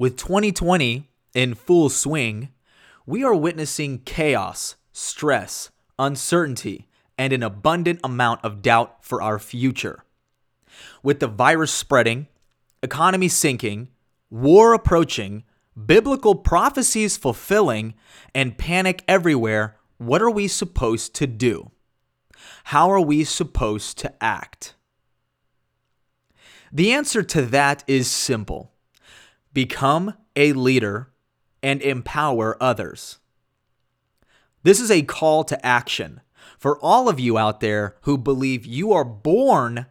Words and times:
With 0.00 0.16
2020 0.16 1.10
in 1.34 1.54
full 1.54 1.90
swing, 1.90 2.48
we 3.04 3.22
are 3.22 3.34
witnessing 3.34 3.98
chaos, 3.98 4.76
stress, 4.92 5.70
uncertainty, 5.98 6.88
and 7.18 7.34
an 7.34 7.42
abundant 7.42 8.00
amount 8.02 8.42
of 8.42 8.62
doubt 8.62 9.04
for 9.04 9.20
our 9.20 9.38
future. 9.38 10.02
With 11.02 11.20
the 11.20 11.26
virus 11.26 11.70
spreading, 11.70 12.28
economy 12.82 13.28
sinking, 13.28 13.88
war 14.30 14.72
approaching, 14.72 15.44
biblical 15.76 16.34
prophecies 16.34 17.18
fulfilling, 17.18 17.92
and 18.34 18.56
panic 18.56 19.04
everywhere, 19.06 19.76
what 19.98 20.22
are 20.22 20.30
we 20.30 20.48
supposed 20.48 21.14
to 21.16 21.26
do? 21.26 21.72
How 22.64 22.90
are 22.90 23.02
we 23.02 23.22
supposed 23.24 23.98
to 23.98 24.14
act? 24.24 24.76
The 26.72 26.90
answer 26.90 27.22
to 27.22 27.42
that 27.42 27.84
is 27.86 28.10
simple 28.10 28.69
become 29.52 30.14
a 30.36 30.52
leader 30.52 31.10
and 31.62 31.82
empower 31.82 32.56
others. 32.62 33.18
This 34.62 34.80
is 34.80 34.90
a 34.90 35.02
call 35.02 35.44
to 35.44 35.66
action 35.66 36.20
for 36.58 36.78
all 36.80 37.08
of 37.08 37.18
you 37.18 37.38
out 37.38 37.60
there 37.60 37.96
who 38.02 38.18
believe 38.18 38.66
you 38.66 38.92
are 38.92 39.04
born 39.04 39.86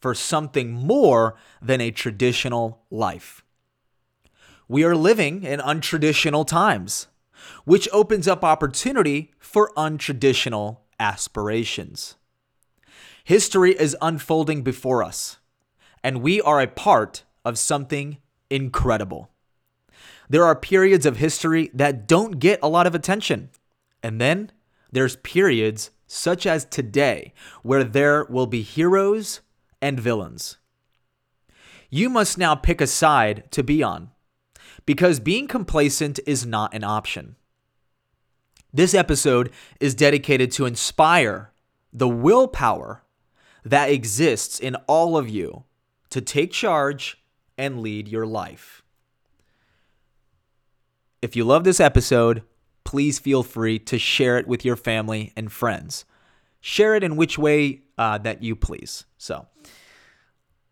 for 0.00 0.14
something 0.14 0.72
more 0.72 1.36
than 1.60 1.80
a 1.80 1.90
traditional 1.90 2.84
life. 2.90 3.44
We 4.68 4.84
are 4.84 4.96
living 4.96 5.42
in 5.42 5.60
untraditional 5.60 6.46
times, 6.46 7.08
which 7.64 7.88
opens 7.92 8.26
up 8.26 8.44
opportunity 8.44 9.32
for 9.38 9.72
untraditional 9.76 10.78
aspirations. 10.98 12.16
History 13.24 13.72
is 13.72 13.96
unfolding 14.00 14.62
before 14.62 15.02
us, 15.02 15.38
and 16.02 16.22
we 16.22 16.40
are 16.40 16.60
a 16.60 16.66
part 16.66 17.24
of 17.44 17.58
something 17.58 18.18
incredible. 18.52 19.30
There 20.28 20.44
are 20.44 20.54
periods 20.54 21.06
of 21.06 21.16
history 21.16 21.70
that 21.74 22.06
don't 22.06 22.38
get 22.38 22.60
a 22.62 22.68
lot 22.68 22.86
of 22.86 22.94
attention, 22.94 23.50
and 24.02 24.20
then 24.20 24.52
there's 24.90 25.16
periods 25.16 25.90
such 26.06 26.46
as 26.46 26.64
today 26.66 27.32
where 27.62 27.82
there 27.82 28.26
will 28.28 28.46
be 28.46 28.62
heroes 28.62 29.40
and 29.80 29.98
villains. 29.98 30.58
You 31.90 32.08
must 32.08 32.38
now 32.38 32.54
pick 32.54 32.80
a 32.80 32.86
side 32.86 33.50
to 33.50 33.62
be 33.62 33.82
on 33.82 34.10
because 34.86 35.20
being 35.20 35.46
complacent 35.46 36.20
is 36.26 36.46
not 36.46 36.74
an 36.74 36.84
option. 36.84 37.36
This 38.72 38.94
episode 38.94 39.50
is 39.80 39.94
dedicated 39.94 40.50
to 40.52 40.66
inspire 40.66 41.52
the 41.92 42.08
willpower 42.08 43.02
that 43.64 43.90
exists 43.90 44.58
in 44.58 44.74
all 44.86 45.16
of 45.16 45.28
you 45.28 45.64
to 46.10 46.20
take 46.20 46.52
charge 46.52 47.21
and 47.56 47.80
lead 47.80 48.08
your 48.08 48.26
life. 48.26 48.82
If 51.20 51.36
you 51.36 51.44
love 51.44 51.64
this 51.64 51.80
episode, 51.80 52.42
please 52.84 53.18
feel 53.18 53.42
free 53.42 53.78
to 53.78 53.98
share 53.98 54.38
it 54.38 54.48
with 54.48 54.64
your 54.64 54.76
family 54.76 55.32
and 55.36 55.52
friends. 55.52 56.04
Share 56.60 56.94
it 56.94 57.04
in 57.04 57.16
which 57.16 57.38
way 57.38 57.82
uh, 57.96 58.18
that 58.18 58.42
you 58.42 58.56
please. 58.56 59.04
So 59.18 59.46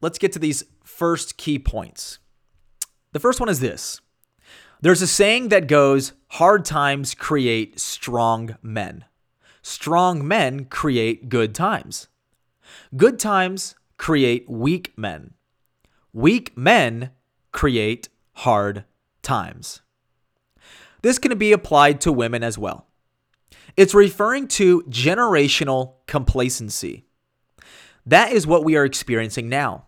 let's 0.00 0.19
get 0.19 0.33
to 0.33 0.39
these 0.39 0.64
first 0.84 1.37
key 1.37 1.59
points. 1.59 2.19
The 3.12 3.20
first 3.20 3.41
one 3.41 3.48
is 3.48 3.61
this 3.61 4.00
there's 4.83 5.03
a 5.03 5.06
saying 5.06 5.48
that 5.48 5.67
goes, 5.67 6.15
hard 6.28 6.65
times 6.65 7.15
create 7.15 7.78
strong 7.78 8.56
men. 8.62 9.05
Strong 9.62 10.27
men 10.27 10.65
create 10.65 11.28
good 11.28 11.55
times. 11.55 12.09
Good 12.97 13.19
times 13.19 13.75
create 13.98 14.48
weak 14.48 14.94
men. 14.97 15.34
Weak 16.12 16.56
men 16.56 17.11
create 17.53 18.08
hard 18.33 18.84
times. 19.22 19.83
This 21.03 21.19
can 21.19 21.36
be 21.39 21.53
applied 21.53 22.00
to 22.03 22.12
women 22.12 22.42
as 22.42 22.58
well. 22.58 22.89
It's 23.77 23.94
referring 23.94 24.49
to 24.49 24.82
generational 24.88 25.94
complacency. 26.06 27.06
That 28.04 28.32
is 28.32 28.47
what 28.47 28.65
we 28.65 28.76
are 28.76 28.84
experiencing 28.84 29.49
now. 29.49 29.87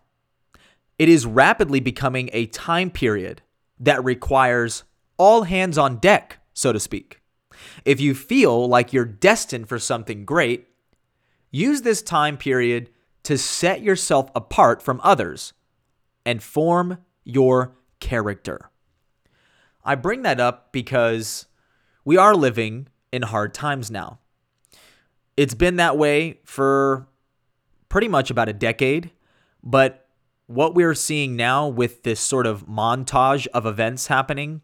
It 0.97 1.09
is 1.09 1.25
rapidly 1.25 1.81
becoming 1.81 2.29
a 2.31 2.45
time 2.45 2.89
period 2.89 3.41
that 3.79 4.03
requires 4.03 4.83
all 5.17 5.43
hands 5.43 5.77
on 5.77 5.97
deck, 5.97 6.39
so 6.53 6.71
to 6.71 6.79
speak. 6.79 7.21
If 7.83 7.99
you 7.99 8.15
feel 8.15 8.67
like 8.67 8.93
you're 8.93 9.05
destined 9.05 9.67
for 9.67 9.77
something 9.77 10.23
great, 10.23 10.69
use 11.51 11.81
this 11.81 12.01
time 12.01 12.37
period 12.37 12.89
to 13.23 13.37
set 13.37 13.81
yourself 13.81 14.29
apart 14.35 14.81
from 14.81 15.01
others 15.03 15.53
and 16.25 16.41
form 16.41 16.97
your 17.23 17.75
character. 17.99 18.69
I 19.83 19.95
bring 19.95 20.21
that 20.23 20.39
up 20.39 20.71
because 20.71 21.47
we 22.05 22.17
are 22.17 22.35
living 22.35 22.87
in 23.11 23.21
hard 23.23 23.53
times 23.53 23.91
now. 23.91 24.19
It's 25.35 25.53
been 25.53 25.77
that 25.77 25.97
way 25.97 26.39
for 26.43 27.07
pretty 27.89 28.07
much 28.07 28.31
about 28.31 28.49
a 28.49 28.53
decade, 28.53 29.11
but 29.63 30.07
what 30.47 30.75
we're 30.75 30.95
seeing 30.95 31.35
now 31.35 31.67
with 31.67 32.03
this 32.03 32.19
sort 32.19 32.45
of 32.45 32.67
montage 32.67 33.47
of 33.47 33.65
events 33.65 34.07
happening 34.07 34.61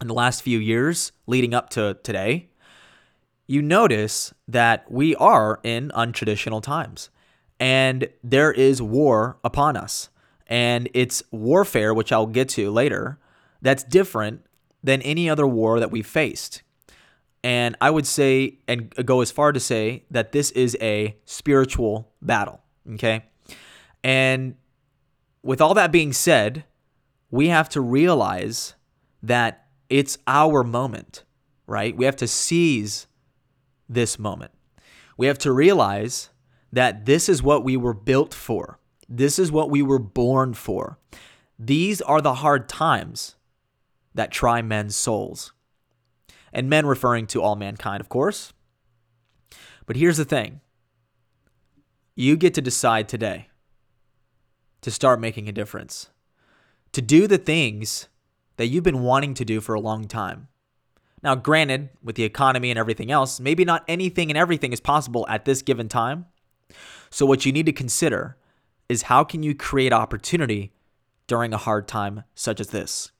in 0.00 0.06
the 0.06 0.14
last 0.14 0.42
few 0.42 0.58
years 0.58 1.12
leading 1.26 1.54
up 1.54 1.70
to 1.70 1.98
today, 2.02 2.48
you 3.46 3.62
notice 3.62 4.32
that 4.46 4.90
we 4.90 5.14
are 5.16 5.60
in 5.62 5.90
untraditional 5.94 6.62
times 6.62 7.10
and 7.58 8.08
there 8.22 8.52
is 8.52 8.80
war 8.80 9.38
upon 9.42 9.76
us. 9.76 10.10
And 10.48 10.88
it's 10.94 11.22
warfare, 11.30 11.92
which 11.92 12.10
I'll 12.12 12.26
get 12.26 12.48
to 12.50 12.70
later, 12.70 13.18
that's 13.60 13.84
different 13.84 14.44
than 14.82 15.02
any 15.02 15.28
other 15.28 15.46
war 15.46 15.80
that 15.80 15.90
we've 15.90 16.06
faced. 16.06 16.62
And 17.44 17.76
I 17.80 17.90
would 17.90 18.06
say, 18.06 18.58
and 18.66 18.90
go 19.04 19.20
as 19.20 19.30
far 19.30 19.52
to 19.52 19.60
say, 19.60 20.04
that 20.10 20.32
this 20.32 20.50
is 20.52 20.76
a 20.80 21.16
spiritual 21.24 22.12
battle. 22.22 22.60
Okay. 22.94 23.24
And 24.02 24.56
with 25.42 25.60
all 25.60 25.74
that 25.74 25.92
being 25.92 26.12
said, 26.12 26.64
we 27.30 27.48
have 27.48 27.68
to 27.70 27.80
realize 27.80 28.74
that 29.22 29.66
it's 29.88 30.18
our 30.26 30.64
moment, 30.64 31.24
right? 31.66 31.96
We 31.96 32.04
have 32.06 32.16
to 32.16 32.26
seize 32.26 33.06
this 33.88 34.18
moment. 34.18 34.52
We 35.16 35.26
have 35.26 35.38
to 35.38 35.52
realize 35.52 36.30
that 36.72 37.06
this 37.06 37.28
is 37.28 37.42
what 37.42 37.64
we 37.64 37.76
were 37.76 37.94
built 37.94 38.34
for. 38.34 38.78
This 39.08 39.38
is 39.38 39.50
what 39.50 39.70
we 39.70 39.82
were 39.82 39.98
born 39.98 40.54
for. 40.54 40.98
These 41.58 42.00
are 42.02 42.20
the 42.20 42.34
hard 42.34 42.68
times 42.68 43.36
that 44.14 44.30
try 44.30 44.62
men's 44.62 44.96
souls. 44.96 45.52
And 46.52 46.68
men 46.68 46.86
referring 46.86 47.26
to 47.28 47.42
all 47.42 47.56
mankind, 47.56 48.00
of 48.00 48.08
course. 48.08 48.52
But 49.86 49.96
here's 49.96 50.16
the 50.16 50.24
thing 50.24 50.60
you 52.14 52.36
get 52.36 52.52
to 52.54 52.60
decide 52.60 53.08
today 53.08 53.48
to 54.80 54.90
start 54.90 55.20
making 55.20 55.48
a 55.48 55.52
difference, 55.52 56.10
to 56.92 57.02
do 57.02 57.26
the 57.26 57.38
things 57.38 58.08
that 58.56 58.66
you've 58.66 58.84
been 58.84 59.02
wanting 59.02 59.34
to 59.34 59.44
do 59.44 59.60
for 59.60 59.74
a 59.74 59.80
long 59.80 60.06
time. 60.06 60.48
Now, 61.22 61.34
granted, 61.34 61.90
with 62.02 62.16
the 62.16 62.24
economy 62.24 62.70
and 62.70 62.78
everything 62.78 63.10
else, 63.10 63.40
maybe 63.40 63.64
not 63.64 63.84
anything 63.88 64.30
and 64.30 64.38
everything 64.38 64.72
is 64.72 64.80
possible 64.80 65.26
at 65.28 65.44
this 65.44 65.62
given 65.62 65.88
time. 65.88 66.26
So, 67.10 67.26
what 67.26 67.46
you 67.46 67.52
need 67.52 67.66
to 67.66 67.72
consider 67.72 68.36
is 68.88 69.02
how 69.02 69.24
can 69.24 69.42
you 69.42 69.54
create 69.54 69.92
opportunity 69.92 70.72
during 71.26 71.52
a 71.52 71.58
hard 71.58 71.86
time 71.86 72.24
such 72.34 72.60
as 72.60 72.68
this? 72.68 73.12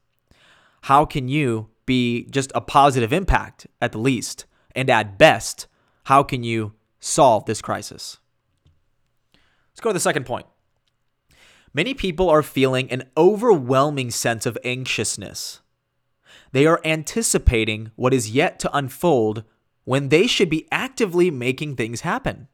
How 0.83 1.05
can 1.05 1.29
you 1.29 1.69
be 1.87 2.27
just 2.31 2.53
a 2.55 2.61
positive 2.61 3.13
impact 3.13 3.67
at 3.81 3.93
the 3.93 3.99
least? 3.99 4.47
And 4.75 4.89
at 4.91 5.19
best, 5.19 5.67
how 6.05 6.23
can 6.23 6.43
you 6.43 6.75
solve 7.01 7.45
this 7.45 7.61
crisis? 7.61 8.19
Let's 9.35 9.81
go 9.81 9.91
to 9.91 9.95
the 9.95 10.01
second 10.01 10.25
point. 10.27 10.47
Many 11.75 11.95
people 11.95 12.31
are 12.31 12.43
feeling 12.43 12.91
an 12.91 13.05
overwhelming 13.17 14.11
sense 14.11 14.47
of 14.47 14.59
anxiousness. 14.65 15.61
They 16.53 16.67
are 16.67 16.81
anticipating 16.85 17.91
what 17.95 18.15
is 18.15 18.31
yet 18.31 18.59
to 18.61 18.77
unfold 18.77 19.45
when 19.85 20.09
they 20.09 20.27
should 20.27 20.49
be 20.49 20.67
actively 20.73 21.31
making 21.31 21.77
things 21.77 22.01
happen. 22.01 22.49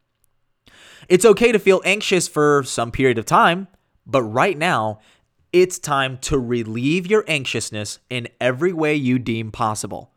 It's 1.08 1.24
okay 1.24 1.52
to 1.52 1.58
feel 1.58 1.82
anxious 1.84 2.28
for 2.28 2.62
some 2.64 2.90
period 2.90 3.18
of 3.18 3.26
time, 3.26 3.68
but 4.06 4.22
right 4.22 4.56
now, 4.56 5.00
it's 5.52 5.78
time 5.78 6.18
to 6.18 6.38
relieve 6.38 7.06
your 7.06 7.24
anxiousness 7.28 8.00
in 8.10 8.28
every 8.40 8.72
way 8.72 8.94
you 8.94 9.18
deem 9.18 9.52
possible. 9.52 10.10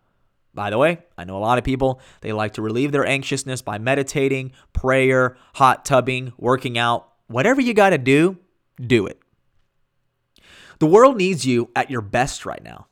By 0.53 0.71
the 0.71 0.79
way, 0.79 0.99
I 1.15 1.23
know 1.23 1.37
a 1.37 1.39
lot 1.39 1.59
of 1.59 1.63
people, 1.63 2.01
they 2.21 2.33
like 2.33 2.53
to 2.53 2.63
relieve 2.63 2.91
their 2.91 3.05
anxiousness 3.05 3.61
by 3.61 3.77
meditating, 3.77 4.53
prayer, 4.73 5.37
hot 5.53 5.85
tubbing, 5.85 6.33
working 6.37 6.79
out. 6.79 7.09
Whatever 7.27 7.61
you 7.61 7.75
got 7.75 7.91
to 7.91 7.99
do, 7.99 8.37
do 8.81 9.05
it. 9.05 9.21
The 10.79 10.87
world 10.87 11.17
needs 11.17 11.45
you 11.45 11.69
at 11.75 11.91
your 11.91 12.01
best 12.01 12.45
right 12.45 12.63
now. 12.63 12.87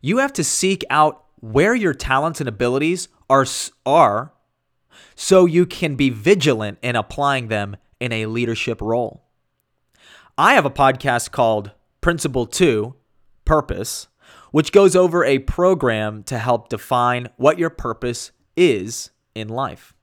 You 0.00 0.18
have 0.18 0.32
to 0.34 0.44
seek 0.44 0.84
out 0.90 1.24
where 1.40 1.74
your 1.74 1.94
talents 1.94 2.40
and 2.40 2.48
abilities 2.48 3.08
are, 3.28 3.46
are 3.84 4.32
so 5.14 5.46
you 5.46 5.66
can 5.66 5.94
be 5.94 6.10
vigilant 6.10 6.78
in 6.82 6.96
applying 6.96 7.48
them 7.48 7.76
in 7.98 8.12
a 8.12 8.26
leadership 8.26 8.80
role. 8.80 9.24
I 10.38 10.54
have 10.54 10.64
a 10.64 10.70
podcast 10.70 11.30
called 11.30 11.72
Principle 12.00 12.46
2 12.46 12.94
Purpose, 13.44 14.08
which 14.52 14.72
goes 14.72 14.96
over 14.96 15.24
a 15.24 15.40
program 15.40 16.22
to 16.24 16.38
help 16.38 16.68
define 16.68 17.28
what 17.36 17.58
your 17.58 17.70
purpose 17.70 18.32
is 18.56 19.10
in 19.34 19.48
life. 19.48 19.94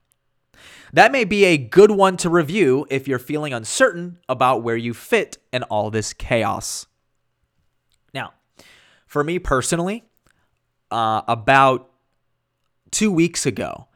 That 0.94 1.12
may 1.12 1.26
be 1.26 1.46
a 1.46 1.58
good 1.58 1.92
one 1.92 2.18
to 2.18 2.30
review 2.30 2.86
if 2.90 3.08
you're 3.08 3.20
feeling 3.20 3.54
uncertain 3.54 4.20
about 4.30 4.64
where 4.64 4.78
you 4.78 4.94
fit 4.94 5.38
in 5.52 5.64
all 5.64 5.90
this 5.90 6.14
chaos. 6.14 6.88
Now, 8.14 8.34
for 9.06 9.24
me 9.24 9.40
personally, 9.40 10.04
uh, 10.92 11.22
about 11.28 11.90
two 12.92 13.12
weeks 13.12 13.46
ago, 13.46 13.88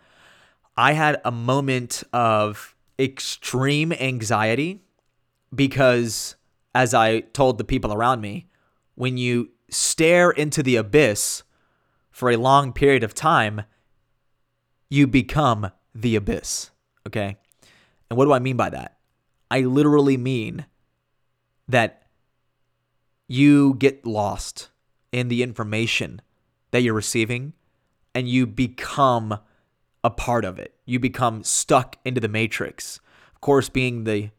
I 0.78 0.94
had 0.94 1.22
a 1.26 1.32
moment 1.32 2.04
of 2.14 2.76
extreme 2.98 3.92
anxiety 3.94 4.84
because, 5.54 6.36
as 6.74 6.94
I 6.94 7.22
told 7.22 7.58
the 7.58 7.64
people 7.64 7.94
around 7.94 8.22
me, 8.22 8.48
when 8.96 9.18
you 9.18 9.50
stare 9.70 10.32
into 10.32 10.64
the 10.64 10.76
abyss 10.76 11.44
for 12.12 12.30
a 12.30 12.38
long 12.38 12.74
period 12.74 13.04
of 13.04 13.14
time, 13.14 13.64
you 14.90 15.08
become 15.08 15.72
the 15.96 16.16
abyss. 16.16 16.72
Okay. 17.08 17.38
And 18.10 18.18
what 18.18 18.26
do 18.26 18.34
I 18.34 18.40
mean 18.40 18.58
by 18.58 18.70
that? 18.70 18.98
I 19.50 19.62
literally 19.62 20.18
mean 20.18 20.66
that 21.68 22.04
you 23.28 23.76
get 23.76 24.06
lost 24.06 24.70
in 25.12 25.30
the 25.30 25.44
information 25.44 26.22
that 26.72 26.82
you're 26.82 26.94
receiving 26.94 27.54
and 28.14 28.28
you 28.28 28.46
become 28.46 29.40
a 30.04 30.10
part 30.10 30.46
of 30.46 30.60
it. 30.60 30.76
You 30.86 31.00
become 31.00 31.44
stuck 31.44 31.98
into 32.04 32.22
the 32.22 32.28
matrix. 32.28 33.00
Of 33.36 33.42
course, 33.42 33.70
being 33.70 34.04
the 34.04 34.32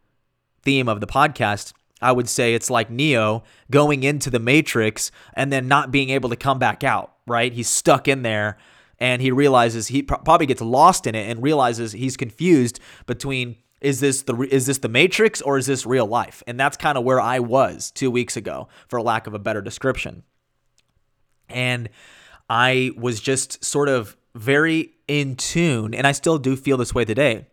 theme 0.61 0.87
of 0.87 1.01
the 1.01 1.07
podcast, 1.07 1.73
I 2.01 2.11
would 2.11 2.27
say 2.27 2.53
it's 2.53 2.69
like 2.69 2.89
Neo 2.89 3.43
going 3.71 4.03
into 4.03 4.29
the 4.29 4.39
matrix 4.39 5.11
and 5.33 5.51
then 5.51 5.67
not 5.67 5.91
being 5.91 6.09
able 6.09 6.29
to 6.29 6.35
come 6.35 6.59
back 6.59 6.83
out, 6.83 7.13
right? 7.25 7.53
He's 7.53 7.69
stuck 7.69 8.07
in 8.07 8.23
there 8.23 8.57
and 8.99 9.21
he 9.21 9.31
realizes 9.31 9.87
he 9.87 10.03
probably 10.03 10.45
gets 10.45 10.61
lost 10.61 11.07
in 11.07 11.15
it 11.15 11.29
and 11.29 11.41
realizes 11.41 11.93
he's 11.93 12.17
confused 12.17 12.79
between 13.05 13.57
is 13.81 13.99
this 13.99 14.21
the 14.21 14.33
is 14.49 14.65
this 14.65 14.77
the 14.77 14.87
matrix 14.87 15.41
or 15.41 15.57
is 15.57 15.65
this 15.65 15.85
real 15.85 16.05
life? 16.05 16.41
And 16.47 16.57
that's 16.57 16.77
kind 16.77 16.97
of 16.97 17.03
where 17.03 17.19
I 17.19 17.39
was 17.39 17.91
2 17.91 18.09
weeks 18.09 18.37
ago 18.37 18.69
for 18.87 19.01
lack 19.01 19.27
of 19.27 19.33
a 19.33 19.39
better 19.39 19.61
description. 19.61 20.23
And 21.49 21.89
I 22.49 22.91
was 22.97 23.19
just 23.19 23.63
sort 23.63 23.89
of 23.89 24.15
very 24.35 24.93
in 25.07 25.35
tune, 25.35 25.93
and 25.93 26.07
I 26.07 26.11
still 26.11 26.37
do 26.37 26.55
feel 26.55 26.77
this 26.77 26.93
way 26.93 27.05
today. 27.05 27.47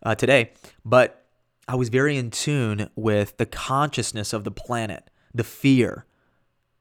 Uh, 0.00 0.14
today, 0.14 0.52
but 0.84 1.24
I 1.66 1.74
was 1.74 1.88
very 1.88 2.16
in 2.16 2.30
tune 2.30 2.88
with 2.94 3.36
the 3.36 3.46
consciousness 3.46 4.32
of 4.32 4.44
the 4.44 4.52
planet, 4.52 5.10
the 5.34 5.42
fear, 5.42 6.06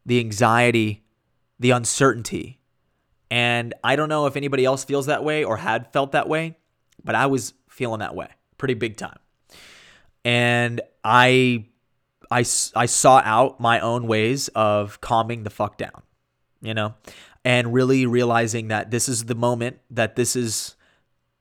the 0.06 0.20
anxiety, 0.20 1.04
the 1.60 1.72
uncertainty. 1.72 2.60
And 3.32 3.74
I 3.84 3.96
don't 3.96 4.08
know 4.08 4.28
if 4.28 4.36
anybody 4.36 4.66
else 4.66 4.86
feels 4.86 5.08
that 5.08 5.24
way 5.24 5.44
or 5.44 5.58
had 5.58 5.92
felt 5.92 6.12
that 6.12 6.30
way, 6.30 6.58
but 7.04 7.16
I 7.16 7.26
was 7.26 7.54
feeling 7.68 8.00
that 8.00 8.14
way 8.14 8.28
pretty 8.58 8.74
big 8.74 8.98
time. 8.98 9.20
And 10.24 10.82
I 11.04 11.66
I 12.30 12.40
I 12.76 12.86
saw 12.86 13.22
out 13.24 13.60
my 13.60 13.80
own 13.80 14.08
ways 14.08 14.48
of 14.50 15.02
calming 15.02 15.44
the 15.44 15.50
fuck 15.50 15.78
down, 15.78 16.04
you 16.62 16.74
know? 16.74 16.96
And 17.48 17.74
really 17.74 18.06
realizing 18.06 18.68
that 18.68 18.92
this 18.92 19.08
is 19.08 19.24
the 19.24 19.34
moment 19.34 19.78
that 19.90 20.18
this 20.18 20.36
is 20.36 20.76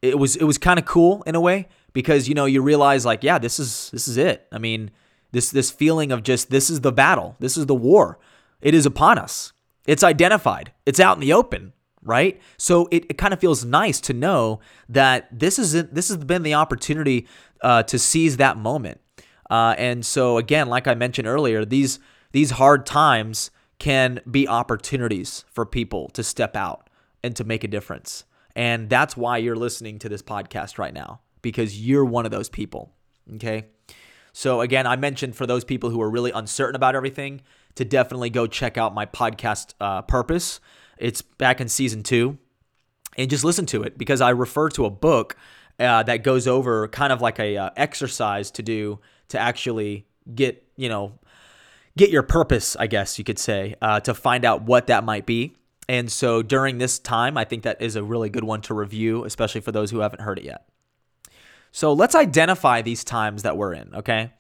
it 0.03 0.17
was 0.17 0.37
it 0.37 0.45
was 0.45 0.57
kind 0.57 0.79
of 0.79 0.85
cool 0.85 1.25
in 1.25 1.35
a 1.35 1.41
way 1.41 1.67
because 1.93 2.29
you 2.29 2.35
know 2.35 2.45
you 2.45 2.63
realize 2.63 3.05
like 3.05 3.25
yeah 3.25 3.39
this 3.39 3.59
is 3.59 3.91
this 3.91 4.07
is 4.07 4.17
it. 4.17 4.47
I 4.53 4.59
mean 4.59 4.93
this 5.33 5.51
this 5.51 5.73
feeling 5.73 6.13
of 6.13 6.23
just 6.23 6.49
this 6.49 6.71
is 6.71 6.83
the 6.83 6.93
battle 6.93 7.35
this 7.41 7.57
is 7.57 7.67
the 7.67 7.75
war. 7.75 8.21
It 8.61 8.73
is 8.73 8.87
upon 8.87 9.19
us. 9.19 9.53
It's 9.85 10.05
identified. 10.05 10.73
It's 10.87 11.01
out 11.01 11.17
in 11.17 11.21
the 11.21 11.33
open 11.33 11.73
right? 12.03 12.41
So 12.57 12.87
it, 12.93 13.05
it 13.09 13.19
kind 13.19 13.35
of 13.35 13.41
feels 13.41 13.65
nice 13.65 14.01
to 14.03 14.13
know 14.13 14.61
that 14.89 15.27
this 15.37 15.59
is 15.59 15.73
this 15.73 16.09
has 16.09 16.19
been 16.19 16.45
the 16.45 16.55
opportunity 16.55 17.27
uh, 17.63 17.83
to 17.83 17.99
seize 17.99 18.37
that 18.37 18.57
moment. 18.57 19.01
Uh, 19.51 19.75
and 19.77 20.07
so 20.07 20.39
again 20.39 20.69
like 20.69 20.87
i 20.87 20.95
mentioned 20.95 21.27
earlier 21.27 21.65
these 21.65 21.99
these 22.31 22.51
hard 22.53 22.87
times 22.87 23.51
can 23.79 24.21
be 24.31 24.49
opportunities 24.49 25.45
for 25.51 25.67
people 25.67 26.09
to 26.11 26.23
step 26.23 26.57
out 26.57 26.89
and 27.23 27.37
to 27.37 27.45
make 27.45 27.65
a 27.65 27.69
difference. 27.69 28.25
And 28.55 28.89
that's 28.89 29.17
why 29.17 29.39
you're 29.39 29.57
listening 29.57 29.99
to 29.99 30.09
this 30.09 30.23
podcast 30.23 30.79
right 30.79 30.95
now, 30.95 31.21
because 31.43 31.81
you're 31.81 32.05
one 32.05 32.25
of 32.25 32.31
those 32.31 32.49
people. 32.49 32.93
Okay. 33.35 33.67
So, 34.33 34.61
again, 34.61 34.87
I 34.87 34.97
mentioned 34.97 35.35
for 35.35 35.47
those 35.47 35.65
people 35.65 35.91
who 35.91 36.01
are 36.01 36.11
really 36.11 36.31
uncertain 36.31 36.77
about 36.77 36.95
everything 36.95 37.41
to 37.75 37.85
definitely 37.85 38.31
go 38.31 38.47
check 38.47 38.77
out 38.77 38.95
my 38.95 39.07
podcast, 39.07 39.75
uh, 39.81 40.03
Purpose. 40.03 40.61
It's 40.99 41.23
back 41.23 41.61
in 41.61 41.69
season 41.69 42.03
two. 42.03 42.39
And 43.19 43.31
just 43.31 43.45
listen 43.45 43.65
to 43.67 43.83
it 43.83 43.97
because 43.97 44.21
I 44.21 44.31
refer 44.31 44.69
to 44.71 44.85
a 44.85 44.91
book 44.91 45.37
uh, 45.79 46.03
that 46.03 46.23
goes 46.23 46.47
over 46.47 46.89
kind 46.89 47.13
of 47.13 47.23
like 47.23 47.39
a 47.39 47.57
uh, 47.57 47.71
exercise 47.77 48.51
to 48.53 48.63
do 48.63 49.01
to 49.29 49.39
actually 49.39 50.07
get, 50.35 50.67
you 50.77 50.89
know, 50.89 51.19
get 51.97 52.11
your 52.11 52.23
purpose, 52.23 52.77
I 52.77 52.87
guess 52.87 53.19
you 53.19 53.25
could 53.25 53.39
say, 53.39 53.75
uh, 53.81 54.01
to 54.01 54.15
find 54.15 54.45
out 54.45 54.63
what 54.63 54.87
that 54.89 55.05
might 55.05 55.27
be. 55.27 55.57
And 55.89 56.11
so 56.11 56.43
during 56.43 56.79
this 56.79 56.99
time, 56.99 57.37
I 57.37 57.45
think 57.45 57.63
that 57.63 57.81
is 57.81 57.97
a 57.97 58.03
really 58.03 58.29
good 58.29 58.45
one 58.45 58.61
to 58.63 58.75
review, 58.75 59.25
especially 59.25 59.61
for 59.61 59.73
those 59.73 59.91
who 59.91 60.01
haven't 60.01 60.21
heard 60.21 60.39
it 60.39 60.45
yet. 60.45 60.67
So 61.71 61.93
let's 61.93 62.15
identify 62.15 62.83
these 62.83 63.05
times 63.05 63.43
that 63.43 63.57
we're 63.57 63.75
in, 63.75 63.95
okay? 63.95 64.33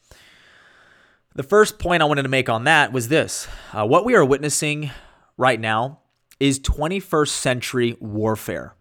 The 1.34 1.42
first 1.42 1.78
point 1.78 2.02
I 2.02 2.06
wanted 2.06 2.22
to 2.22 2.28
make 2.28 2.48
on 2.48 2.64
that 2.64 2.92
was 2.92 3.08
this 3.08 3.46
uh, 3.72 3.86
what 3.86 4.04
we 4.04 4.14
are 4.14 4.24
witnessing 4.24 4.90
right 5.36 5.60
now 5.60 6.00
is 6.40 6.58
21st 6.60 7.28
century 7.28 7.96
warfare. 8.00 8.74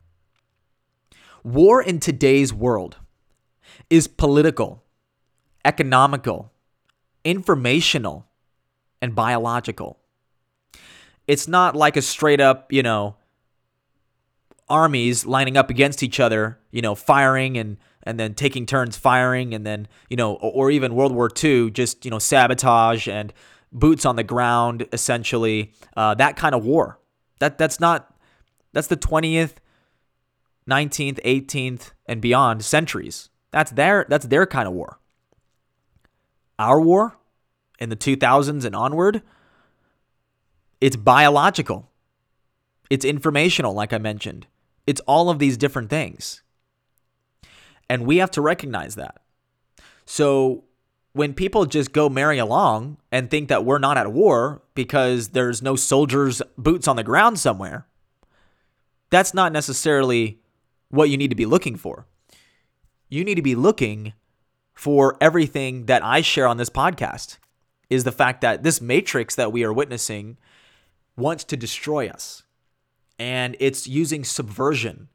War 1.44 1.82
in 1.82 2.00
today's 2.00 2.54
world 2.54 2.98
is 3.90 4.08
political, 4.08 4.84
economical, 5.64 6.52
informational, 7.24 8.26
and 9.02 9.16
biological. 9.16 10.00
It's 11.28 11.48
not 11.48 11.76
like 11.76 11.98
a 11.98 12.02
straight 12.02 12.40
up, 12.40 12.72
you 12.72 12.84
know, 12.84 13.16
armies 14.70 15.26
lining 15.26 15.58
up 15.58 15.70
against 15.70 16.04
each 16.04 16.20
other, 16.20 16.60
you 16.72 16.82
know, 16.82 16.96
firing 16.96 17.58
and 17.58 17.78
and 18.04 18.20
then 18.20 18.36
taking 18.36 18.68
turns 18.68 18.96
firing 18.96 19.54
and 19.54 19.66
then, 19.66 19.88
you 20.10 20.18
know, 20.18 20.36
or, 20.36 20.70
even 20.70 20.94
World 20.94 21.12
War 21.12 21.28
II, 21.44 21.72
just, 21.72 22.06
you 22.06 22.12
know, 22.12 22.20
sabotage 22.20 23.08
and 23.08 23.34
boots 23.72 24.06
on 24.06 24.16
the 24.16 24.24
ground, 24.24 24.88
essentially, 24.94 25.74
uh, 25.98 26.14
that 26.14 26.36
kind 26.36 26.54
of 26.54 26.64
war. 26.64 27.00
That 27.40 27.58
that's 27.58 27.80
not 27.80 28.16
that's 28.74 28.88
the 28.88 28.98
20th, 28.98 29.56
19th, 30.70 31.20
18th, 31.24 31.92
and 32.06 32.22
beyond 32.22 32.64
centuries. 32.64 33.30
That's 33.52 33.72
their 33.72 34.06
that's 34.08 34.28
their 34.28 34.46
kind 34.46 34.68
of 34.68 34.74
war. 34.74 35.00
Our 36.60 36.80
war 36.80 37.18
in 37.80 37.90
the 37.90 37.96
2000s 37.96 38.66
and 38.66 38.76
onward, 38.76 39.22
it's 40.82 40.96
biological. 40.96 41.90
It's 42.90 43.06
informational, 43.06 43.74
like 43.74 43.94
I 43.94 43.98
mentioned. 43.98 44.48
It's 44.86 45.02
all 45.02 45.30
of 45.30 45.40
these 45.40 45.58
different 45.58 45.90
things. 45.90 46.44
And 47.90 48.06
we 48.06 48.18
have 48.18 48.32
to 48.32 48.42
recognize 48.42 48.96
that. 48.96 49.22
So 50.06 50.64
when 51.14 51.34
people 51.34 51.66
just 51.66 51.92
go 51.92 52.10
merry 52.10 52.38
along 52.38 52.98
and 53.12 53.30
think 53.30 53.50
that 53.50 53.66
we're 53.66 53.80
not 53.80 53.98
at 53.98 54.12
war 54.12 54.62
because 54.74 55.30
there's 55.30 55.62
no 55.62 55.76
soldiers' 55.76 56.42
boots 56.58 56.88
on 56.88 56.96
the 56.96 57.04
ground 57.04 57.40
somewhere, 57.40 57.88
that's 59.10 59.34
not 59.34 59.52
necessarily 59.52 60.40
what 60.90 61.10
you 61.10 61.18
need 61.18 61.30
to 61.30 61.36
be 61.36 61.46
looking 61.46 61.78
for. 61.78 62.06
You 63.10 63.24
need 63.24 63.36
to 63.36 63.42
be 63.42 63.56
looking 63.56 64.14
for 64.74 65.18
everything 65.22 65.86
that 65.86 66.04
I 66.04 66.22
share 66.22 66.48
on 66.48 66.58
this 66.58 66.70
podcast 66.70 67.38
is 67.96 68.04
the 68.04 68.12
fact 68.12 68.42
that 68.42 68.64
this 68.64 68.80
matrix 68.82 69.36
that 69.36 69.52
we 69.52 69.64
are 69.64 69.74
witnessing 69.74 70.38
wants 71.18 71.44
to 71.46 71.58
destroy 71.58 72.08
us. 72.08 72.44
And 73.18 73.56
it's 73.60 73.88
using 73.88 74.24
subversion. 74.24 75.08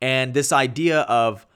And 0.00 0.34
this 0.34 0.52
idea 0.52 1.00
of, 1.00 1.46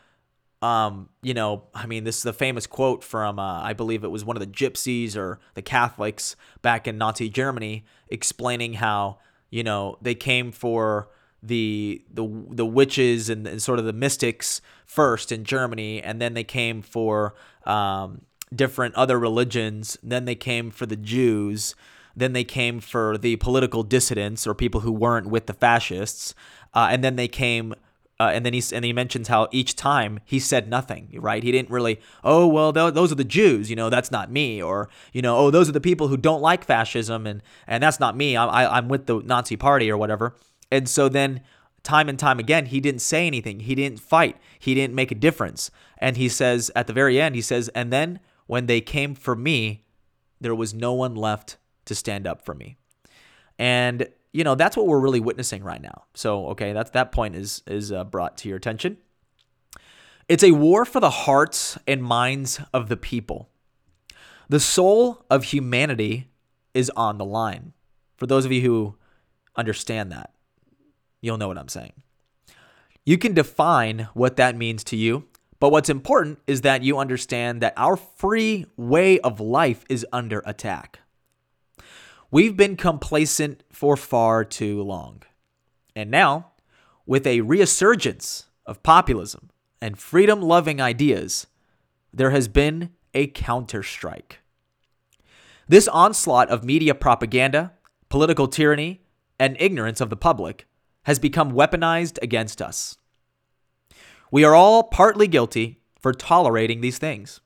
um, 0.62 1.10
you 1.22 1.34
know, 1.34 1.64
I 1.74 1.86
mean, 1.86 2.04
this 2.04 2.16
is 2.16 2.22
the 2.22 2.32
famous 2.32 2.66
quote 2.66 3.04
from, 3.04 3.38
uh, 3.38 3.60
I 3.62 3.72
believe 3.72 4.02
it 4.02 4.10
was 4.10 4.24
one 4.24 4.36
of 4.36 4.40
the 4.40 4.46
gypsies 4.46 5.16
or 5.16 5.38
the 5.54 5.62
Catholics 5.62 6.34
back 6.62 6.88
in 6.88 6.98
Nazi 6.98 7.28
Germany, 7.28 7.84
explaining 8.08 8.74
how, 8.74 9.18
you 9.50 9.62
know, 9.62 9.98
they 10.00 10.14
came 10.14 10.50
for 10.50 11.08
the 11.42 12.04
the 12.08 12.24
the 12.50 12.64
witches 12.64 13.28
and, 13.28 13.46
and 13.46 13.60
sort 13.60 13.80
of 13.80 13.84
the 13.84 13.92
mystics 13.92 14.60
first 14.86 15.32
in 15.32 15.44
Germany, 15.44 16.00
and 16.00 16.22
then 16.22 16.34
they 16.34 16.44
came 16.44 16.82
for 16.82 17.34
um, 17.64 18.22
different 18.54 18.94
other 18.94 19.18
religions. 19.18 19.98
Then 20.02 20.24
they 20.24 20.34
came 20.36 20.70
for 20.70 20.86
the 20.86 20.96
Jews. 20.96 21.74
Then 22.16 22.32
they 22.32 22.44
came 22.44 22.80
for 22.80 23.18
the 23.18 23.36
political 23.36 23.82
dissidents 23.82 24.46
or 24.46 24.54
people 24.54 24.80
who 24.80 24.92
weren't 24.92 25.28
with 25.28 25.46
the 25.46 25.54
fascists. 25.54 26.34
Uh, 26.74 26.88
and 26.90 27.02
then 27.02 27.16
they 27.16 27.28
came 27.28 27.74
Uh, 28.20 28.30
and 28.34 28.44
then 28.44 28.52
he 28.52 28.62
and 28.76 28.84
he 28.84 28.92
mentions 28.92 29.28
how 29.28 29.48
each 29.50 29.74
time 29.74 30.20
he 30.24 30.38
said 30.38 30.68
nothing, 30.68 31.08
right? 31.14 31.42
He 31.42 31.50
didn't 31.50 31.72
really, 31.74 31.98
oh 32.22 32.46
well, 32.46 32.72
th- 32.72 32.94
those 32.94 33.10
are 33.10 33.16
the 33.16 33.24
Jews, 33.38 33.68
you 33.68 33.74
know, 33.74 33.90
that's 33.90 34.12
not 34.12 34.30
me, 34.30 34.62
or 34.62 34.88
you 35.12 35.22
know, 35.22 35.36
oh 35.36 35.50
those 35.50 35.68
are 35.68 35.72
the 35.72 35.88
people 35.90 36.06
who 36.06 36.16
don't 36.16 36.42
like 36.50 36.64
fascism, 36.64 37.26
and 37.26 37.42
and 37.66 37.82
that's 37.82 37.98
not 37.98 38.16
me. 38.16 38.36
I, 38.36 38.44
I 38.46 38.78
I'm 38.78 38.88
with 38.88 39.06
the 39.06 39.22
Nazi 39.24 39.56
Party 39.56 39.90
or 39.90 39.96
whatever. 39.96 40.34
And 40.70 40.88
so 40.88 41.08
then 41.08 41.40
time 41.82 42.08
and 42.08 42.18
time 42.18 42.38
again, 42.38 42.66
he 42.66 42.80
didn't 42.80 43.02
say 43.02 43.26
anything. 43.26 43.60
He 43.60 43.74
didn't 43.74 43.98
fight. 43.98 44.36
He 44.58 44.74
didn't 44.74 44.94
make 44.94 45.10
a 45.10 45.18
difference. 45.18 45.70
And 45.98 46.16
he 46.16 46.28
says 46.28 46.70
at 46.76 46.86
the 46.86 46.92
very 46.92 47.20
end, 47.20 47.34
he 47.34 47.42
says, 47.42 47.70
and 47.74 47.90
then 47.90 48.20
when 48.46 48.66
they 48.66 48.80
came 48.80 49.14
for 49.14 49.34
me, 49.34 49.84
there 50.40 50.54
was 50.54 50.74
no 50.74 50.92
one 50.92 51.14
left 51.14 51.56
to 51.86 51.94
stand 51.94 52.26
up 52.26 52.44
for 52.44 52.54
me. 52.54 52.76
And 53.58 54.08
you 54.32 54.44
know 54.44 54.54
that's 54.54 54.76
what 54.76 54.86
we're 54.86 55.00
really 55.00 55.20
witnessing 55.20 55.62
right 55.62 55.80
now. 55.80 56.04
So 56.14 56.48
okay, 56.48 56.72
that's 56.72 56.90
that 56.90 57.12
point 57.12 57.36
is 57.36 57.62
is 57.66 57.92
uh, 57.92 58.04
brought 58.04 58.36
to 58.38 58.48
your 58.48 58.56
attention. 58.56 58.96
It's 60.28 60.44
a 60.44 60.52
war 60.52 60.84
for 60.84 61.00
the 61.00 61.10
hearts 61.10 61.78
and 61.86 62.02
minds 62.02 62.60
of 62.72 62.88
the 62.88 62.96
people. 62.96 63.50
The 64.48 64.60
soul 64.60 65.24
of 65.30 65.44
humanity 65.44 66.28
is 66.74 66.90
on 66.96 67.18
the 67.18 67.24
line. 67.24 67.72
For 68.16 68.26
those 68.26 68.44
of 68.44 68.52
you 68.52 68.62
who 68.62 68.96
understand 69.56 70.12
that, 70.12 70.32
you'll 71.20 71.38
know 71.38 71.48
what 71.48 71.58
I'm 71.58 71.68
saying. 71.68 71.92
You 73.04 73.18
can 73.18 73.34
define 73.34 74.08
what 74.14 74.36
that 74.36 74.56
means 74.56 74.84
to 74.84 74.96
you, 74.96 75.24
but 75.62 75.70
what's 75.70 75.88
important 75.88 76.40
is 76.48 76.62
that 76.62 76.82
you 76.82 76.98
understand 76.98 77.60
that 77.60 77.72
our 77.76 77.96
free 77.96 78.66
way 78.76 79.20
of 79.20 79.38
life 79.38 79.84
is 79.88 80.04
under 80.12 80.42
attack. 80.44 80.98
We've 82.32 82.56
been 82.56 82.74
complacent 82.74 83.62
for 83.70 83.96
far 83.96 84.44
too 84.44 84.82
long. 84.82 85.22
And 85.94 86.10
now, 86.10 86.50
with 87.06 87.28
a 87.28 87.42
resurgence 87.42 88.46
of 88.66 88.82
populism 88.82 89.50
and 89.80 89.96
freedom 89.96 90.42
loving 90.42 90.80
ideas, 90.80 91.46
there 92.12 92.30
has 92.30 92.48
been 92.48 92.90
a 93.14 93.28
counterstrike. 93.28 94.38
This 95.68 95.86
onslaught 95.86 96.48
of 96.48 96.64
media 96.64 96.96
propaganda, 96.96 97.70
political 98.08 98.48
tyranny, 98.48 99.02
and 99.38 99.56
ignorance 99.60 100.00
of 100.00 100.10
the 100.10 100.16
public 100.16 100.66
has 101.04 101.20
become 101.20 101.52
weaponized 101.52 102.18
against 102.20 102.60
us. 102.60 102.96
We 104.32 104.44
are 104.44 104.54
all 104.54 104.82
partly 104.82 105.28
guilty 105.28 105.82
for 106.00 106.12
tolerating 106.12 106.80
these 106.80 106.96
things. 106.96 107.40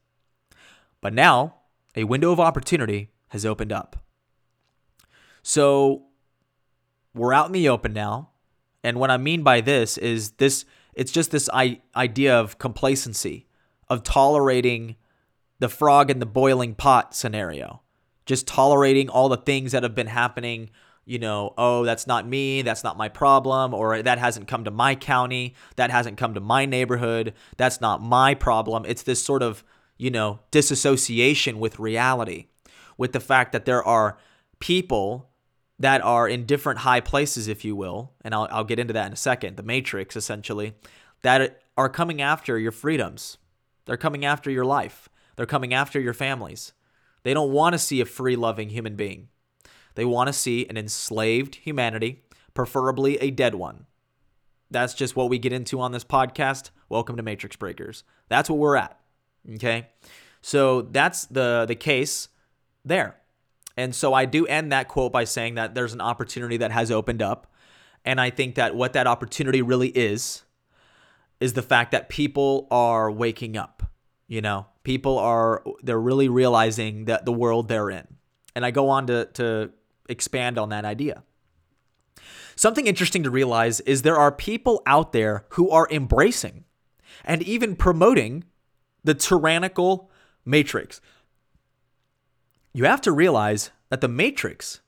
But 1.02 1.12
now, 1.12 1.56
a 1.96 2.04
window 2.04 2.30
of 2.30 2.38
opportunity 2.38 3.10
has 3.30 3.44
opened 3.44 3.72
up. 3.72 4.04
So 5.42 6.04
we're 7.12 7.32
out 7.32 7.48
in 7.48 7.52
the 7.52 7.68
open 7.68 7.92
now. 7.92 8.30
And 8.84 9.00
what 9.00 9.10
I 9.10 9.16
mean 9.16 9.42
by 9.42 9.60
this 9.60 9.98
is 9.98 10.30
this 10.32 10.64
it's 10.94 11.10
just 11.10 11.32
this 11.32 11.50
I- 11.52 11.80
idea 11.96 12.38
of 12.38 12.58
complacency, 12.58 13.48
of 13.88 14.04
tolerating 14.04 14.94
the 15.58 15.68
frog 15.68 16.08
in 16.08 16.20
the 16.20 16.26
boiling 16.26 16.74
pot 16.74 17.16
scenario. 17.16 17.82
Just 18.26 18.46
tolerating 18.46 19.08
all 19.08 19.28
the 19.28 19.36
things 19.36 19.72
that 19.72 19.82
have 19.82 19.94
been 19.94 20.06
happening, 20.06 20.70
you 21.06 21.20
know, 21.20 21.54
oh, 21.56 21.84
that's 21.84 22.06
not 22.06 22.26
me, 22.26 22.62
that's 22.62 22.82
not 22.84 22.98
my 22.98 23.08
problem, 23.08 23.72
or 23.72 24.02
that 24.02 24.18
hasn't 24.18 24.48
come 24.48 24.64
to 24.64 24.70
my 24.70 24.96
county, 24.96 25.54
that 25.76 25.90
hasn't 25.90 26.18
come 26.18 26.34
to 26.34 26.40
my 26.40 26.66
neighborhood, 26.66 27.32
that's 27.56 27.80
not 27.80 28.02
my 28.02 28.34
problem. 28.34 28.84
It's 28.84 29.04
this 29.04 29.22
sort 29.22 29.42
of, 29.42 29.64
you 29.96 30.10
know, 30.10 30.40
disassociation 30.50 31.60
with 31.60 31.78
reality, 31.78 32.48
with 32.98 33.12
the 33.12 33.20
fact 33.20 33.52
that 33.52 33.64
there 33.64 33.84
are 33.84 34.18
people 34.58 35.30
that 35.78 36.02
are 36.02 36.28
in 36.28 36.44
different 36.44 36.80
high 36.80 37.00
places, 37.00 37.46
if 37.46 37.64
you 37.64 37.76
will, 37.76 38.12
and 38.22 38.34
I'll, 38.34 38.48
I'll 38.50 38.64
get 38.64 38.80
into 38.80 38.94
that 38.94 39.06
in 39.06 39.12
a 39.12 39.16
second, 39.16 39.56
the 39.56 39.62
matrix 39.62 40.16
essentially, 40.16 40.74
that 41.22 41.62
are 41.76 41.88
coming 41.88 42.20
after 42.20 42.58
your 42.58 42.72
freedoms. 42.72 43.38
They're 43.84 43.96
coming 43.96 44.24
after 44.24 44.50
your 44.50 44.64
life. 44.64 45.08
They're 45.36 45.46
coming 45.46 45.72
after 45.72 46.00
your 46.00 46.14
families. 46.14 46.72
They 47.22 47.32
don't 47.34 47.52
want 47.52 47.74
to 47.74 47.78
see 47.78 48.00
a 48.00 48.06
free, 48.06 48.34
loving 48.34 48.70
human 48.70 48.96
being. 48.96 49.28
They 49.96 50.04
want 50.04 50.28
to 50.28 50.32
see 50.32 50.66
an 50.68 50.76
enslaved 50.76 51.56
humanity, 51.56 52.22
preferably 52.54 53.16
a 53.16 53.30
dead 53.30 53.54
one. 53.54 53.86
That's 54.70 54.94
just 54.94 55.16
what 55.16 55.30
we 55.30 55.38
get 55.38 55.54
into 55.54 55.80
on 55.80 55.92
this 55.92 56.04
podcast. 56.04 56.70
Welcome 56.90 57.16
to 57.16 57.22
Matrix 57.22 57.56
Breakers. 57.56 58.04
That's 58.28 58.50
what 58.50 58.58
we're 58.58 58.76
at. 58.76 59.00
Okay? 59.54 59.88
So 60.42 60.82
that's 60.82 61.24
the 61.26 61.64
the 61.66 61.74
case 61.74 62.28
there. 62.84 63.16
And 63.76 63.94
so 63.94 64.12
I 64.12 64.26
do 64.26 64.46
end 64.46 64.70
that 64.70 64.86
quote 64.88 65.12
by 65.12 65.24
saying 65.24 65.54
that 65.54 65.74
there's 65.74 65.94
an 65.94 66.00
opportunity 66.02 66.58
that 66.58 66.72
has 66.72 66.90
opened 66.90 67.22
up. 67.22 67.52
And 68.04 68.20
I 68.20 68.28
think 68.30 68.54
that 68.56 68.74
what 68.74 68.92
that 68.92 69.06
opportunity 69.06 69.62
really 69.62 69.88
is, 69.88 70.42
is 71.40 71.54
the 71.54 71.62
fact 71.62 71.92
that 71.92 72.08
people 72.08 72.68
are 72.70 73.10
waking 73.10 73.56
up. 73.56 73.82
You 74.28 74.42
know, 74.42 74.66
people 74.82 75.18
are, 75.18 75.62
they're 75.82 76.00
really 76.00 76.28
realizing 76.28 77.06
that 77.06 77.24
the 77.24 77.32
world 77.32 77.68
they're 77.68 77.90
in. 77.90 78.06
And 78.54 78.64
I 78.64 78.70
go 78.70 78.88
on 78.88 79.06
to, 79.08 79.26
to 79.34 79.70
expand 80.08 80.58
on 80.58 80.68
that 80.70 80.84
idea. 80.84 81.22
Something 82.54 82.86
interesting 82.86 83.22
to 83.22 83.30
realize 83.30 83.80
is 83.80 84.02
there 84.02 84.16
are 84.16 84.32
people 84.32 84.82
out 84.86 85.12
there 85.12 85.44
who 85.50 85.70
are 85.70 85.88
embracing 85.90 86.64
and 87.24 87.42
even 87.42 87.76
promoting 87.76 88.44
the 89.04 89.14
tyrannical 89.14 90.10
matrix 90.44 91.00
you 92.76 92.84
have 92.84 93.00
to 93.00 93.10
realize 93.10 93.70
that 93.88 94.02
the 94.02 94.08
matrix 94.08 94.82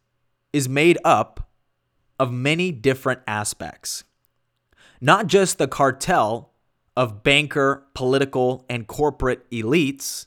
is 0.53 0.69
made 0.69 0.99
up 1.07 1.49
of 2.19 2.31
many 2.31 2.71
different 2.71 3.23
aspects. 3.27 4.05
Not 5.01 5.27
just 5.27 5.57
the 5.57 5.67
cartel 5.67 6.53
of 6.95 7.23
banker, 7.23 7.87
political, 7.95 8.67
and 8.69 8.87
corporate 8.87 9.51
elites, 9.51 10.27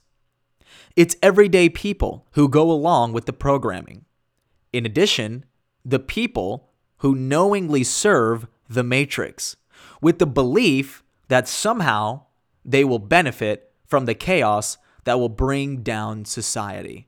it's 0.95 1.15
everyday 1.21 1.69
people 1.69 2.25
who 2.31 2.49
go 2.49 2.71
along 2.71 3.13
with 3.13 3.27
the 3.27 3.33
programming. 3.33 4.05
In 4.73 4.85
addition, 4.85 5.45
the 5.83 5.99
people 5.99 6.69
who 6.97 7.15
knowingly 7.15 7.83
serve 7.83 8.47
the 8.69 8.83
matrix 8.83 9.57
with 10.01 10.19
the 10.19 10.27
belief 10.27 11.03
that 11.27 11.47
somehow 11.47 12.25
they 12.63 12.83
will 12.83 12.99
benefit 12.99 13.71
from 13.85 14.05
the 14.05 14.13
chaos 14.13 14.77
that 15.03 15.19
will 15.19 15.29
bring 15.29 15.81
down 15.83 16.25
society. 16.25 17.07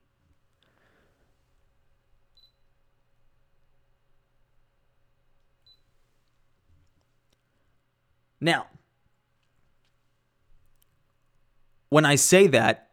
Now, 8.42 8.68
when 11.90 12.04
I 12.04 12.16
say 12.16 12.48
that, 12.48 12.90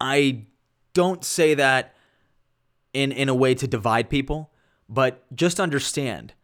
I 0.00 0.46
don't 0.94 1.24
say 1.24 1.52
that 1.54 1.94
in 2.92 3.12
in 3.12 3.28
a 3.28 3.34
way 3.34 3.54
to 3.54 3.66
divide 3.66 4.10
people, 4.10 4.50
but 4.88 5.24
just 5.34 5.60
understand 5.60 6.34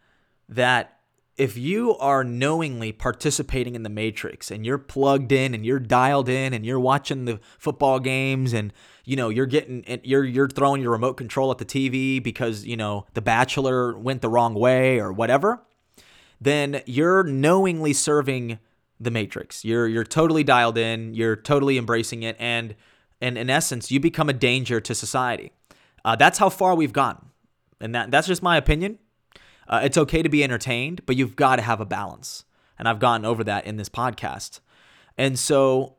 that 0.49 0.95
if 1.37 1.57
you 1.57 1.97
are 1.99 2.25
knowingly 2.25 2.91
participating 2.91 3.77
in 3.77 3.85
the 3.85 3.89
matrix 3.89 4.51
and 4.51 4.67
you're 4.67 4.79
plugged 4.79 5.31
in 5.31 5.55
and 5.55 5.65
you're 5.65 5.79
dialed 5.79 6.29
in 6.29 6.53
and 6.53 6.67
you're 6.67 6.81
watching 6.81 7.27
the 7.27 7.39
football 7.59 8.01
games 8.01 8.53
and 8.53 8.73
you 9.05 9.15
know 9.15 9.29
you're 9.29 9.47
getting 9.47 9.85
you're 10.03 10.25
you're 10.25 10.49
throwing 10.49 10.83
your 10.83 10.93
remote 10.93 11.15
control 11.15 11.51
at 11.51 11.59
the 11.59 11.65
TV 11.65 12.23
because 12.23 12.65
you 12.65 12.77
know 12.77 13.07
the 13.15 13.23
bachelor 13.23 13.97
went 13.97 14.21
the 14.21 14.29
wrong 14.29 14.55
way 14.55 14.99
or 14.99 15.13
whatever 15.13 15.63
then 16.41 16.83
you're 16.87 17.25
knowingly 17.25 17.93
serving 17.93 18.59
the 19.01 19.11
matrix. 19.11 19.65
You're 19.65 19.87
you're 19.87 20.05
totally 20.05 20.45
dialed 20.45 20.79
in. 20.79 21.15
You're 21.15 21.37
totally 21.37 21.79
embracing 21.79 22.23
it, 22.23 22.37
and 22.39 22.75
and 23.21 23.39
in 23.39 23.51
essence, 23.51 23.91
you 23.91 24.01
become 24.01 24.29
a 24.29 24.33
danger 24.33 24.81
to 24.81 24.95
society. 24.95 25.53
Uh, 26.05 26.17
that's 26.17 26.39
how 26.39 26.49
far 26.49 26.75
we've 26.75 26.93
gone, 26.93 27.31
and 27.81 27.95
that 27.95 28.11
that's 28.11 28.27
just 28.27 28.43
my 28.43 28.57
opinion. 28.57 28.99
Uh, 29.69 29.81
it's 29.83 29.99
okay 29.99 30.23
to 30.23 30.29
be 30.29 30.43
entertained, 30.43 31.05
but 31.05 31.17
you've 31.17 31.37
got 31.37 31.57
to 31.57 31.63
have 31.63 31.81
a 31.81 31.87
balance, 31.87 32.45
and 32.79 32.89
I've 32.89 32.99
gotten 32.99 33.27
over 33.27 33.45
that 33.45 33.67
in 33.67 33.77
this 33.77 33.89
podcast. 33.89 34.61
And 35.17 35.39
so, 35.39 35.97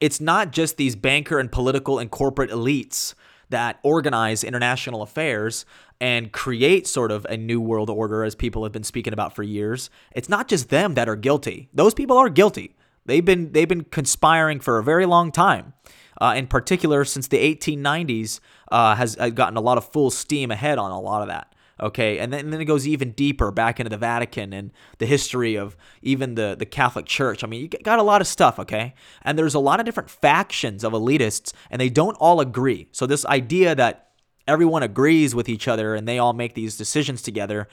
it's 0.00 0.20
not 0.20 0.52
just 0.52 0.76
these 0.76 0.94
banker 0.94 1.38
and 1.38 1.50
political 1.50 1.98
and 1.98 2.10
corporate 2.10 2.50
elites 2.50 3.14
that 3.50 3.78
organize 3.82 4.44
international 4.44 5.02
affairs 5.02 5.64
and 6.00 6.32
create 6.32 6.86
sort 6.86 7.10
of 7.10 7.24
a 7.26 7.36
new 7.36 7.60
world 7.60 7.88
order, 7.88 8.24
as 8.24 8.34
people 8.34 8.64
have 8.64 8.72
been 8.72 8.84
speaking 8.84 9.12
about 9.12 9.34
for 9.34 9.42
years. 9.42 9.90
It's 10.12 10.28
not 10.28 10.48
just 10.48 10.68
them 10.68 10.94
that 10.94 11.08
are 11.08 11.16
guilty; 11.16 11.68
those 11.72 11.94
people 11.94 12.16
are 12.16 12.28
guilty. 12.28 12.76
They've 13.06 13.24
been 13.24 13.52
they've 13.52 13.68
been 13.68 13.84
conspiring 13.84 14.60
for 14.60 14.78
a 14.78 14.84
very 14.84 15.06
long 15.06 15.32
time. 15.32 15.74
Uh, 16.20 16.34
in 16.36 16.46
particular, 16.46 17.04
since 17.04 17.28
the 17.28 17.38
1890s, 17.38 18.40
uh, 18.70 18.94
has 18.94 19.16
gotten 19.16 19.56
a 19.56 19.60
lot 19.60 19.78
of 19.78 19.90
full 19.90 20.10
steam 20.10 20.50
ahead 20.50 20.78
on 20.78 20.90
a 20.90 21.00
lot 21.00 21.22
of 21.22 21.28
that. 21.28 21.54
Okay, 21.80 22.18
and 22.20 22.32
then, 22.32 22.40
and 22.40 22.52
then 22.52 22.60
it 22.60 22.66
goes 22.66 22.86
even 22.86 23.10
deeper 23.10 23.50
back 23.50 23.80
into 23.80 23.90
the 23.90 23.96
Vatican 23.96 24.52
and 24.52 24.70
the 24.98 25.06
history 25.06 25.56
of 25.56 25.76
even 26.02 26.36
the, 26.36 26.54
the 26.56 26.66
Catholic 26.66 27.04
Church. 27.04 27.42
I 27.42 27.48
mean, 27.48 27.62
you 27.62 27.68
got 27.68 27.98
a 27.98 28.02
lot 28.04 28.20
of 28.20 28.28
stuff, 28.28 28.60
okay? 28.60 28.94
And 29.22 29.36
there's 29.36 29.54
a 29.54 29.58
lot 29.58 29.80
of 29.80 29.86
different 29.86 30.08
factions 30.08 30.84
of 30.84 30.92
elitists, 30.92 31.52
and 31.70 31.80
they 31.80 31.88
don't 31.88 32.16
all 32.20 32.40
agree. 32.40 32.86
So, 32.92 33.06
this 33.06 33.26
idea 33.26 33.74
that 33.74 34.10
everyone 34.46 34.84
agrees 34.84 35.34
with 35.34 35.48
each 35.48 35.66
other 35.66 35.94
and 35.94 36.06
they 36.06 36.18
all 36.18 36.32
make 36.32 36.54
these 36.54 36.76
decisions 36.76 37.22
together, 37.22 37.66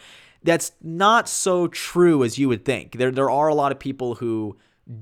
that's 0.43 0.71
not 0.81 1.29
so 1.29 1.67
true 1.67 2.23
as 2.23 2.39
you 2.39 2.47
would 2.47 2.65
think. 2.65 2.97
There 2.97 3.11
there 3.11 3.29
are 3.29 3.47
a 3.47 3.55
lot 3.55 3.71
of 3.71 3.79
people 3.79 4.15
who 4.15 4.57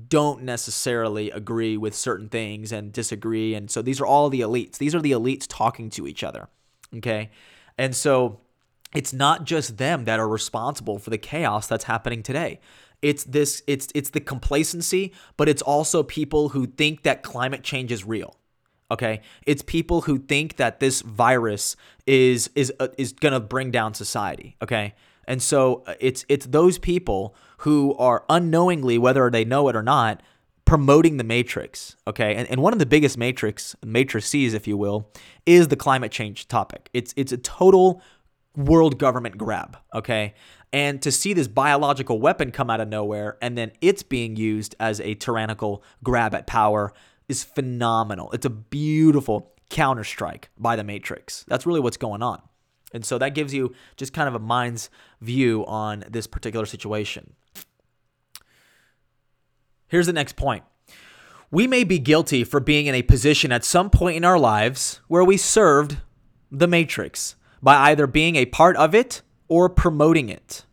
don't 0.08 0.42
necessarily 0.42 1.30
agree 1.30 1.76
with 1.76 1.94
certain 1.94 2.28
things 2.28 2.70
and 2.70 2.92
disagree 2.92 3.54
and 3.54 3.70
so 3.70 3.82
these 3.82 4.00
are 4.00 4.06
all 4.06 4.28
the 4.28 4.40
elites. 4.40 4.78
These 4.78 4.94
are 4.94 5.00
the 5.00 5.12
elites 5.12 5.46
talking 5.48 5.90
to 5.90 6.06
each 6.06 6.22
other. 6.22 6.48
Okay? 6.96 7.30
And 7.78 7.94
so 7.94 8.40
it's 8.94 9.12
not 9.12 9.44
just 9.44 9.78
them 9.78 10.04
that 10.04 10.18
are 10.18 10.28
responsible 10.28 10.98
for 10.98 11.10
the 11.10 11.18
chaos 11.18 11.66
that's 11.66 11.84
happening 11.84 12.22
today. 12.22 12.60
It's 13.02 13.24
this 13.24 13.62
it's 13.66 13.88
it's 13.94 14.10
the 14.10 14.20
complacency, 14.20 15.12
but 15.36 15.48
it's 15.48 15.62
also 15.62 16.02
people 16.02 16.50
who 16.50 16.66
think 16.66 17.02
that 17.04 17.22
climate 17.22 17.62
change 17.62 17.92
is 17.92 18.04
real. 18.04 18.36
Okay? 18.90 19.22
It's 19.46 19.62
people 19.62 20.02
who 20.02 20.18
think 20.18 20.56
that 20.56 20.80
this 20.80 21.00
virus 21.00 21.76
is 22.06 22.50
is 22.54 22.72
uh, 22.80 22.88
is 22.98 23.12
going 23.12 23.32
to 23.32 23.40
bring 23.40 23.70
down 23.70 23.94
society, 23.94 24.56
okay? 24.60 24.94
And 25.30 25.42
so 25.42 25.82
uh, 25.86 25.94
it's 26.00 26.26
it's 26.28 26.46
those 26.46 26.78
people 26.78 27.34
who 27.58 27.94
are 27.96 28.24
unknowingly 28.28 28.98
whether 28.98 29.30
they 29.30 29.44
know 29.44 29.68
it 29.68 29.76
or 29.76 29.82
not 29.82 30.22
promoting 30.66 31.16
the 31.16 31.24
matrix 31.24 31.96
okay 32.06 32.36
and, 32.36 32.48
and 32.48 32.62
one 32.62 32.72
of 32.72 32.78
the 32.78 32.86
biggest 32.86 33.18
matrix 33.18 33.74
matrices 33.84 34.54
if 34.54 34.68
you 34.68 34.76
will 34.76 35.10
is 35.44 35.66
the 35.66 35.74
climate 35.74 36.12
change 36.12 36.46
topic 36.46 36.88
it's 36.92 37.12
it's 37.16 37.32
a 37.32 37.36
total 37.36 38.00
world 38.56 38.98
government 38.98 39.38
grab, 39.38 39.76
okay? 39.94 40.34
And 40.72 41.00
to 41.02 41.10
see 41.10 41.32
this 41.32 41.48
biological 41.48 42.20
weapon 42.20 42.50
come 42.50 42.70
out 42.70 42.80
of 42.80 42.88
nowhere 42.88 43.36
and 43.42 43.56
then 43.56 43.72
it's 43.80 44.02
being 44.02 44.36
used 44.36 44.74
as 44.78 45.00
a 45.00 45.14
tyrannical 45.14 45.82
grab 46.02 46.34
at 46.34 46.46
power 46.46 46.92
is 47.28 47.44
phenomenal. 47.44 48.30
It's 48.32 48.46
a 48.46 48.50
beautiful 48.50 49.54
counterstrike 49.68 50.44
by 50.58 50.76
the 50.76 50.84
Matrix. 50.84 51.44
That's 51.48 51.66
really 51.66 51.80
what's 51.80 51.96
going 51.96 52.22
on. 52.22 52.42
And 52.92 53.04
so 53.04 53.18
that 53.18 53.34
gives 53.34 53.54
you 53.54 53.72
just 53.96 54.12
kind 54.12 54.28
of 54.28 54.34
a 54.34 54.40
mind's 54.40 54.90
view 55.20 55.64
on 55.66 56.04
this 56.08 56.26
particular 56.26 56.66
situation. 56.66 57.34
Here's 59.88 60.06
the 60.06 60.12
next 60.12 60.36
point. 60.36 60.64
We 61.50 61.66
may 61.66 61.82
be 61.82 61.98
guilty 61.98 62.44
for 62.44 62.60
being 62.60 62.86
in 62.86 62.94
a 62.94 63.02
position 63.02 63.50
at 63.50 63.64
some 63.64 63.90
point 63.90 64.16
in 64.16 64.24
our 64.24 64.38
lives 64.38 65.00
where 65.08 65.24
we 65.24 65.36
served 65.36 65.98
the 66.50 66.68
Matrix 66.68 67.34
by 67.60 67.90
either 67.90 68.06
being 68.06 68.36
a 68.36 68.46
part 68.46 68.76
of 68.76 68.94
it 68.94 69.22
or 69.48 69.68
promoting 69.68 70.28
it. 70.28 70.64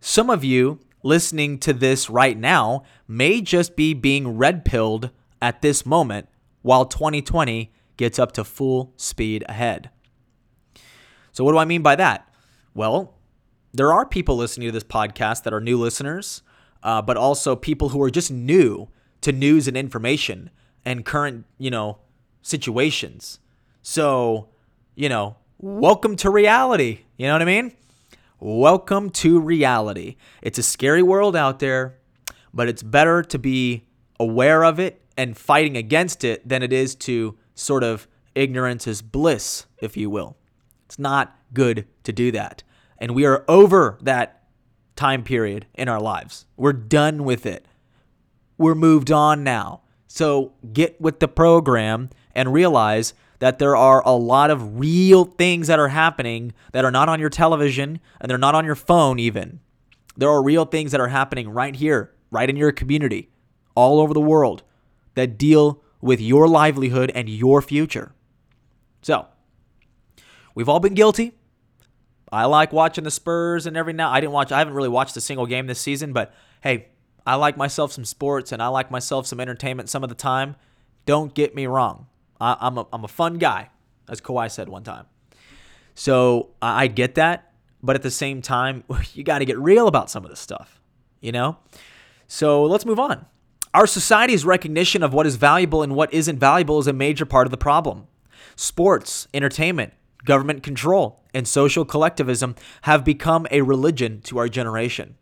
Some 0.00 0.30
of 0.30 0.42
you 0.42 0.80
listening 1.02 1.58
to 1.58 1.72
this 1.72 2.08
right 2.08 2.38
now 2.38 2.84
may 3.06 3.42
just 3.42 3.76
be 3.76 3.92
being 3.92 4.38
red 4.38 4.64
pilled 4.64 5.10
at 5.42 5.60
this 5.60 5.84
moment 5.84 6.28
while 6.62 6.86
2020 6.86 7.70
gets 7.96 8.18
up 8.18 8.32
to 8.32 8.44
full 8.44 8.94
speed 8.96 9.44
ahead. 9.48 9.90
So, 11.32 11.44
what 11.44 11.52
do 11.52 11.58
I 11.58 11.64
mean 11.66 11.82
by 11.82 11.96
that? 11.96 12.26
Well, 12.74 13.14
there 13.72 13.92
are 13.92 14.04
people 14.04 14.36
listening 14.36 14.68
to 14.68 14.72
this 14.72 14.84
podcast 14.84 15.44
that 15.44 15.52
are 15.52 15.60
new 15.60 15.78
listeners, 15.78 16.42
uh, 16.82 17.00
but 17.00 17.16
also 17.16 17.54
people 17.54 17.90
who 17.90 18.02
are 18.02 18.10
just 18.10 18.30
new 18.30 18.88
to 19.20 19.32
news 19.32 19.68
and 19.68 19.76
information 19.76 20.50
and 20.84 21.04
current, 21.04 21.44
you 21.58 21.70
know, 21.70 21.98
situations. 22.42 23.38
So, 23.82 24.48
you 24.94 25.08
know, 25.08 25.36
welcome 25.58 26.16
to 26.16 26.30
reality. 26.30 27.00
You 27.16 27.26
know 27.28 27.34
what 27.34 27.42
I 27.42 27.46
mean? 27.46 27.72
Welcome 28.40 29.10
to 29.10 29.38
reality. 29.38 30.16
It's 30.42 30.58
a 30.58 30.62
scary 30.62 31.02
world 31.02 31.36
out 31.36 31.58
there, 31.60 31.98
but 32.52 32.68
it's 32.68 32.82
better 32.82 33.22
to 33.22 33.38
be 33.38 33.86
aware 34.18 34.64
of 34.64 34.80
it 34.80 35.00
and 35.16 35.36
fighting 35.36 35.76
against 35.76 36.24
it 36.24 36.48
than 36.48 36.62
it 36.62 36.72
is 36.72 36.94
to 36.94 37.36
sort 37.54 37.84
of 37.84 38.08
ignorance 38.34 38.86
is 38.86 39.02
bliss, 39.02 39.66
if 39.78 39.96
you 39.96 40.10
will. 40.10 40.36
It's 40.86 40.98
not 40.98 41.36
good 41.52 41.86
to 42.04 42.12
do 42.12 42.32
that. 42.32 42.62
And 43.00 43.14
we 43.14 43.24
are 43.24 43.44
over 43.48 43.98
that 44.02 44.44
time 44.94 45.24
period 45.24 45.66
in 45.74 45.88
our 45.88 46.00
lives. 46.00 46.44
We're 46.56 46.74
done 46.74 47.24
with 47.24 47.46
it. 47.46 47.64
We're 48.58 48.74
moved 48.74 49.10
on 49.10 49.42
now. 49.42 49.80
So 50.06 50.52
get 50.72 51.00
with 51.00 51.20
the 51.20 51.28
program 51.28 52.10
and 52.34 52.52
realize 52.52 53.14
that 53.38 53.58
there 53.58 53.74
are 53.74 54.02
a 54.04 54.12
lot 54.12 54.50
of 54.50 54.78
real 54.78 55.24
things 55.24 55.66
that 55.68 55.78
are 55.78 55.88
happening 55.88 56.52
that 56.72 56.84
are 56.84 56.90
not 56.90 57.08
on 57.08 57.18
your 57.18 57.30
television 57.30 58.00
and 58.20 58.30
they're 58.30 58.36
not 58.36 58.54
on 58.54 58.66
your 58.66 58.74
phone, 58.74 59.18
even. 59.18 59.60
There 60.16 60.28
are 60.28 60.42
real 60.42 60.66
things 60.66 60.92
that 60.92 61.00
are 61.00 61.08
happening 61.08 61.48
right 61.48 61.74
here, 61.74 62.12
right 62.30 62.50
in 62.50 62.56
your 62.56 62.72
community, 62.72 63.30
all 63.74 64.00
over 64.00 64.12
the 64.12 64.20
world 64.20 64.62
that 65.14 65.38
deal 65.38 65.82
with 66.02 66.20
your 66.20 66.46
livelihood 66.46 67.10
and 67.14 67.28
your 67.28 67.62
future. 67.62 68.12
So, 69.00 69.26
we've 70.54 70.68
all 70.68 70.80
been 70.80 70.94
guilty. 70.94 71.32
I 72.32 72.44
like 72.46 72.72
watching 72.72 73.04
the 73.04 73.10
Spurs 73.10 73.66
and 73.66 73.76
every 73.76 73.92
now 73.92 74.10
I 74.10 74.20
didn't 74.20 74.32
watch 74.32 74.52
I 74.52 74.58
haven't 74.58 74.74
really 74.74 74.88
watched 74.88 75.16
a 75.16 75.20
single 75.20 75.46
game 75.46 75.66
this 75.66 75.80
season, 75.80 76.12
but 76.12 76.32
hey, 76.62 76.88
I 77.26 77.34
like 77.34 77.56
myself 77.56 77.92
some 77.92 78.04
sports 78.04 78.52
and 78.52 78.62
I 78.62 78.68
like 78.68 78.90
myself 78.90 79.26
some 79.26 79.40
entertainment 79.40 79.88
some 79.88 80.02
of 80.02 80.08
the 80.08 80.14
time. 80.14 80.56
Don't 81.06 81.34
get 81.34 81.54
me 81.54 81.66
wrong. 81.66 82.06
I, 82.40 82.56
am 82.66 82.78
a, 82.78 82.86
I'm 82.92 83.04
a 83.04 83.08
fun 83.08 83.38
guy, 83.38 83.70
as 84.08 84.20
Kawhi 84.20 84.50
said 84.50 84.68
one 84.68 84.84
time. 84.84 85.06
So 85.94 86.50
I, 86.62 86.84
I 86.84 86.86
get 86.86 87.16
that, 87.16 87.52
but 87.82 87.96
at 87.96 88.02
the 88.02 88.10
same 88.10 88.42
time, 88.42 88.84
you 89.14 89.24
got 89.24 89.40
to 89.40 89.44
get 89.44 89.58
real 89.58 89.88
about 89.88 90.10
some 90.10 90.24
of 90.24 90.30
this 90.30 90.40
stuff, 90.40 90.80
you 91.20 91.32
know? 91.32 91.58
So 92.26 92.64
let's 92.64 92.86
move 92.86 92.98
on. 92.98 93.26
Our 93.74 93.86
society's 93.86 94.44
recognition 94.44 95.02
of 95.02 95.12
what 95.12 95.26
is 95.26 95.36
valuable 95.36 95.82
and 95.82 95.94
what 95.94 96.12
isn't 96.12 96.38
valuable 96.38 96.78
is 96.78 96.86
a 96.86 96.92
major 96.92 97.24
part 97.24 97.46
of 97.46 97.50
the 97.50 97.56
problem. 97.56 98.06
Sports, 98.56 99.28
entertainment, 99.32 99.92
government 100.24 100.62
control, 100.62 101.24
and 101.32 101.46
social 101.46 101.84
collectivism 101.84 102.54
have 102.82 103.04
become 103.04 103.46
a 103.50 103.62
religion 103.62 104.20
to 104.22 104.38
our 104.38 104.48
generation. 104.48 105.16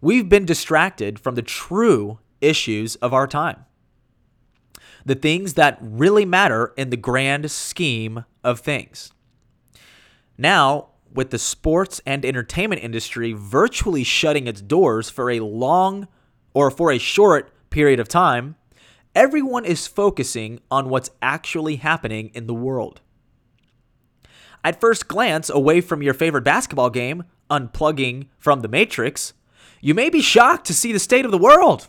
We've 0.00 0.28
been 0.28 0.44
distracted 0.44 1.18
from 1.18 1.34
the 1.34 1.42
true 1.42 2.18
issues 2.40 2.96
of 2.96 3.14
our 3.14 3.26
time 3.26 3.64
the 5.04 5.14
things 5.14 5.54
that 5.54 5.78
really 5.80 6.24
matter 6.24 6.72
in 6.76 6.90
the 6.90 6.96
grand 6.96 7.50
scheme 7.50 8.24
of 8.42 8.60
things. 8.60 9.12
Now, 10.38 10.88
with 11.12 11.30
the 11.30 11.38
sports 11.38 12.00
and 12.06 12.24
entertainment 12.24 12.82
industry 12.82 13.32
virtually 13.32 14.02
shutting 14.02 14.46
its 14.46 14.60
doors 14.60 15.10
for 15.10 15.30
a 15.30 15.40
long 15.40 16.08
or 16.54 16.70
for 16.70 16.90
a 16.90 16.98
short 16.98 17.52
period 17.70 18.00
of 18.00 18.08
time, 18.08 18.56
everyone 19.14 19.64
is 19.64 19.86
focusing 19.86 20.58
on 20.70 20.88
what's 20.88 21.10
actually 21.22 21.76
happening 21.76 22.30
in 22.34 22.46
the 22.46 22.54
world. 22.54 23.00
At 24.64 24.80
first 24.80 25.08
glance, 25.08 25.50
away 25.50 25.82
from 25.82 26.02
your 26.02 26.14
favorite 26.14 26.42
basketball 26.42 26.88
game, 26.88 27.24
unplugging 27.50 28.28
from 28.38 28.60
the 28.62 28.68
Matrix, 28.68 29.34
you 29.82 29.92
may 29.92 30.08
be 30.08 30.22
shocked 30.22 30.66
to 30.66 30.74
see 30.74 30.90
the 30.90 30.98
state 30.98 31.26
of 31.26 31.30
the 31.30 31.38
world. 31.38 31.88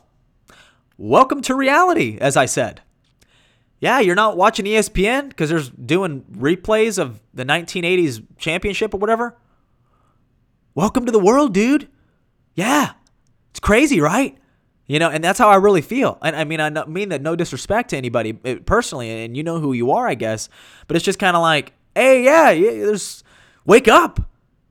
Welcome 0.98 1.42
to 1.44 1.56
reality, 1.56 2.18
as 2.20 2.36
I 2.36 2.46
said. 2.46 2.82
Yeah, 3.80 4.02
you're 4.02 4.16
not 4.16 4.36
watching 4.36 4.66
ESPN 4.66 5.30
because 5.30 5.50
there's 5.50 5.70
doing 5.70 6.24
replays 6.32 7.00
of 7.00 7.22
the 7.34 7.46
1980s 7.46 8.26
championship 8.38 8.94
or 8.94 8.98
whatever. 8.98 9.38
Welcome 10.74 11.06
to 11.06 11.12
the 11.14 11.20
world, 11.20 11.54
dude. 11.54 11.88
Yeah, 12.56 12.92
it's 13.52 13.62
crazy, 13.62 14.02
right? 14.02 14.38
You 14.88 15.00
know, 15.00 15.10
and 15.10 15.24
that's 15.24 15.40
how 15.40 15.50
I 15.50 15.56
really 15.56 15.82
feel. 15.82 16.18
And 16.22 16.36
I 16.36 16.44
mean, 16.44 16.60
I 16.60 16.70
mean 16.86 17.10
that 17.10 17.22
no 17.22 17.38
disrespect 17.38 17.92
to 17.92 17.98
anybody 17.98 18.38
eh, 18.44 18.58
personally, 18.66 19.24
and 19.24 19.38
you 19.38 19.44
know 19.44 19.60
who 19.60 19.72
you 19.72 19.92
are, 19.92 20.08
I 20.08 20.16
guess. 20.16 20.50
But 20.88 20.98
it's 20.98 21.06
just 21.06 21.20
kind 21.20 21.36
of 21.38 21.42
like, 21.42 21.74
hey, 21.96 22.24
yeah, 22.24 22.52
yeah, 22.52 22.72
there's 22.72 23.24
wake 23.66 23.88
up. 23.88 24.20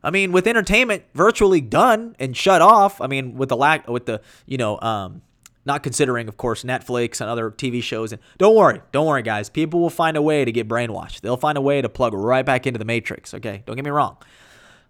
I 0.02 0.10
mean, 0.10 0.32
with 0.32 0.46
entertainment 0.46 1.04
virtually 1.14 1.62
done 1.62 2.14
and 2.18 2.36
shut 2.36 2.60
off. 2.60 3.00
I 3.00 3.06
mean, 3.06 3.36
with 3.36 3.48
the 3.48 3.56
lack, 3.56 3.88
with 3.88 4.06
the 4.06 4.20
you 4.46 4.58
know, 4.58 4.78
um, 4.80 5.22
not 5.64 5.82
considering, 5.82 6.28
of 6.28 6.36
course, 6.36 6.62
Netflix 6.62 7.20
and 7.20 7.30
other 7.30 7.50
TV 7.50 7.82
shows. 7.82 8.12
And 8.12 8.20
don't 8.36 8.54
worry, 8.54 8.82
don't 8.92 9.06
worry, 9.06 9.22
guys. 9.22 9.48
People 9.48 9.80
will 9.80 9.90
find 9.90 10.16
a 10.16 10.22
way 10.22 10.44
to 10.44 10.52
get 10.52 10.68
brainwashed. 10.68 11.22
They'll 11.22 11.38
find 11.38 11.56
a 11.56 11.62
way 11.62 11.80
to 11.80 11.88
plug 11.88 12.12
right 12.12 12.44
back 12.44 12.66
into 12.66 12.78
the 12.78 12.84
matrix. 12.84 13.32
Okay, 13.34 13.62
don't 13.66 13.76
get 13.76 13.84
me 13.84 13.90
wrong. 13.90 14.18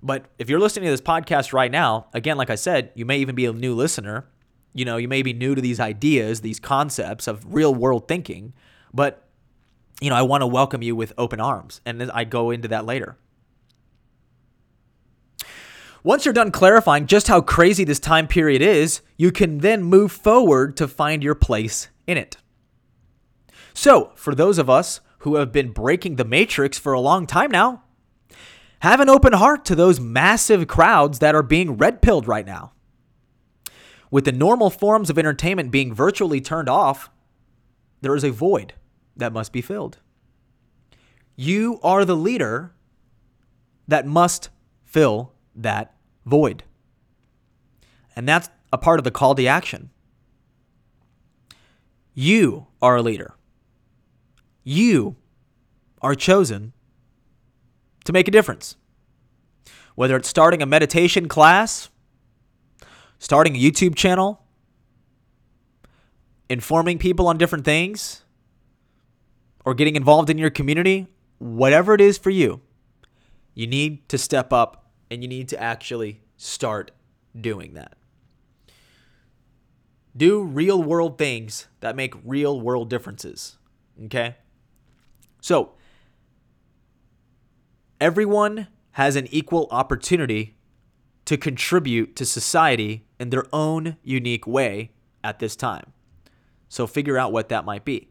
But 0.03 0.27
if 0.39 0.51
you're 0.51 0.61
listening 0.61 0.85
to 0.85 0.91
this 0.91 1.01
podcast 1.01 1.53
right 1.53 1.71
now, 1.71 2.09
again, 2.13 2.37
like 2.37 2.51
I 2.51 2.57
said, 2.57 2.91
you 2.95 3.07
may 3.07 3.19
even 3.19 3.35
be 3.35 3.47
a 3.47 3.53
new 3.53 3.75
listener. 3.75 4.27
You 4.75 4.85
know, 4.85 4.97
you 4.97 5.09
may 5.09 5.23
be 5.23 5.33
new 5.33 5.55
to 5.55 5.63
these 5.63 5.81
ideas, 5.81 6.41
these 6.41 6.61
concepts 6.61 7.27
of 7.27 7.55
real 7.55 7.75
world 7.75 8.07
thinking. 8.09 8.53
But 8.93 9.24
you 10.05 10.11
know, 10.11 10.17
I 10.17 10.23
want 10.23 10.43
to 10.43 10.47
welcome 10.47 10.83
you 10.83 10.95
with 10.95 11.15
open 11.17 11.41
arms, 11.41 11.81
and 11.87 12.11
I 12.13 12.25
go 12.25 12.51
into 12.51 12.69
that 12.69 12.85
later. 12.85 13.17
Once 16.03 16.27
you're 16.27 16.35
done 16.35 16.51
clarifying 16.51 17.07
just 17.07 17.27
how 17.27 17.41
crazy 17.41 17.85
this 17.85 18.01
time 18.01 18.27
period 18.27 18.61
is, 18.61 19.01
you 19.17 19.33
can 19.33 19.59
then 19.61 19.83
move 19.83 20.13
forward 20.13 20.77
to 20.77 20.87
find 20.87 21.23
your 21.23 21.35
place 21.35 21.89
in 22.07 22.19
it. 22.19 22.37
So, 23.73 24.13
for 24.15 24.35
those 24.35 24.59
of 24.59 24.69
us 24.69 25.01
who 25.21 25.37
have 25.37 25.53
been 25.53 25.71
breaking 25.71 26.17
the 26.17 26.25
matrix 26.27 26.77
for 26.77 26.93
a 26.93 27.01
long 27.01 27.27
time 27.27 27.51
now, 27.51 27.85
have 28.81 29.01
an 29.01 29.09
open 29.09 29.33
heart 29.33 29.65
to 29.65 29.75
those 29.75 29.99
massive 29.99 30.69
crowds 30.69 31.21
that 31.21 31.35
are 31.35 31.43
being 31.43 31.79
red 31.79 32.03
pilled 32.03 32.29
right 32.29 32.45
now. 32.45 32.73
With 34.11 34.27
the 34.27 34.33
normal 34.33 34.69
forms 34.69 35.09
of 35.09 35.19
entertainment 35.19 35.71
being 35.71 35.95
virtually 35.95 36.43
turned 36.43 36.69
off, 36.69 37.09
there 38.03 38.15
is 38.15 38.23
a 38.23 38.31
void 38.31 38.75
that 39.17 39.33
must 39.33 39.53
be 39.53 39.61
filled. 39.61 39.99
You 41.37 41.81
are 41.83 42.05
the 42.05 42.17
leader 42.17 42.73
that 43.89 44.07
must 44.07 44.51
fill 44.85 45.33
that 45.55 45.95
void. 46.25 46.65
And 48.17 48.29
that's 48.29 48.49
a 48.73 48.79
part 48.79 49.01
of 49.01 49.05
the 49.05 49.11
call 49.11 49.35
to 49.35 49.47
action. 49.47 49.91
You 52.15 52.69
are 52.81 52.97
a 52.97 53.03
leader. 53.03 53.35
You 54.63 55.17
are 56.01 56.15
chosen 56.15 56.73
to 58.05 58.13
make 58.13 58.29
a 58.29 58.31
difference. 58.31 58.77
Whether 59.95 60.17
it's 60.17 60.29
starting 60.29 60.63
a 60.63 60.67
meditation 60.67 61.29
class, 61.29 61.89
starting 63.19 63.57
a 63.57 63.59
YouTube 63.59 63.95
channel, 63.95 64.43
informing 66.49 66.99
people 66.99 67.27
on 67.27 67.39
different 67.39 67.65
things, 67.65 68.24
or 69.65 69.75
getting 69.75 69.97
involved 69.97 70.31
in 70.31 70.39
your 70.39 70.51
community, 70.51 71.07
whatever 71.39 71.95
it 71.95 72.01
is 72.01 72.19
for 72.19 72.31
you, 72.31 72.61
you 73.55 73.67
need 73.67 74.09
to 74.09 74.19
step 74.19 74.53
up 74.53 74.91
and 75.11 75.23
you 75.23 75.29
need 75.29 75.49
to 75.49 75.61
actually 75.61 76.21
start 76.37 76.91
doing 77.39 77.75
that. 77.75 77.95
Do 80.17 80.43
real 80.43 80.83
world 80.83 81.19
things 81.19 81.67
that 81.81 81.97
make 81.97 82.15
real 82.25 82.61
world 82.61 82.89
differences. 82.89 83.57
Okay? 84.05 84.37
So, 85.41 85.73
everyone 88.01 88.69
has 88.93 89.17
an 89.17 89.27
equal 89.31 89.67
opportunity 89.71 90.57
to 91.25 91.37
contribute 91.37 92.15
to 92.17 92.25
society 92.25 93.07
in 93.19 93.31
their 93.31 93.47
own 93.53 93.97
unique 94.03 94.47
way 94.47 94.93
at 95.25 95.39
this 95.39 95.57
time. 95.57 95.93
So, 96.69 96.87
figure 96.87 97.19
out 97.19 97.33
what 97.33 97.49
that 97.49 97.65
might 97.65 97.85
be. 97.85 98.09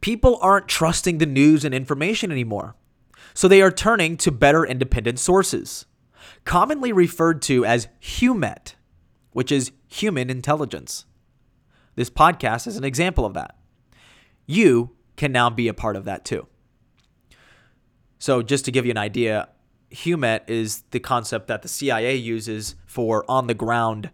People 0.00 0.38
aren't 0.40 0.68
trusting 0.68 1.18
the 1.18 1.26
news 1.26 1.64
and 1.64 1.74
information 1.74 2.32
anymore, 2.32 2.74
so 3.34 3.48
they 3.48 3.60
are 3.60 3.70
turning 3.70 4.16
to 4.18 4.32
better 4.32 4.64
independent 4.64 5.18
sources, 5.18 5.86
commonly 6.44 6.92
referred 6.92 7.42
to 7.42 7.64
as 7.64 7.88
HUMINT, 8.00 8.76
which 9.32 9.52
is 9.52 9.72
human 9.88 10.30
intelligence. 10.30 11.04
This 11.96 12.10
podcast 12.10 12.66
is 12.66 12.76
an 12.76 12.84
example 12.84 13.26
of 13.26 13.34
that. 13.34 13.56
You 14.46 14.92
can 15.16 15.32
now 15.32 15.50
be 15.50 15.68
a 15.68 15.74
part 15.74 15.96
of 15.96 16.06
that 16.06 16.24
too. 16.24 16.46
So, 18.18 18.42
just 18.42 18.64
to 18.66 18.72
give 18.72 18.84
you 18.84 18.90
an 18.90 18.98
idea, 18.98 19.48
HUMINT 19.92 20.44
is 20.48 20.82
the 20.92 21.00
concept 21.00 21.46
that 21.48 21.62
the 21.62 21.68
CIA 21.68 22.16
uses 22.16 22.76
for 22.86 23.24
on 23.30 23.46
the 23.46 23.54
ground 23.54 24.10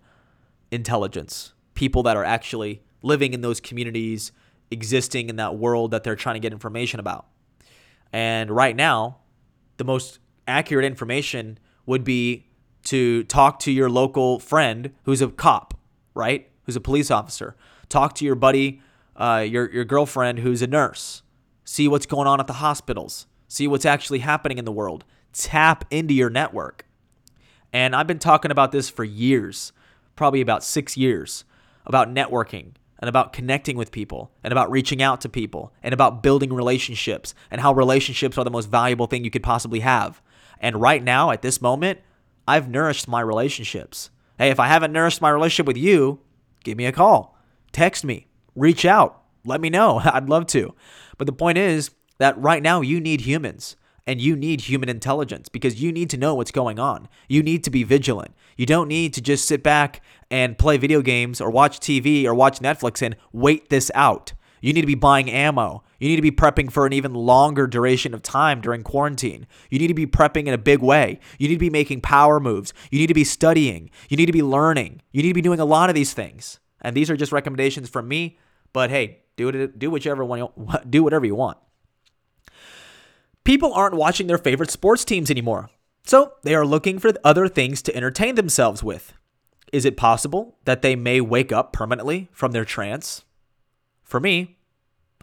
intelligence. 0.71 1.53
People 1.75 2.03
that 2.05 2.17
are 2.17 2.25
actually 2.25 2.83
living 3.03 3.35
in 3.35 3.41
those 3.41 3.61
communities, 3.61 4.33
existing 4.71 5.29
in 5.29 5.37
that 5.37 5.57
world 5.57 5.91
that 5.91 6.05
they're 6.05 6.17
trying 6.17 6.35
to 6.35 6.41
get 6.41 6.53
information 6.53 7.01
about. 7.01 7.27
And 8.13 8.51
right 8.51 8.75
now, 8.75 9.19
the 9.77 9.85
most 9.85 10.19
accurate 10.47 10.85
information 10.85 11.59
would 11.87 12.05
be 12.05 12.47
to 12.85 13.25
talk 13.25 13.59
to 13.61 13.73
your 13.73 13.91
local 13.91 14.39
friend 14.39 14.93
who's 15.05 15.21
a 15.21 15.29
cop, 15.29 15.75
right? 16.15 16.49
Who's 16.65 16.77
a 16.77 16.81
police 16.81 17.11
officer. 17.11 17.57
Talk 17.89 18.15
to 18.17 18.25
your 18.25 18.35
buddy, 18.35 18.81
uh, 19.17 19.45
your, 19.49 19.71
your 19.73 19.85
girlfriend 19.85 20.41
who's 20.41 20.63
a 20.63 20.67
nurse. 20.67 21.23
See 21.65 21.89
what's 21.89 22.07
going 22.07 22.29
on 22.29 22.41
at 22.41 22.47
the 22.47 22.55
hospitals. 22.55 23.27
See 23.49 23.67
what's 23.67 23.85
actually 23.85 24.21
happening 24.21 24.59
in 24.59 24.65
the 24.65 24.73
world. 24.73 25.05
Tap 25.33 25.85
into 25.91 26.15
your 26.15 26.31
network. 26.31 26.87
And 27.73 27.95
I've 27.95 28.07
been 28.07 28.19
talking 28.19 28.51
about 28.51 28.73
this 28.73 28.89
for 28.89 29.05
years, 29.05 29.73
probably 30.15 30.41
about 30.41 30.65
six 30.65 30.97
years, 30.97 31.45
about 31.85 32.09
networking 32.09 32.73
and 32.99 33.09
about 33.09 33.33
connecting 33.33 33.77
with 33.77 33.93
people 33.93 34.33
and 34.43 34.53
about 34.53 34.71
reaching 34.71 35.03
out 35.03 35.21
to 35.21 35.29
people 35.29 35.73
and 35.83 35.93
about 35.93 36.23
building 36.23 36.53
relationships 36.53 37.35
and 37.51 37.61
how 37.61 37.73
relationships 37.73 38.39
are 38.39 38.45
the 38.45 38.51
most 38.51 38.71
valuable 38.71 39.07
thing 39.07 39.25
you 39.25 39.31
could 39.31 39.43
possibly 39.43 39.81
have. 39.81 40.23
And 40.61 40.81
right 40.81 41.03
now, 41.03 41.31
at 41.31 41.43
this 41.43 41.61
moment, 41.61 42.01
I've 42.49 42.69
nourished 42.69 43.09
my 43.09 43.21
relationships. 43.21 44.11
Hey, 44.39 44.51
if 44.51 44.61
I 44.61 44.69
haven't 44.69 44.93
nourished 44.93 45.21
my 45.21 45.31
relationship 45.31 45.67
with 45.67 45.77
you, 45.77 46.21
give 46.65 46.79
me 46.79 46.87
a 46.87 46.93
call, 46.93 47.37
text 47.73 48.05
me, 48.05 48.27
reach 48.55 48.85
out, 48.85 49.23
let 49.45 49.61
me 49.61 49.71
know. 49.71 50.01
I'd 50.05 50.29
love 50.29 50.47
to. 50.49 50.75
But 51.19 51.27
the 51.27 51.33
point 51.33 51.59
is 51.59 51.91
that 52.19 52.39
right 52.39 52.63
now, 52.63 52.81
you 52.81 53.01
need 53.01 53.23
humans 53.23 53.77
and 54.07 54.21
you 54.21 54.37
need 54.37 54.63
human 54.63 54.89
intelligence 54.89 55.49
because 55.49 55.83
you 55.83 55.91
need 55.91 56.09
to 56.11 56.17
know 56.17 56.35
what's 56.35 56.53
going 56.53 56.79
on. 56.79 57.09
You 57.29 57.43
need 57.43 57.65
to 57.65 57.71
be 57.71 57.83
vigilant. 57.83 58.35
You 58.57 58.67
don't 58.67 58.89
need 58.89 59.13
to 59.15 59.21
just 59.21 59.47
sit 59.47 59.63
back 59.63 60.03
and 60.31 60.57
play 60.57 60.77
video 60.77 61.03
games 61.03 61.41
or 61.41 61.51
watch 61.51 61.81
TV 61.81 62.25
or 62.25 62.35
watch 62.35 62.61
Netflix 62.61 63.03
and 63.03 63.17
wait 63.33 63.69
this 63.69 63.91
out. 63.95 64.33
You 64.61 64.73
need 64.73 64.81
to 64.81 64.87
be 64.87 64.95
buying 64.95 65.31
ammo. 65.31 65.83
You 65.99 66.09
need 66.09 66.17
to 66.17 66.23
be 66.23 66.31
prepping 66.31 66.71
for 66.71 66.87
an 66.87 66.93
even 66.93 67.15
longer 67.15 67.67
duration 67.67 68.15
of 68.15 68.23
time 68.23 68.61
during 68.61 68.83
quarantine. 68.83 69.47
You 69.71 69.79
need 69.79 69.89
to 69.89 69.95
be 69.95 70.07
prepping 70.07 70.47
in 70.47 70.55
a 70.55 70.59
big 70.59 70.81
way. 70.81 71.21
You 71.39 71.49
need 71.49 71.55
to 71.55 71.61
be 71.61 71.71
making 71.71 72.01
power 72.01 72.41
moves. 72.41 72.73
You 72.91 72.99
need 72.99 73.07
to 73.09 73.15
be 73.15 73.25
studying. 73.25 73.91
You 74.09 74.17
need 74.17 74.27
to 74.27 74.33
be 74.33 74.43
learning. 74.43 75.03
You 75.13 75.23
need 75.23 75.29
to 75.29 75.35
be 75.35 75.43
doing 75.43 75.61
a 75.61 75.65
lot 75.65 75.89
of 75.89 75.95
these 75.95 76.13
things. 76.13 76.59
And 76.81 76.97
these 76.97 77.11
are 77.11 77.17
just 77.17 77.33
recommendations 77.33 77.89
from 77.89 78.09
me, 78.09 78.39
but 78.73 78.91
hey, 78.91 79.23
do 79.37 79.49
it 79.49 79.79
do 79.79 79.91
whichever 79.91 80.25
one 80.25 80.49
do 80.89 81.03
whatever 81.03 81.27
you 81.27 81.35
want. 81.35 81.59
People 83.47 83.73
aren't 83.73 83.95
watching 83.95 84.27
their 84.27 84.39
favorite 84.39 84.73
sports 84.73 85.05
teams 85.05 85.31
anymore. 85.31 85.71
So, 86.05 86.33
they 86.43 86.53
are 86.57 86.67
looking 86.67 86.99
for 86.99 87.13
other 87.23 87.47
things 87.47 87.81
to 87.83 87.95
entertain 87.95 88.35
themselves 88.35 88.83
with. 88.83 89.13
Is 89.73 89.85
it 89.85 89.97
possible 89.97 90.59
that 90.65 90.83
they 90.83 90.97
may 90.97 91.21
wake 91.21 91.53
up 91.53 91.73
permanently 91.73 92.29
from 92.33 92.51
their 92.51 92.65
trance? 92.65 93.25
For 94.03 94.19
me, 94.19 94.57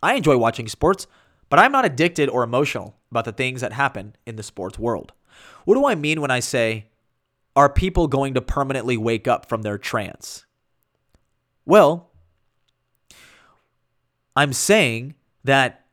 I 0.01 0.13
enjoy 0.13 0.37
watching 0.37 0.69
sports, 0.69 1.05
but 1.49 1.59
I'm 1.59 1.73
not 1.73 1.83
addicted 1.83 2.29
or 2.29 2.43
emotional 2.43 2.95
about 3.11 3.25
the 3.25 3.33
things 3.33 3.59
that 3.59 3.73
happen 3.73 4.15
in 4.25 4.37
the 4.37 4.43
sports 4.43 4.79
world. 4.79 5.11
What 5.65 5.75
do 5.75 5.85
I 5.85 5.95
mean 5.95 6.21
when 6.21 6.31
I 6.31 6.39
say, 6.39 6.87
are 7.57 7.67
people 7.67 8.07
going 8.07 8.35
to 8.35 8.41
permanently 8.41 8.95
wake 8.95 9.27
up 9.27 9.49
from 9.49 9.63
their 9.63 9.77
trance? 9.77 10.45
Well, 11.65 12.09
I'm 14.33 14.53
saying 14.53 15.15
that 15.43 15.85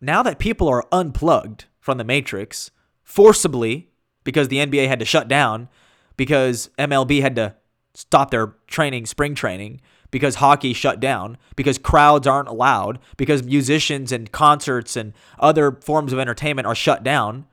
now 0.00 0.22
that 0.22 0.38
people 0.38 0.68
are 0.68 0.86
unplugged 0.92 1.64
from 1.82 1.98
the 1.98 2.04
Matrix 2.04 2.70
forcibly 3.04 3.90
because 4.24 4.48
the 4.48 4.58
NBA 4.58 4.88
had 4.88 5.00
to 5.00 5.04
shut 5.04 5.28
down, 5.28 5.68
because 6.16 6.70
MLB 6.78 7.20
had 7.20 7.36
to 7.36 7.56
stop 7.92 8.30
their 8.30 8.54
training, 8.68 9.04
spring 9.04 9.34
training, 9.34 9.80
because 10.12 10.36
hockey 10.36 10.72
shut 10.72 11.00
down, 11.00 11.36
because 11.56 11.78
crowds 11.78 12.26
aren't 12.26 12.48
allowed, 12.48 13.00
because 13.16 13.42
musicians 13.42 14.12
and 14.12 14.30
concerts 14.30 14.96
and 14.96 15.12
other 15.40 15.72
forms 15.72 16.12
of 16.12 16.18
entertainment 16.18 16.66
are 16.66 16.74
shut 16.74 17.02
down. 17.02 17.46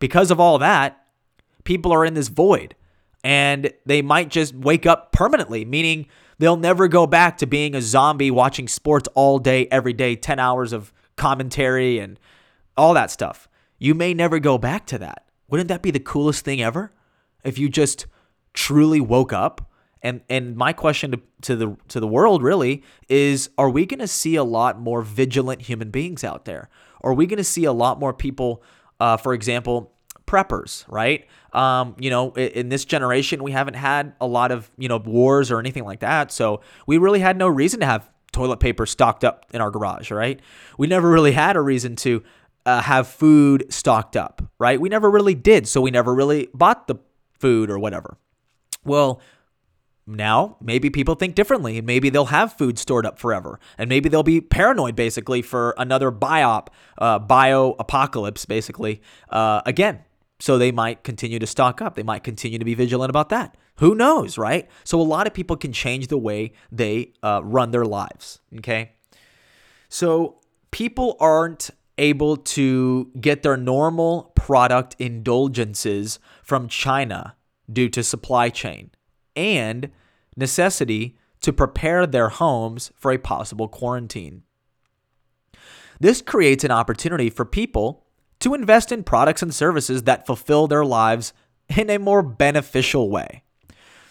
Because 0.00 0.32
of 0.32 0.40
all 0.40 0.58
that, 0.58 1.06
people 1.62 1.92
are 1.92 2.04
in 2.04 2.14
this 2.14 2.28
void 2.28 2.74
and 3.22 3.72
they 3.86 4.02
might 4.02 4.28
just 4.28 4.52
wake 4.52 4.84
up 4.84 5.12
permanently, 5.12 5.64
meaning 5.64 6.06
they'll 6.38 6.56
never 6.56 6.88
go 6.88 7.06
back 7.06 7.38
to 7.38 7.46
being 7.46 7.76
a 7.76 7.80
zombie 7.80 8.32
watching 8.32 8.66
sports 8.66 9.08
all 9.14 9.38
day, 9.38 9.68
every 9.70 9.92
day, 9.92 10.16
10 10.16 10.40
hours 10.40 10.72
of 10.72 10.92
commentary 11.16 12.00
and 12.00 12.18
all 12.76 12.94
that 12.94 13.12
stuff. 13.12 13.48
You 13.82 13.96
may 13.96 14.14
never 14.14 14.38
go 14.38 14.58
back 14.58 14.86
to 14.86 14.98
that. 14.98 15.24
Wouldn't 15.48 15.66
that 15.68 15.82
be 15.82 15.90
the 15.90 15.98
coolest 15.98 16.44
thing 16.44 16.62
ever? 16.62 16.92
If 17.42 17.58
you 17.58 17.68
just 17.68 18.06
truly 18.54 19.00
woke 19.00 19.32
up 19.32 19.72
and 20.02 20.20
and 20.30 20.56
my 20.56 20.72
question 20.72 21.10
to, 21.10 21.20
to 21.40 21.56
the 21.56 21.76
to 21.88 21.98
the 21.98 22.06
world 22.06 22.44
really 22.44 22.84
is 23.08 23.50
are 23.58 23.68
we 23.68 23.84
going 23.84 23.98
to 23.98 24.06
see 24.06 24.36
a 24.36 24.44
lot 24.44 24.78
more 24.78 25.02
vigilant 25.02 25.62
human 25.62 25.90
beings 25.90 26.22
out 26.22 26.44
there? 26.44 26.70
Are 27.00 27.12
we 27.12 27.26
going 27.26 27.38
to 27.38 27.44
see 27.44 27.64
a 27.64 27.72
lot 27.72 27.98
more 27.98 28.14
people 28.14 28.62
uh, 29.00 29.16
for 29.16 29.34
example 29.34 29.92
preppers, 30.26 30.84
right? 30.86 31.26
Um, 31.52 31.96
you 31.98 32.08
know, 32.08 32.30
in, 32.34 32.48
in 32.50 32.68
this 32.68 32.84
generation 32.84 33.42
we 33.42 33.50
haven't 33.50 33.74
had 33.74 34.12
a 34.20 34.28
lot 34.28 34.52
of, 34.52 34.70
you 34.78 34.86
know, 34.86 34.98
wars 34.98 35.50
or 35.50 35.58
anything 35.58 35.84
like 35.84 36.00
that. 36.00 36.30
So 36.30 36.60
we 36.86 36.98
really 36.98 37.18
had 37.18 37.36
no 37.36 37.48
reason 37.48 37.80
to 37.80 37.86
have 37.86 38.08
toilet 38.32 38.60
paper 38.60 38.86
stocked 38.86 39.24
up 39.24 39.46
in 39.52 39.60
our 39.60 39.70
garage, 39.70 40.10
right? 40.10 40.40
We 40.78 40.86
never 40.86 41.10
really 41.10 41.32
had 41.32 41.56
a 41.56 41.60
reason 41.60 41.96
to 41.96 42.22
uh, 42.66 42.82
have 42.82 43.08
food 43.08 43.66
stocked 43.72 44.16
up, 44.16 44.42
right? 44.58 44.80
We 44.80 44.88
never 44.88 45.10
really 45.10 45.34
did. 45.34 45.66
So 45.66 45.80
we 45.80 45.90
never 45.90 46.14
really 46.14 46.48
bought 46.54 46.86
the 46.86 46.96
food 47.38 47.70
or 47.70 47.78
whatever. 47.78 48.18
Well, 48.84 49.20
now 50.06 50.56
maybe 50.60 50.90
people 50.90 51.14
think 51.14 51.34
differently 51.34 51.78
and 51.78 51.86
maybe 51.86 52.10
they'll 52.10 52.26
have 52.26 52.52
food 52.54 52.78
stored 52.78 53.06
up 53.06 53.18
forever 53.18 53.60
and 53.78 53.88
maybe 53.88 54.08
they'll 54.08 54.22
be 54.22 54.40
paranoid 54.40 54.96
basically 54.96 55.42
for 55.42 55.74
another 55.78 56.10
biop 56.10 56.68
uh, 56.98 57.18
bio 57.18 57.76
apocalypse 57.78 58.44
basically 58.44 59.00
uh, 59.30 59.62
again 59.64 60.00
so 60.40 60.58
they 60.58 60.72
might 60.72 61.04
continue 61.04 61.38
to 61.38 61.46
stock 61.46 61.80
up 61.80 61.94
they 61.94 62.02
might 62.02 62.24
continue 62.24 62.58
to 62.58 62.64
be 62.64 62.74
vigilant 62.74 63.10
about 63.10 63.28
that 63.28 63.56
who 63.76 63.94
knows 63.94 64.36
right 64.36 64.68
so 64.82 65.00
a 65.00 65.02
lot 65.02 65.26
of 65.26 65.32
people 65.32 65.56
can 65.56 65.72
change 65.72 66.08
the 66.08 66.18
way 66.18 66.52
they 66.72 67.12
uh, 67.22 67.40
run 67.44 67.70
their 67.70 67.84
lives 67.84 68.40
okay 68.58 68.92
so 69.88 70.40
people 70.72 71.16
aren't 71.20 71.70
able 71.98 72.36
to 72.36 73.10
get 73.20 73.42
their 73.42 73.56
normal 73.56 74.32
product 74.34 74.96
indulgences 74.98 76.18
from 76.42 76.68
china 76.68 77.36
due 77.70 77.88
to 77.88 78.02
supply 78.02 78.48
chain 78.48 78.90
and 79.36 79.90
necessity 80.36 81.16
to 81.40 81.52
prepare 81.52 82.06
their 82.06 82.28
homes 82.28 82.92
for 82.96 83.12
a 83.12 83.18
possible 83.18 83.68
quarantine. 83.68 84.42
This 86.00 86.22
creates 86.22 86.64
an 86.64 86.70
opportunity 86.70 87.30
for 87.30 87.44
people 87.44 88.06
to 88.40 88.54
invest 88.54 88.90
in 88.90 89.04
products 89.04 89.42
and 89.42 89.54
services 89.54 90.02
that 90.04 90.26
fulfill 90.26 90.66
their 90.66 90.84
lives 90.84 91.32
in 91.68 91.90
a 91.90 91.98
more 91.98 92.22
beneficial 92.22 93.08
way. 93.08 93.44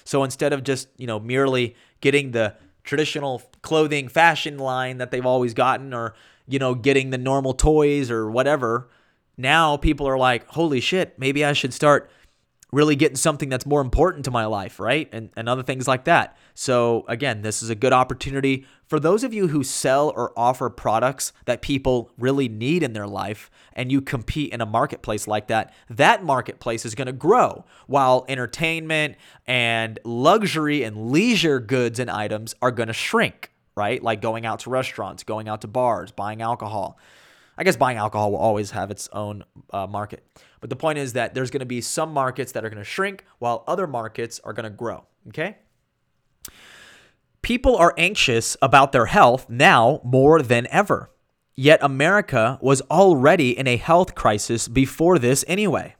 So 0.04 0.24
instead 0.24 0.54
of 0.54 0.64
just, 0.64 0.88
you 0.98 1.08
know, 1.08 1.20
merely 1.20 1.76
getting 2.00 2.32
the 2.32 2.56
traditional 2.84 3.42
clothing 3.62 4.08
fashion 4.08 4.58
line 4.58 4.98
that 4.98 5.12
they've 5.12 5.26
always 5.26 5.54
gotten 5.54 5.94
or, 5.94 6.14
you 6.52 6.60
know, 6.60 6.76
getting 6.76 7.10
the 7.10 7.18
normal 7.18 7.54
toys 7.54 8.12
or 8.12 8.30
whatever, 8.30 8.90
now 9.38 9.78
people 9.78 10.08
are 10.08 10.18
like, 10.18 10.48
holy 10.48 10.80
shit, 10.80 11.18
maybe 11.18 11.44
I 11.46 11.54
should 11.54 11.74
start 11.74 12.10
really 12.72 12.96
getting 12.96 13.18
something 13.18 13.50
that's 13.50 13.66
more 13.66 13.82
important 13.82 14.24
to 14.26 14.32
my 14.32 14.46
life, 14.46 14.80
right? 14.80 15.10
And, 15.12 15.30
and 15.36 15.50
other 15.50 15.64
things 15.64 15.88
like 15.88 16.06
that. 16.06 16.38
So, 16.54 17.04
again, 17.08 17.42
this 17.42 17.62
is 17.62 17.70
a 17.70 17.76
good 17.76 17.92
opportunity 17.92 18.66
for 18.88 19.00
those 19.00 19.24
of 19.24 19.34
you 19.34 19.50
who 19.50 19.64
sell 19.64 20.14
or 20.16 20.38
offer 20.38 20.70
products 20.70 21.34
that 21.46 21.62
people 21.62 22.12
really 22.18 22.48
need 22.48 22.82
in 22.84 22.94
their 22.94 23.08
life 23.08 23.52
and 23.74 23.92
you 23.92 24.02
compete 24.02 24.54
in 24.54 24.62
a 24.62 24.66
marketplace 24.66 25.28
like 25.28 25.48
that. 25.48 25.74
That 25.90 26.24
marketplace 26.24 26.86
is 26.86 26.96
going 26.96 27.08
to 27.08 27.14
grow 27.14 27.66
while 27.88 28.26
entertainment 28.30 29.16
and 29.46 30.00
luxury 30.06 30.84
and 30.84 31.12
leisure 31.12 31.60
goods 31.60 32.00
and 32.00 32.10
items 32.10 32.56
are 32.62 32.72
going 32.72 32.88
to 32.88 32.94
shrink, 32.94 33.51
right? 33.82 34.04
Like 34.04 34.22
going 34.22 34.46
out 34.46 34.60
to 34.60 34.70
restaurants, 34.70 35.24
going 35.24 35.50
out 35.50 35.62
to 35.62 35.68
bars, 35.68 36.12
buying 36.12 36.44
alcohol. 36.44 37.00
I 37.58 37.64
guess 37.64 37.76
buying 37.76 37.98
alcohol 37.98 38.32
will 38.32 38.38
always 38.38 38.70
have 38.72 38.92
its 38.92 39.10
own 39.12 39.44
uh, 39.72 39.88
market. 39.88 40.24
But 40.60 40.70
the 40.70 40.76
point 40.76 41.00
is 41.00 41.14
that 41.14 41.34
there's 41.34 41.50
going 41.50 41.62
to 41.62 41.66
be 41.66 41.82
some 41.82 42.14
markets 42.14 42.52
that 42.52 42.64
are 42.64 42.70
going 42.70 42.78
to 42.78 42.84
shrink 42.84 43.26
while 43.40 43.64
other 43.68 43.88
markets 43.88 44.40
are 44.44 44.54
going 44.54 44.66
to 44.66 44.70
grow. 44.70 45.06
Okay? 45.30 45.58
People 47.42 47.76
are 47.76 47.96
anxious 47.98 48.56
about 48.62 48.92
their 48.92 49.08
health 49.08 49.50
now 49.50 50.00
more 50.04 50.44
than 50.44 50.68
ever. 50.68 51.10
Yet 51.56 51.80
America 51.82 52.60
was 52.62 52.82
already 52.82 53.58
in 53.58 53.66
a 53.66 53.78
health 53.78 54.14
crisis 54.14 54.68
before 54.68 55.18
this 55.18 55.44
anyway. 55.48 55.96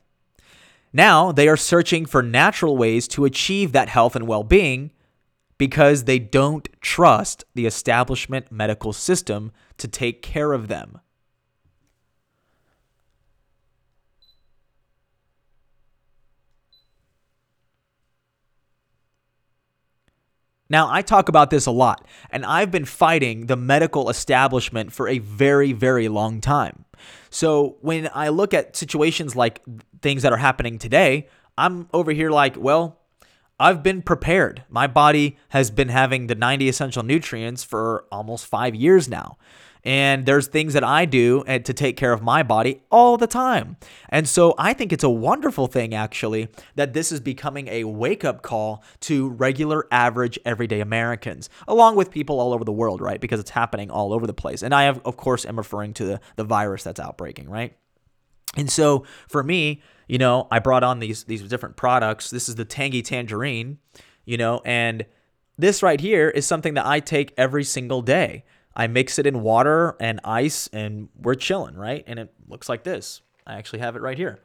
Now 0.94 1.32
they 1.32 1.48
are 1.48 1.58
searching 1.58 2.06
for 2.06 2.22
natural 2.22 2.78
ways 2.78 3.08
to 3.10 3.26
achieve 3.26 3.72
that 3.72 3.90
health 3.90 4.16
and 4.16 4.28
well 4.28 4.44
being 4.44 4.92
because 5.62 6.06
they 6.06 6.18
don't 6.18 6.70
trust 6.82 7.46
the 7.54 7.68
establishment 7.68 8.52
medical 8.52 8.92
system 8.92 9.52
to 9.78 9.88
take 9.88 10.24
care 10.24 10.54
of 10.54 10.70
them. 10.70 11.00
Now, 20.68 20.90
I 20.90 21.04
talk 21.04 21.30
about 21.30 21.52
this 21.52 21.68
a 21.68 21.72
lot, 21.72 22.08
and 22.32 22.44
I've 22.44 22.72
been 22.72 22.86
fighting 22.86 23.46
the 23.46 23.56
medical 23.56 24.10
establishment 24.10 24.92
for 24.92 25.08
a 25.08 25.20
very, 25.20 25.74
very 25.74 26.08
long 26.08 26.42
time. 26.42 26.86
So 27.30 27.78
when 27.82 28.10
I 28.16 28.30
look 28.30 28.56
at 28.56 28.76
situations 28.76 29.36
like 29.36 29.62
things 30.02 30.24
that 30.24 30.34
are 30.34 30.38
happening 30.38 30.80
today, 30.80 31.28
I'm 31.56 31.88
over 31.94 32.12
here 32.12 32.32
like, 32.32 32.56
well, 32.58 33.01
I've 33.62 33.84
been 33.84 34.02
prepared. 34.02 34.64
My 34.70 34.88
body 34.88 35.38
has 35.50 35.70
been 35.70 35.90
having 35.90 36.26
the 36.26 36.34
90 36.34 36.68
essential 36.68 37.04
nutrients 37.04 37.64
for 37.64 38.06
almost 38.12 38.48
five 38.48 38.74
years 38.74 39.08
now. 39.08 39.38
And 39.84 40.26
there's 40.26 40.48
things 40.48 40.74
that 40.74 40.84
I 40.84 41.06
do 41.06 41.44
eh, 41.48 41.60
to 41.60 41.74
take 41.74 41.96
care 41.96 42.12
of 42.12 42.22
my 42.22 42.44
body 42.44 42.82
all 42.92 43.18
the 43.18 43.28
time. 43.28 43.78
And 44.10 44.28
so 44.28 44.56
I 44.58 44.74
think 44.74 44.92
it's 44.92 45.04
a 45.04 45.10
wonderful 45.10 45.68
thing, 45.68 45.94
actually, 45.94 46.50
that 46.76 46.94
this 46.94 47.12
is 47.12 47.20
becoming 47.20 47.68
a 47.68 47.84
wake 47.84 48.26
up 48.26 48.42
call 48.42 48.84
to 49.02 49.30
regular, 49.30 49.88
average, 49.92 50.40
everyday 50.46 50.82
Americans, 50.82 51.50
along 51.68 51.96
with 51.96 52.12
people 52.12 52.40
all 52.40 52.54
over 52.54 52.64
the 52.64 52.72
world, 52.72 53.00
right? 53.00 53.22
Because 53.22 53.40
it's 53.40 53.52
happening 53.52 53.90
all 53.90 54.14
over 54.14 54.26
the 54.28 54.34
place. 54.34 54.62
And 54.62 54.74
I, 54.74 54.84
have, 54.84 55.02
of 55.06 55.18
course, 55.18 55.46
am 55.46 55.58
referring 55.58 55.94
to 55.96 56.06
the, 56.06 56.22
the 56.36 56.44
virus 56.44 56.84
that's 56.84 57.00
outbreaking, 57.00 57.50
right? 57.50 57.76
And 58.58 58.70
so 58.70 59.06
for 59.28 59.44
me, 59.44 59.82
you 60.08 60.18
know, 60.18 60.48
I 60.52 60.60
brought 60.60 60.84
on 60.84 61.00
these 61.00 61.24
these 61.24 61.42
different 61.44 61.78
products. 61.78 62.30
This 62.30 62.50
is 62.50 62.56
the 62.56 62.66
Tangy 62.66 63.02
Tangerine, 63.02 63.78
you 64.26 64.38
know, 64.38 64.62
and 64.66 65.06
this 65.58 65.84
right 65.84 66.00
here 66.00 66.30
is 66.30 66.46
something 66.46 66.74
that 66.74 66.86
I 66.86 67.00
take 67.00 67.34
every 67.38 67.64
single 67.64 68.02
day. 68.02 68.44
I 68.76 68.88
mix 68.88 69.20
it 69.20 69.28
in 69.28 69.42
water 69.42 69.96
and 70.00 70.20
ice, 70.24 70.68
and 70.74 71.10
we're 71.16 71.36
chilling, 71.36 71.76
right? 71.76 72.04
And 72.08 72.20
it 72.20 72.34
looks 72.48 72.70
like 72.70 72.84
this. 72.84 73.22
I 73.46 73.56
actually 73.56 73.80
have 73.80 73.96
it 73.96 74.02
right 74.02 74.18
here. 74.18 74.40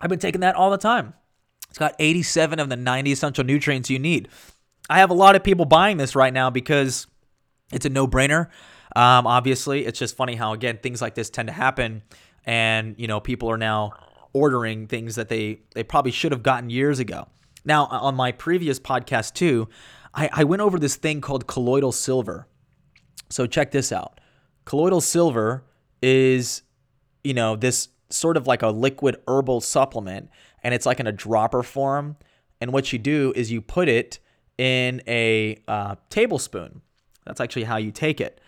I've 0.00 0.10
been 0.10 0.18
taking 0.18 0.42
that 0.42 0.54
all 0.54 0.70
the 0.70 0.78
time. 0.78 1.14
It's 1.68 1.78
got 1.78 1.94
87 1.98 2.60
of 2.60 2.68
the 2.68 2.76
90 2.76 3.12
essential 3.12 3.44
nutrients 3.44 3.90
you 3.90 3.98
need. 3.98 4.28
I 4.88 5.00
have 5.00 5.10
a 5.10 5.14
lot 5.14 5.36
of 5.36 5.42
people 5.42 5.64
buying 5.64 5.96
this 5.96 6.14
right 6.14 6.32
now 6.32 6.50
because 6.50 7.06
it's 7.72 7.84
a 7.84 7.90
no 7.90 8.06
brainer. 8.06 8.48
Um, 8.96 9.26
obviously, 9.26 9.86
it's 9.86 9.98
just 9.98 10.16
funny 10.16 10.34
how, 10.34 10.52
again, 10.52 10.78
things 10.82 11.02
like 11.02 11.14
this 11.14 11.30
tend 11.30 11.48
to 11.48 11.52
happen. 11.52 12.02
And, 12.44 12.94
you 12.98 13.06
know, 13.06 13.20
people 13.20 13.50
are 13.50 13.58
now 13.58 13.92
ordering 14.32 14.86
things 14.86 15.16
that 15.16 15.28
they, 15.28 15.60
they 15.74 15.82
probably 15.82 16.12
should 16.12 16.32
have 16.32 16.42
gotten 16.42 16.70
years 16.70 16.98
ago. 16.98 17.28
Now, 17.64 17.86
on 17.86 18.14
my 18.14 18.32
previous 18.32 18.80
podcast, 18.80 19.34
too, 19.34 19.68
I, 20.14 20.30
I 20.32 20.44
went 20.44 20.62
over 20.62 20.78
this 20.78 20.96
thing 20.96 21.20
called 21.20 21.46
colloidal 21.46 21.92
silver. 21.92 22.46
So 23.28 23.46
check 23.46 23.70
this 23.70 23.92
out. 23.92 24.20
Colloidal 24.64 25.00
silver 25.00 25.64
is, 26.02 26.62
you 27.24 27.34
know, 27.34 27.56
this 27.56 27.88
sort 28.10 28.36
of 28.36 28.46
like 28.46 28.62
a 28.62 28.68
liquid 28.68 29.16
herbal 29.28 29.60
supplement, 29.60 30.30
and 30.62 30.72
it's 30.72 30.86
like 30.86 31.00
in 31.00 31.06
a 31.06 31.12
dropper 31.12 31.62
form. 31.62 32.16
And 32.60 32.72
what 32.72 32.92
you 32.92 32.98
do 32.98 33.32
is 33.36 33.52
you 33.52 33.60
put 33.60 33.88
it 33.88 34.18
in 34.56 35.02
a 35.06 35.62
uh, 35.68 35.96
tablespoon. 36.10 36.80
That's 37.26 37.40
actually 37.40 37.64
how 37.64 37.76
you 37.76 37.92
take 37.92 38.20
it. 38.20 38.40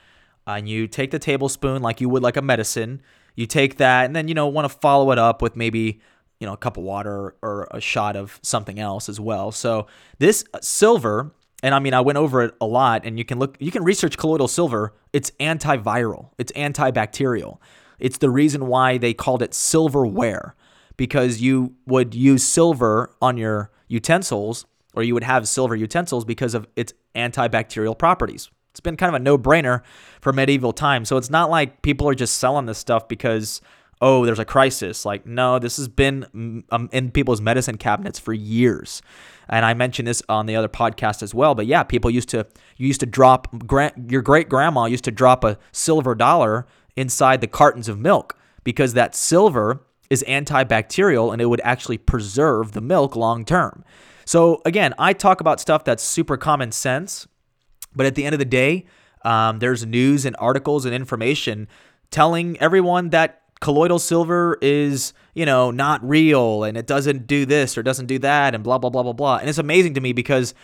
And 0.47 0.69
you 0.69 0.89
take 0.89 1.11
the 1.11 1.19
tablespoon 1.19 1.83
like 1.83 2.01
you 2.01 2.09
would 2.09 2.23
like 2.23 2.37
a 2.37 2.43
medicine. 2.43 3.03
You 3.37 3.47
take 3.47 3.77
that, 3.77 4.07
and 4.07 4.17
then 4.17 4.29
you 4.29 4.35
know 4.35 4.47
want 4.49 4.71
to 4.71 4.79
follow 4.79 5.13
it 5.13 5.19
up 5.19 5.43
with 5.43 5.57
maybe 5.57 6.01
you 6.41 6.47
know 6.47 6.55
a 6.55 6.57
cup 6.57 6.77
of 6.77 6.83
water 6.83 7.37
or 7.43 7.69
a 7.71 7.81
shot 7.81 8.17
of 8.17 8.41
something 8.43 8.79
else 8.79 9.09
as 9.09 9.21
well. 9.21 9.53
So 9.53 9.87
this 10.19 10.45
silver 10.61 11.33
and 11.63 11.75
I 11.75 11.79
mean, 11.79 11.95
I 11.95 12.01
went 12.01 12.19
over 12.19 12.43
it 12.43 12.55
a 12.61 12.67
lot, 12.67 13.05
and 13.05 13.19
you 13.19 13.25
can 13.25 13.39
look, 13.39 13.57
you 13.61 13.71
can 13.71 13.85
research 13.85 14.17
colloidal 14.17 14.49
silver. 14.49 14.95
It's 15.13 15.31
antiviral, 15.33 16.31
it's 16.39 16.53
antibacterial. 16.53 17.59
It's 17.99 18.19
the 18.19 18.31
reason 18.31 18.67
why 18.67 18.97
they 18.97 19.13
called 19.13 19.43
it 19.43 19.53
silverware, 19.53 20.55
because 20.97 21.41
you 21.41 21.75
would 21.87 22.15
use 22.15 22.43
silver 22.43 23.15
on 23.21 23.37
your 23.37 23.71
utensils, 23.89 24.65
or 24.95 25.03
you 25.03 25.13
would 25.13 25.25
have 25.25 25.47
silver 25.47 25.77
utensils 25.77 26.25
because 26.25 26.55
of 26.55 26.67
its 26.77 26.95
antibacterial 27.15 27.99
properties. 27.99 28.51
It's 28.71 28.81
been 28.81 28.97
kind 28.97 29.15
of 29.15 29.21
a 29.21 29.23
no 29.23 29.37
brainer 29.37 29.83
for 30.21 30.33
medieval 30.33 30.73
times. 30.73 31.09
So 31.09 31.17
it's 31.17 31.31
not 31.31 31.51
like 31.51 31.83
people 31.83 32.09
are 32.09 32.15
just 32.15 32.37
selling 32.37 32.67
this 32.67 32.79
stuff 32.79 33.09
because 33.09 33.61
oh, 34.01 34.25
there's 34.25 34.39
a 34.39 34.45
crisis. 34.45 35.05
Like, 35.05 35.27
no, 35.27 35.59
this 35.59 35.77
has 35.77 35.89
been 35.89 36.27
mm, 36.35 36.65
um, 36.71 36.89
in 36.93 37.11
people's 37.11 37.41
medicine 37.41 37.77
cabinets 37.77 38.19
for 38.19 38.33
years. 38.33 39.03
And 39.49 39.65
I 39.65 39.75
mentioned 39.75 40.09
this 40.09 40.23
on 40.29 40.47
the 40.47 40.57
other 40.57 40.69
podcast 40.69 41.23
as 41.23 41.35
well. 41.35 41.55
But 41.55 41.67
yeah, 41.67 41.83
people 41.83 42.11
used 42.11 42.29
to, 42.31 42.47
you 42.77 42.87
used 42.87 43.01
to 43.01 43.07
drop, 43.07 43.49
your 44.09 44.23
great 44.23 44.49
grandma 44.49 44.87
used 44.87 45.05
to 45.05 45.11
drop 45.11 45.45
a 45.45 45.59
silver 45.73 46.15
dollar 46.15 46.67
inside 46.97 47.41
the 47.41 47.47
cartons 47.47 47.89
of 47.89 47.99
milk 47.99 48.39
because 48.65 48.95
that 48.95 49.15
silver 49.15 49.83
is 50.09 50.25
antibacterial 50.27 51.33
and 51.33 51.43
it 51.43 51.47
would 51.47 51.61
actually 51.63 51.99
preserve 51.99 52.73
the 52.73 52.81
milk 52.81 53.17
long 53.17 53.45
term. 53.45 53.85
So 54.25 54.63
again, 54.65 54.95
I 54.99 55.13
talk 55.13 55.41
about 55.41 55.61
stuff 55.61 55.85
that's 55.85 56.03
super 56.03 56.37
common 56.37 56.73
sense, 56.73 57.27
but 57.95 58.07
at 58.07 58.15
the 58.15 58.25
end 58.25 58.35
of 58.35 58.39
the 58.39 58.45
day, 58.45 58.87
um, 59.25 59.59
there's 59.59 59.85
news 59.85 60.25
and 60.25 60.37
articles 60.39 60.85
and 60.85 60.95
information 60.95 61.69
telling 62.11 62.59
everyone 62.59 63.11
that 63.11 63.43
colloidal 63.61 63.99
silver 63.99 64.59
is, 64.63 65.13
you 65.35 65.45
know, 65.45 65.71
not 65.71 66.07
real 66.07 66.65
and 66.65 66.77
it 66.77 66.87
doesn't 66.87 67.27
do 67.27 67.45
this 67.45 67.77
or 67.77 67.83
doesn't 67.83 68.07
do 68.07 68.19
that 68.19 68.55
and 68.55 68.65
blah, 68.65 68.79
blah, 68.79 68.91
blah, 68.91 69.03
blah, 69.03 69.13
blah. 69.13 69.37
And 69.37 69.49
it's 69.49 69.59
amazing 69.59 69.95
to 69.95 70.01
me 70.01 70.13
because 70.13 70.55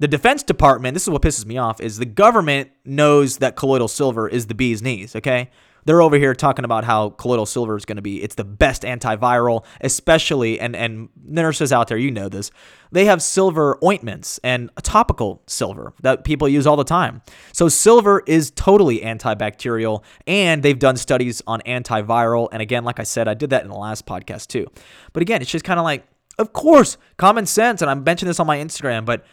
the 0.00 0.08
Defense 0.08 0.42
Department, 0.42 0.94
this 0.94 1.04
is 1.04 1.10
what 1.10 1.22
pisses 1.22 1.46
me 1.46 1.56
off, 1.56 1.80
is 1.80 1.98
the 1.98 2.04
government 2.04 2.70
knows 2.84 3.38
that 3.38 3.54
colloidal 3.54 3.88
silver 3.88 4.28
is 4.28 4.46
the 4.46 4.54
bee's 4.54 4.82
knees, 4.82 5.14
okay? 5.14 5.50
They're 5.84 6.02
over 6.02 6.16
here 6.16 6.34
talking 6.34 6.64
about 6.64 6.84
how 6.84 7.10
colloidal 7.10 7.46
silver 7.46 7.76
is 7.76 7.84
going 7.84 7.96
to 7.96 8.02
be 8.02 8.22
it's 8.22 8.34
the 8.34 8.44
best 8.44 8.82
antiviral 8.82 9.64
especially 9.80 10.60
and 10.60 10.74
and 10.76 11.08
nurses 11.24 11.72
out 11.72 11.88
there 11.88 11.98
you 11.98 12.10
know 12.10 12.28
this 12.28 12.50
they 12.92 13.06
have 13.06 13.22
silver 13.22 13.78
ointments 13.82 14.38
and 14.44 14.70
topical 14.82 15.42
silver 15.46 15.94
that 16.02 16.24
people 16.24 16.46
use 16.46 16.66
all 16.66 16.76
the 16.76 16.84
time. 16.84 17.22
So 17.52 17.68
silver 17.68 18.22
is 18.26 18.50
totally 18.50 19.00
antibacterial 19.00 20.04
and 20.26 20.62
they've 20.62 20.78
done 20.78 20.96
studies 20.98 21.42
on 21.46 21.62
antiviral 21.62 22.48
and 22.52 22.60
again 22.60 22.84
like 22.84 23.00
i 23.00 23.02
said 23.02 23.28
i 23.28 23.34
did 23.34 23.50
that 23.50 23.62
in 23.62 23.68
the 23.68 23.76
last 23.76 24.06
podcast 24.06 24.48
too. 24.48 24.66
But 25.12 25.22
again 25.22 25.40
it's 25.40 25.50
just 25.50 25.64
kind 25.64 25.80
of 25.80 25.84
like 25.84 26.04
of 26.38 26.52
course 26.52 26.96
common 27.16 27.44
sense 27.44 27.82
and 27.82 27.90
i'm 27.90 28.04
mentioning 28.04 28.30
this 28.30 28.40
on 28.40 28.46
my 28.46 28.56
instagram 28.56 29.04
but 29.04 29.24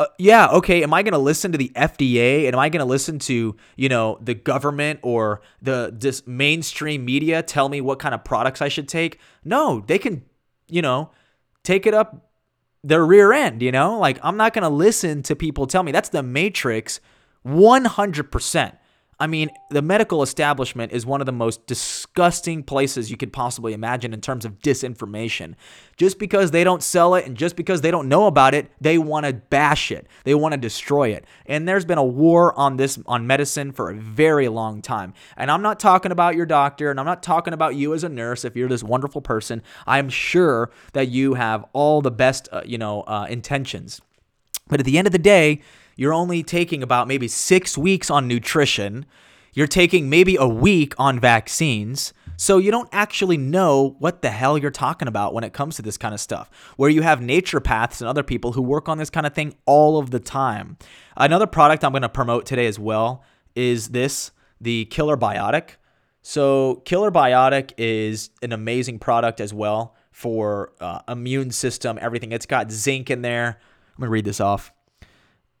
uh, 0.00 0.06
yeah, 0.18 0.48
okay. 0.48 0.82
Am 0.82 0.92
I 0.92 1.02
going 1.02 1.12
to 1.12 1.18
listen 1.18 1.52
to 1.52 1.58
the 1.58 1.70
FDA? 1.76 2.46
And 2.46 2.54
am 2.54 2.58
I 2.58 2.68
going 2.68 2.80
to 2.80 2.84
listen 2.84 3.18
to, 3.20 3.54
you 3.76 3.88
know, 3.88 4.18
the 4.20 4.34
government 4.34 5.00
or 5.02 5.40
the 5.62 5.94
this 5.96 6.26
mainstream 6.26 7.04
media 7.04 7.42
tell 7.42 7.68
me 7.68 7.80
what 7.80 8.00
kind 8.00 8.14
of 8.14 8.24
products 8.24 8.60
I 8.60 8.68
should 8.68 8.88
take? 8.88 9.20
No, 9.44 9.84
they 9.86 9.98
can, 9.98 10.24
you 10.68 10.82
know, 10.82 11.10
take 11.62 11.86
it 11.86 11.94
up 11.94 12.30
their 12.82 13.04
rear 13.06 13.32
end, 13.32 13.62
you 13.62 13.70
know? 13.70 13.98
Like 13.98 14.18
I'm 14.22 14.36
not 14.36 14.52
going 14.52 14.64
to 14.64 14.68
listen 14.68 15.22
to 15.24 15.36
people 15.36 15.66
tell 15.66 15.84
me. 15.84 15.92
That's 15.92 16.08
the 16.08 16.22
matrix 16.24 17.00
100%. 17.46 18.76
I 19.18 19.26
mean, 19.26 19.50
the 19.70 19.82
medical 19.82 20.22
establishment 20.22 20.92
is 20.92 21.06
one 21.06 21.20
of 21.20 21.26
the 21.26 21.32
most 21.32 21.66
disgusting 21.66 22.62
places 22.62 23.10
you 23.10 23.16
could 23.16 23.32
possibly 23.32 23.72
imagine 23.72 24.12
in 24.12 24.20
terms 24.20 24.44
of 24.44 24.58
disinformation. 24.58 25.54
Just 25.96 26.18
because 26.18 26.50
they 26.50 26.64
don't 26.64 26.82
sell 26.82 27.14
it 27.14 27.26
and 27.26 27.36
just 27.36 27.56
because 27.56 27.80
they 27.80 27.90
don't 27.90 28.08
know 28.08 28.26
about 28.26 28.54
it, 28.54 28.70
they 28.80 28.98
want 28.98 29.26
to 29.26 29.32
bash 29.32 29.92
it. 29.92 30.06
They 30.24 30.34
want 30.34 30.52
to 30.52 30.58
destroy 30.58 31.10
it. 31.10 31.24
And 31.46 31.68
there's 31.68 31.84
been 31.84 31.98
a 31.98 32.04
war 32.04 32.58
on 32.58 32.76
this 32.76 32.98
on 33.06 33.26
medicine 33.26 33.72
for 33.72 33.90
a 33.90 33.94
very 33.94 34.48
long 34.48 34.82
time. 34.82 35.14
And 35.36 35.50
I'm 35.50 35.62
not 35.62 35.78
talking 35.78 36.12
about 36.12 36.34
your 36.34 36.46
doctor 36.46 36.90
and 36.90 36.98
I'm 36.98 37.06
not 37.06 37.22
talking 37.22 37.54
about 37.54 37.76
you 37.76 37.94
as 37.94 38.04
a 38.04 38.08
nurse 38.08 38.44
if 38.44 38.56
you're 38.56 38.68
this 38.68 38.82
wonderful 38.82 39.20
person. 39.20 39.62
I'm 39.86 40.08
sure 40.08 40.70
that 40.92 41.08
you 41.08 41.34
have 41.34 41.64
all 41.72 42.00
the 42.00 42.10
best, 42.10 42.48
uh, 42.52 42.62
you 42.64 42.78
know, 42.78 43.02
uh, 43.02 43.26
intentions. 43.28 44.00
But 44.68 44.80
at 44.80 44.86
the 44.86 44.98
end 44.98 45.06
of 45.06 45.12
the 45.12 45.18
day, 45.18 45.60
you're 45.96 46.12
only 46.12 46.42
taking 46.42 46.82
about 46.82 47.08
maybe 47.08 47.28
six 47.28 47.78
weeks 47.78 48.10
on 48.10 48.28
nutrition. 48.28 49.06
You're 49.52 49.66
taking 49.66 50.10
maybe 50.10 50.36
a 50.36 50.48
week 50.48 50.94
on 50.98 51.20
vaccines. 51.20 52.12
So 52.36 52.58
you 52.58 52.70
don't 52.70 52.88
actually 52.92 53.36
know 53.36 53.96
what 54.00 54.22
the 54.22 54.30
hell 54.30 54.58
you're 54.58 54.70
talking 54.70 55.06
about 55.06 55.34
when 55.34 55.44
it 55.44 55.52
comes 55.52 55.76
to 55.76 55.82
this 55.82 55.96
kind 55.96 56.12
of 56.12 56.20
stuff. 56.20 56.50
Where 56.76 56.90
you 56.90 57.02
have 57.02 57.20
naturopaths 57.20 58.00
and 58.00 58.08
other 58.08 58.24
people 58.24 58.52
who 58.52 58.62
work 58.62 58.88
on 58.88 58.98
this 58.98 59.10
kind 59.10 59.26
of 59.26 59.34
thing 59.34 59.54
all 59.66 59.98
of 59.98 60.10
the 60.10 60.20
time. 60.20 60.76
Another 61.16 61.46
product 61.46 61.84
I'm 61.84 61.92
going 61.92 62.02
to 62.02 62.08
promote 62.08 62.46
today 62.46 62.66
as 62.66 62.78
well 62.78 63.22
is 63.54 63.90
this 63.90 64.32
the 64.60 64.86
Killer 64.86 65.16
Biotic. 65.16 65.76
So, 66.22 66.82
Killer 66.86 67.10
Biotic 67.10 67.72
is 67.76 68.30
an 68.42 68.52
amazing 68.52 68.98
product 68.98 69.40
as 69.40 69.52
well 69.52 69.94
for 70.10 70.72
uh, 70.80 71.00
immune 71.06 71.50
system, 71.50 71.98
everything. 72.00 72.32
It's 72.32 72.46
got 72.46 72.72
zinc 72.72 73.10
in 73.10 73.20
there. 73.20 73.60
I'm 73.94 74.00
going 74.00 74.06
to 74.06 74.10
read 74.10 74.24
this 74.24 74.40
off. 74.40 74.72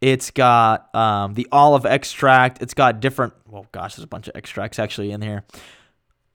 It's 0.04 0.30
got 0.30 0.94
um, 0.94 1.32
the 1.32 1.48
olive 1.50 1.86
extract. 1.86 2.60
It's 2.60 2.74
got 2.74 3.00
different. 3.00 3.32
Well, 3.48 3.66
gosh, 3.72 3.94
there's 3.94 4.04
a 4.04 4.06
bunch 4.06 4.28
of 4.28 4.36
extracts 4.36 4.78
actually 4.78 5.12
in 5.12 5.22
here. 5.22 5.44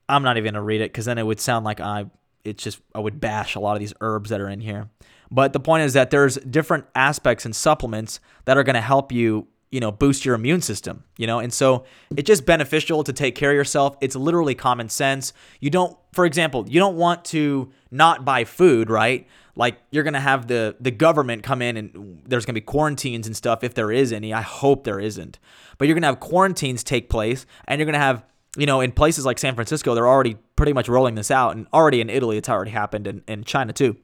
I'm 0.08 0.24
not 0.24 0.36
even 0.36 0.54
gonna 0.54 0.64
read 0.64 0.80
it 0.80 0.90
because 0.90 1.04
then 1.04 1.18
it 1.18 1.22
would 1.22 1.38
sound 1.38 1.64
like 1.64 1.78
I. 1.78 2.06
It's 2.42 2.64
just 2.64 2.80
I 2.96 2.98
would 2.98 3.20
bash 3.20 3.54
a 3.54 3.60
lot 3.60 3.74
of 3.74 3.78
these 3.78 3.94
herbs 4.00 4.30
that 4.30 4.40
are 4.40 4.48
in 4.48 4.60
here. 4.60 4.90
But 5.30 5.52
the 5.52 5.60
point 5.60 5.84
is 5.84 5.92
that 5.92 6.10
there's 6.10 6.34
different 6.38 6.86
aspects 6.96 7.44
and 7.44 7.54
supplements 7.54 8.18
that 8.44 8.58
are 8.58 8.64
gonna 8.64 8.80
help 8.80 9.12
you 9.12 9.46
you 9.70 9.80
know 9.80 9.92
boost 9.92 10.24
your 10.24 10.34
immune 10.34 10.60
system 10.60 11.04
you 11.16 11.26
know? 11.26 11.38
And 11.38 11.52
so 11.52 11.84
it's 12.16 12.26
just 12.26 12.46
beneficial 12.46 13.04
to 13.04 13.12
take 13.12 13.34
care 13.34 13.50
of 13.50 13.56
yourself. 13.56 13.96
It's 14.00 14.16
literally 14.16 14.54
common 14.54 14.88
sense. 14.88 15.32
You 15.60 15.70
don't 15.70 15.96
for 16.12 16.24
example 16.26 16.66
you 16.68 16.80
don't 16.80 16.96
want 16.96 17.24
to 17.26 17.72
not 17.90 18.24
buy 18.24 18.44
food 18.44 18.90
right? 18.90 19.26
Like 19.56 19.78
you're 19.90 20.04
gonna 20.04 20.20
have 20.20 20.46
the 20.46 20.76
the 20.80 20.90
government 20.90 21.42
come 21.42 21.60
in 21.60 21.76
and 21.76 22.22
there's 22.26 22.46
gonna 22.46 22.54
be 22.54 22.62
quarantines 22.62 23.26
and 23.26 23.36
stuff 23.36 23.62
if 23.62 23.74
there 23.74 23.92
is 23.92 24.12
any. 24.12 24.32
I 24.32 24.42
hope 24.42 24.84
there 24.84 25.00
isn't, 25.00 25.38
but 25.76 25.86
you're 25.86 25.94
gonna 25.94 26.06
have 26.06 26.20
quarantines 26.20 26.82
take 26.82 27.10
place, 27.10 27.46
and 27.66 27.78
you're 27.78 27.86
gonna 27.86 27.98
have 27.98 28.24
you 28.56 28.66
know 28.66 28.80
in 28.80 28.92
places 28.92 29.26
like 29.26 29.38
San 29.38 29.54
Francisco 29.54 29.94
they're 29.94 30.08
already 30.08 30.36
pretty 30.56 30.72
much 30.72 30.88
rolling 30.88 31.14
this 31.14 31.30
out, 31.30 31.56
and 31.56 31.66
already 31.74 32.00
in 32.00 32.08
Italy 32.08 32.38
it's 32.38 32.48
already 32.48 32.70
happened, 32.70 33.06
and 33.06 33.22
in 33.28 33.44
China 33.44 33.72
too. 33.72 33.96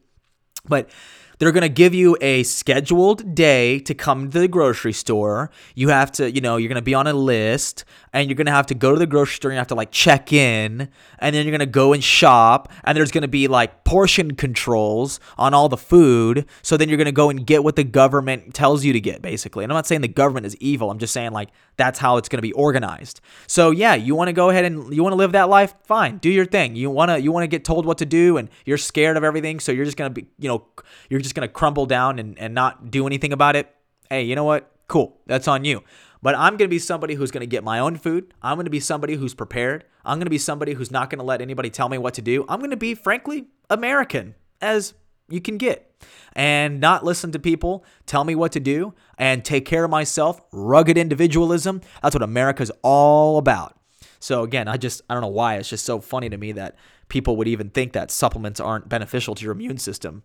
But 0.69 0.91
they're 1.39 1.53
going 1.53 1.63
to 1.63 1.69
give 1.69 1.95
you 1.95 2.17
a 2.21 2.43
scheduled 2.45 3.35
day 3.35 3.79
to 3.81 3.95
come 3.95 4.31
to 4.31 4.39
the 4.39 4.49
grocery 4.49 4.93
store. 4.93 5.51
You 5.75 5.89
have 5.89 6.11
to, 6.13 6.31
you 6.31 6.41
know, 6.41 6.57
you're 6.57 6.69
going 6.69 6.77
to 6.77 6.83
be 6.83 6.95
on 6.95 7.07
a 7.07 7.13
list 7.13 7.85
and 8.13 8.29
you're 8.29 8.37
going 8.37 8.47
to 8.47 8.53
have 8.53 8.67
to 8.67 8.75
go 8.75 8.93
to 8.93 8.99
the 8.99 9.07
grocery 9.07 9.35
store 9.35 9.51
you 9.51 9.59
have 9.59 9.67
to 9.67 9.75
like 9.75 9.91
check 9.91 10.33
in 10.33 10.89
and 11.19 11.35
then 11.35 11.45
you're 11.45 11.53
going 11.53 11.61
to 11.61 11.67
go 11.67 11.93
and 11.93 12.03
shop 12.03 12.73
and 12.85 12.97
there's 12.97 13.11
going 13.11 13.23
to 13.23 13.29
be 13.29 13.49
like 13.49 13.85
portion 13.85 14.35
controls 14.35 15.21
on 15.37 15.53
all 15.53 15.69
the 15.69 15.77
food. 15.77 16.47
So 16.63 16.77
then 16.77 16.89
you're 16.89 16.97
going 16.97 17.07
to 17.07 17.13
go 17.13 17.31
and 17.31 17.47
get 17.47 17.63
what 17.63 17.77
the 17.77 17.85
government 17.85 18.55
tells 18.55 18.85
you 18.85 18.93
to 18.93 19.01
get 19.01 19.23
basically. 19.23 19.65
And 19.65 19.73
I'm 19.73 19.77
not 19.77 19.87
saying 19.87 20.01
the 20.01 20.09
government 20.09 20.47
is 20.47 20.57
evil. 20.57 20.91
I'm 20.91 20.99
just 20.99 21.13
saying 21.13 21.33
like 21.33 21.51
that's 21.77 21.99
how 21.99 22.17
it's 22.17 22.29
going 22.29 22.39
to 22.39 22.43
be 22.43 22.53
organized. 22.53 23.21
So 23.47 23.71
yeah, 23.71 23.95
you 23.95 24.15
want 24.15 24.29
to 24.29 24.33
go 24.33 24.51
ahead 24.51 24.65
and 24.65 24.93
you 24.95 25.03
want 25.03 25.13
to 25.13 25.17
live 25.17 25.33
that 25.33 25.49
life? 25.49 25.75
Fine. 25.85 26.19
Do 26.19 26.31
your 26.31 26.47
thing. 26.47 26.77
You 26.77 26.91
want 26.91 27.11
to 27.11 27.21
you 27.21 27.33
want 27.33 27.45
to 27.45 27.49
get 27.49 27.65
told 27.65 27.85
what 27.85 27.99
to 27.99 28.07
do 28.07 28.39
and 28.39 28.49
you're 28.65 28.79
scared 28.79 29.17
of 29.17 29.25
everything, 29.25 29.61
so 29.61 29.73
you're 29.73 29.85
just 29.85 29.97
going 29.97 30.13
to 30.13 30.23
be, 30.23 30.29
you 30.39 30.49
know, 30.49 30.65
you're 31.11 31.21
just 31.27 31.35
going 31.35 31.49
to 31.49 31.53
crumble 31.53 31.87
down 31.87 32.19
and, 32.19 32.39
and 32.39 32.55
not 32.55 32.91
do 32.91 33.07
anything 33.07 33.33
about 33.33 33.57
it, 33.57 33.75
hey, 34.09 34.23
you 34.23 34.35
know 34.35 34.45
what? 34.45 34.71
Cool. 34.89 35.19
That's 35.27 35.49
on 35.49 35.65
you. 35.65 35.83
But 36.23 36.35
I'm 36.35 36.57
going 36.57 36.69
to 36.69 36.75
be 36.75 36.79
somebody 36.79 37.15
who's 37.15 37.31
going 37.31 37.43
to 37.43 37.47
get 37.47 37.63
my 37.63 37.79
own 37.79 37.97
food. 37.97 38.33
I'm 38.43 38.57
going 38.57 38.65
to 38.65 38.71
be 38.71 38.81
somebody 38.81 39.15
who's 39.15 39.35
prepared. 39.35 39.85
I'm 40.05 40.19
going 40.19 40.27
to 40.27 40.31
be 40.31 40.39
somebody 40.39 40.73
who's 40.73 40.91
not 40.91 41.11
going 41.11 41.19
to 41.19 41.25
let 41.25 41.41
anybody 41.41 41.71
tell 41.71 41.89
me 41.89 41.99
what 41.99 42.15
to 42.15 42.23
do. 42.23 42.45
I'm 42.49 42.59
going 42.61 42.71
to 42.71 42.77
be, 42.77 42.95
frankly, 42.95 43.49
American 43.69 44.35
as 44.61 44.95
you 45.29 45.41
can 45.41 45.59
get 45.59 45.93
and 46.35 46.81
not 46.81 47.05
listen 47.05 47.33
to 47.33 47.39
people 47.39 47.85
tell 48.07 48.25
me 48.25 48.35
what 48.35 48.53
to 48.53 48.61
do 48.61 48.95
and 49.19 49.45
take 49.45 49.65
care 49.65 49.85
of 49.85 49.91
myself. 49.91 50.41
Rugged 50.53 50.97
individualism. 50.97 51.81
That's 52.03 52.15
what 52.15 52.23
America's 52.23 52.71
all 52.83 53.39
about. 53.39 53.79
So 54.19 54.43
again, 54.43 54.69
I 54.69 54.77
just 54.77 55.03
I 55.09 55.15
don't 55.15 55.23
know 55.23 55.29
why 55.29 55.57
it's 55.57 55.69
just 55.69 55.85
so 55.85 56.01
funny 56.01 56.29
to 56.29 56.37
me 56.37 56.53
that 56.53 56.77
people 57.09 57.37
would 57.37 57.49
even 57.49 57.71
think 57.71 57.93
that 57.93 58.11
supplements 58.11 58.61
aren't 58.61 58.89
beneficial 58.89 59.35
to 59.35 59.45
your 59.45 59.53
immune 59.53 59.79
system 59.79 60.23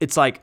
it's 0.00 0.16
like, 0.16 0.42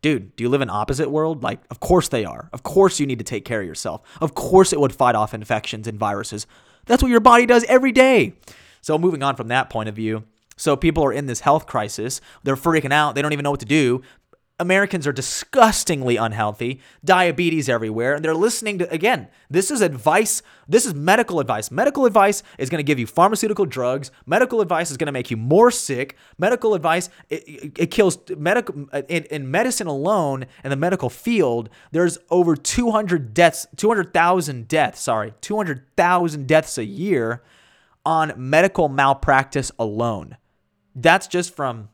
dude, 0.00 0.34
do 0.36 0.44
you 0.44 0.48
live 0.50 0.60
in 0.60 0.70
opposite 0.70 1.10
world? 1.10 1.42
Like, 1.42 1.60
of 1.70 1.80
course 1.80 2.08
they 2.08 2.24
are. 2.24 2.48
Of 2.52 2.62
course 2.62 2.98
you 3.00 3.06
need 3.06 3.18
to 3.18 3.24
take 3.24 3.44
care 3.44 3.60
of 3.60 3.66
yourself. 3.66 4.02
Of 4.20 4.34
course 4.34 4.72
it 4.72 4.80
would 4.80 4.94
fight 4.94 5.14
off 5.14 5.34
infections 5.34 5.86
and 5.86 5.98
viruses. 5.98 6.46
That's 6.86 7.02
what 7.02 7.10
your 7.10 7.20
body 7.20 7.46
does 7.46 7.64
every 7.64 7.92
day. 7.92 8.34
So 8.80 8.98
moving 8.98 9.22
on 9.22 9.36
from 9.36 9.48
that 9.48 9.70
point 9.70 9.88
of 9.88 9.94
view, 9.94 10.24
so 10.56 10.76
people 10.76 11.04
are 11.04 11.12
in 11.12 11.26
this 11.26 11.40
health 11.40 11.66
crisis. 11.66 12.20
They're 12.42 12.56
freaking 12.56 12.92
out. 12.92 13.14
They 13.14 13.22
don't 13.22 13.32
even 13.32 13.44
know 13.44 13.50
what 13.50 13.60
to 13.60 13.66
do. 13.66 14.02
Americans 14.62 15.06
are 15.06 15.12
disgustingly 15.12 16.16
unhealthy, 16.16 16.80
diabetes 17.04 17.68
everywhere, 17.68 18.14
and 18.14 18.24
they're 18.24 18.34
listening 18.34 18.78
to, 18.78 18.90
again, 18.90 19.28
this 19.50 19.70
is 19.70 19.82
advice. 19.82 20.40
This 20.68 20.86
is 20.86 20.94
medical 20.94 21.40
advice. 21.40 21.70
Medical 21.70 22.06
advice 22.06 22.42
is 22.58 22.70
going 22.70 22.78
to 22.78 22.84
give 22.84 22.98
you 22.98 23.06
pharmaceutical 23.06 23.66
drugs. 23.66 24.10
Medical 24.24 24.60
advice 24.60 24.90
is 24.90 24.96
going 24.96 25.06
to 25.06 25.12
make 25.12 25.30
you 25.30 25.36
more 25.36 25.70
sick. 25.70 26.16
Medical 26.38 26.74
advice, 26.74 27.10
it, 27.28 27.72
it 27.78 27.90
kills, 27.90 28.18
medical, 28.30 28.88
in, 29.08 29.24
in 29.24 29.50
medicine 29.50 29.88
alone, 29.88 30.46
in 30.64 30.70
the 30.70 30.76
medical 30.76 31.10
field, 31.10 31.68
there's 31.90 32.16
over 32.30 32.56
200 32.56 33.34
deaths, 33.34 33.66
200,000 33.76 34.68
deaths, 34.68 35.00
sorry, 35.02 35.34
200,000 35.40 36.46
deaths 36.46 36.78
a 36.78 36.84
year 36.84 37.42
on 38.06 38.32
medical 38.36 38.88
malpractice 38.88 39.72
alone. 39.78 40.36
That's 40.94 41.26
just 41.26 41.54
from 41.54 41.88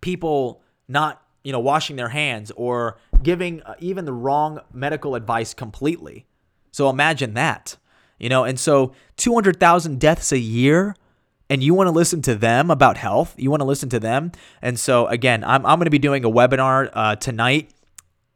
people 0.00 0.62
not 0.88 1.23
you 1.44 1.52
know, 1.52 1.60
washing 1.60 1.96
their 1.96 2.08
hands 2.08 2.50
or 2.56 2.98
giving 3.22 3.62
uh, 3.62 3.74
even 3.78 4.06
the 4.06 4.12
wrong 4.12 4.60
medical 4.72 5.14
advice 5.14 5.54
completely. 5.54 6.26
So 6.72 6.90
imagine 6.90 7.34
that, 7.34 7.76
you 8.18 8.28
know, 8.28 8.44
and 8.44 8.58
so 8.58 8.92
200,000 9.18 10.00
deaths 10.00 10.32
a 10.32 10.38
year 10.38 10.96
and 11.50 11.62
you 11.62 11.74
want 11.74 11.86
to 11.86 11.92
listen 11.92 12.22
to 12.22 12.34
them 12.34 12.70
about 12.70 12.96
health. 12.96 13.34
You 13.36 13.50
want 13.50 13.60
to 13.60 13.66
listen 13.66 13.90
to 13.90 14.00
them. 14.00 14.32
And 14.62 14.80
so 14.80 15.06
again, 15.06 15.44
I'm, 15.44 15.64
I'm 15.66 15.78
going 15.78 15.84
to 15.84 15.90
be 15.90 15.98
doing 15.98 16.24
a 16.24 16.30
webinar 16.30 16.90
uh, 16.92 17.16
tonight. 17.16 17.70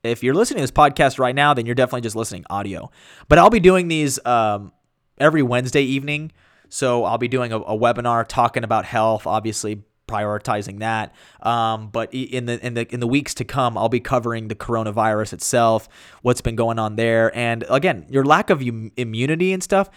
If 0.04 0.22
you're 0.22 0.34
listening 0.34 0.58
to 0.58 0.62
this 0.62 0.70
podcast 0.70 1.18
right 1.18 1.34
now, 1.34 1.54
then 1.54 1.66
you're 1.66 1.74
definitely 1.74 2.02
just 2.02 2.14
listening 2.14 2.44
audio. 2.50 2.90
But 3.28 3.38
I'll 3.38 3.50
be 3.50 3.60
doing 3.60 3.88
these 3.88 4.24
um, 4.26 4.72
every 5.18 5.42
Wednesday 5.42 5.82
evening. 5.82 6.30
So 6.68 7.04
I'll 7.04 7.18
be 7.18 7.28
doing 7.28 7.52
a, 7.52 7.58
a, 7.58 7.76
webinar 7.76 8.26
talking 8.28 8.62
about 8.62 8.84
health, 8.84 9.26
obviously 9.26 9.82
prioritizing 10.08 10.80
that. 10.80 11.14
Um, 11.42 11.90
but 11.90 12.12
in 12.12 12.46
the 12.46 12.64
in 12.64 12.74
the 12.74 12.92
in 12.92 13.00
the 13.00 13.06
weeks 13.06 13.34
to 13.34 13.44
come, 13.44 13.78
I'll 13.78 13.88
be 13.88 14.00
covering 14.00 14.48
the 14.48 14.54
coronavirus 14.54 15.34
itself, 15.34 15.88
what's 16.22 16.40
been 16.40 16.56
going 16.56 16.78
on 16.78 16.96
there, 16.96 17.34
and 17.36 17.64
again, 17.70 18.06
your 18.08 18.24
lack 18.24 18.50
of 18.50 18.62
immunity 18.96 19.52
and 19.52 19.62
stuff. 19.62 19.90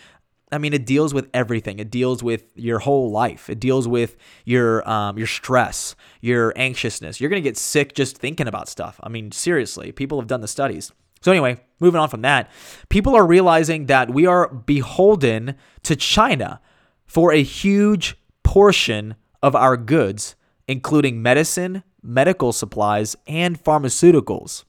I 0.54 0.58
mean, 0.58 0.74
it 0.74 0.86
deals 0.86 1.14
with 1.14 1.30
everything. 1.34 1.80
It 1.80 1.90
deals 1.90 2.22
with 2.22 2.52
your 2.56 2.80
whole 2.80 3.10
life. 3.10 3.50
It 3.50 3.60
deals 3.60 3.88
with 3.88 4.18
your 4.44 4.88
um, 4.88 5.18
your 5.18 5.28
stress, 5.28 5.96
your 6.20 6.54
anxiousness. 6.56 7.22
You're 7.22 7.30
gonna 7.30 7.42
get 7.42 7.58
sick 7.58 7.96
just 7.96 8.18
thinking 8.18 8.48
about 8.48 8.68
stuff. 8.68 9.00
I 9.02 9.10
mean, 9.10 9.32
seriously, 9.32 9.92
people 9.92 10.20
have 10.20 10.28
done 10.28 10.42
the 10.42 10.48
studies. 10.48 10.92
So 11.22 11.32
anyway, 11.32 11.58
moving 11.80 12.02
on 12.02 12.10
from 12.10 12.24
that, 12.24 12.50
people 12.90 13.16
are 13.16 13.26
realizing 13.26 13.86
that 13.86 14.10
we 14.10 14.26
are 14.26 14.48
beholden 14.50 15.56
to 15.84 15.96
China 15.96 16.60
for 17.06 17.32
a 17.32 17.44
huge 17.44 18.18
portion 18.44 19.16
of 19.42 19.56
our 19.56 19.78
goods, 19.78 20.36
including 20.68 21.22
medicine, 21.22 21.84
medical 22.02 22.52
supplies, 22.52 23.16
and 23.28 23.62
pharmaceuticals. 23.62 24.64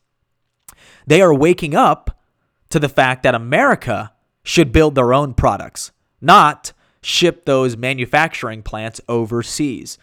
They 1.06 1.20
are 1.20 1.34
waking 1.34 1.74
up 1.74 2.22
to 2.70 2.78
the 2.78 2.88
fact 2.88 3.22
that 3.22 3.34
America 3.34 4.12
should 4.42 4.72
build 4.72 4.94
their 4.94 5.12
own 5.12 5.34
products, 5.34 5.92
not 6.20 6.72
ship 7.02 7.44
those 7.44 7.76
manufacturing 7.76 8.62
plants 8.62 9.00
overseas. 9.08 9.98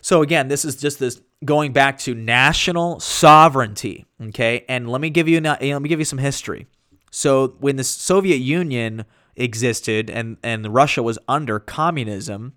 So 0.00 0.22
again, 0.22 0.48
this 0.48 0.64
is 0.64 0.76
just 0.76 0.98
this 0.98 1.20
going 1.44 1.72
back 1.72 1.98
to 1.98 2.14
national 2.14 3.00
sovereignty, 3.00 4.06
okay? 4.22 4.64
And 4.68 4.88
let 4.88 5.00
me 5.00 5.10
give 5.10 5.28
you 5.28 5.40
let 5.40 5.60
me 5.60 5.88
give 5.88 5.98
you 5.98 6.04
some 6.04 6.18
history. 6.18 6.66
So 7.10 7.56
when 7.58 7.76
the 7.76 7.84
Soviet 7.84 8.36
Union 8.36 9.04
existed 9.36 10.10
and 10.10 10.36
and 10.42 10.72
Russia 10.74 11.02
was 11.02 11.18
under 11.28 11.58
communism, 11.58 12.54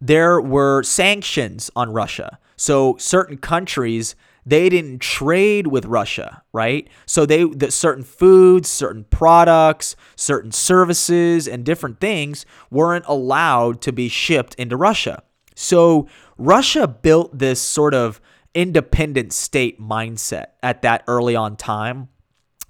there 0.00 0.40
were 0.40 0.82
sanctions 0.82 1.70
on 1.74 1.92
Russia. 1.92 2.38
So 2.56 2.96
certain 2.98 3.38
countries 3.38 4.14
they 4.48 4.70
didn't 4.70 5.00
trade 5.00 5.66
with 5.66 5.84
Russia, 5.84 6.42
right? 6.54 6.88
So 7.04 7.26
they 7.26 7.44
that 7.44 7.70
certain 7.70 8.02
foods, 8.02 8.66
certain 8.70 9.04
products, 9.04 9.94
certain 10.16 10.52
services 10.52 11.46
and 11.46 11.64
different 11.64 12.00
things 12.00 12.46
weren't 12.70 13.04
allowed 13.06 13.82
to 13.82 13.92
be 13.92 14.08
shipped 14.08 14.54
into 14.54 14.74
Russia. 14.74 15.22
So 15.54 16.08
Russia 16.38 16.88
built 16.88 17.38
this 17.38 17.60
sort 17.60 17.92
of 17.92 18.22
independent 18.54 19.34
state 19.34 19.78
mindset 19.78 20.46
at 20.62 20.80
that 20.80 21.04
early 21.06 21.36
on 21.36 21.56
time. 21.56 22.08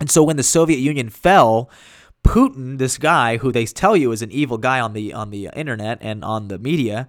And 0.00 0.10
so 0.10 0.24
when 0.24 0.36
the 0.36 0.42
Soviet 0.42 0.78
Union 0.78 1.10
fell, 1.10 1.70
Putin, 2.24 2.78
this 2.78 2.98
guy 2.98 3.38
who 3.38 3.50
they 3.50 3.64
tell 3.64 3.96
you 3.96 4.12
is 4.12 4.22
an 4.22 4.30
evil 4.30 4.58
guy 4.58 4.80
on 4.80 4.92
the 4.92 5.12
on 5.12 5.30
the 5.30 5.48
internet 5.54 5.98
and 6.00 6.24
on 6.24 6.48
the 6.48 6.58
media, 6.58 7.08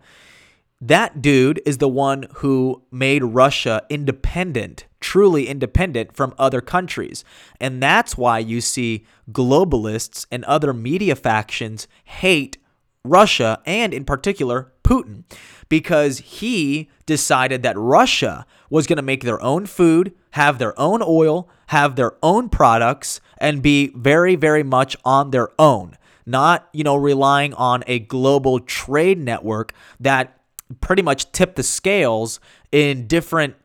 that 0.81 1.21
dude 1.21 1.61
is 1.65 1.79
the 1.79 1.89
one 1.89 2.27
who 2.35 2.83
made 2.89 3.21
Russia 3.21 3.83
independent, 3.89 4.85
truly 5.01 5.47
independent 5.47 6.15
from 6.15 6.33
other 6.37 6.61
countries. 6.61 7.25
And 7.59 7.83
that's 7.83 8.17
why 8.17 8.39
you 8.39 8.61
see 8.61 9.05
globalists 9.29 10.25
and 10.31 10.45
other 10.45 10.71
media 10.73 11.17
factions 11.17 11.87
hate 12.05 12.57
Russia 13.03 13.61
and, 13.65 13.93
in 13.93 14.05
particular, 14.05 14.71
Putin, 14.83 15.23
because 15.69 16.19
he 16.19 16.89
decided 17.05 17.63
that 17.63 17.77
Russia 17.77 18.45
was 18.69 18.87
going 18.87 18.97
to 18.97 19.03
make 19.03 19.23
their 19.23 19.41
own 19.41 19.65
food, 19.65 20.13
have 20.31 20.59
their 20.59 20.79
own 20.79 21.01
oil, 21.03 21.49
have 21.67 21.95
their 21.95 22.13
own 22.21 22.49
products, 22.49 23.21
and 23.39 23.61
be 23.61 23.91
very, 23.95 24.35
very 24.35 24.63
much 24.63 24.97
on 25.05 25.31
their 25.31 25.49
own. 25.59 25.95
Not, 26.25 26.67
you 26.73 26.83
know, 26.83 26.95
relying 26.95 27.53
on 27.53 27.83
a 27.87 27.99
global 27.99 28.59
trade 28.59 29.17
network 29.17 29.73
that 29.99 30.39
pretty 30.81 31.01
much 31.01 31.31
tipped 31.31 31.55
the 31.55 31.63
scales 31.63 32.39
in 32.71 33.07
different 33.07 33.55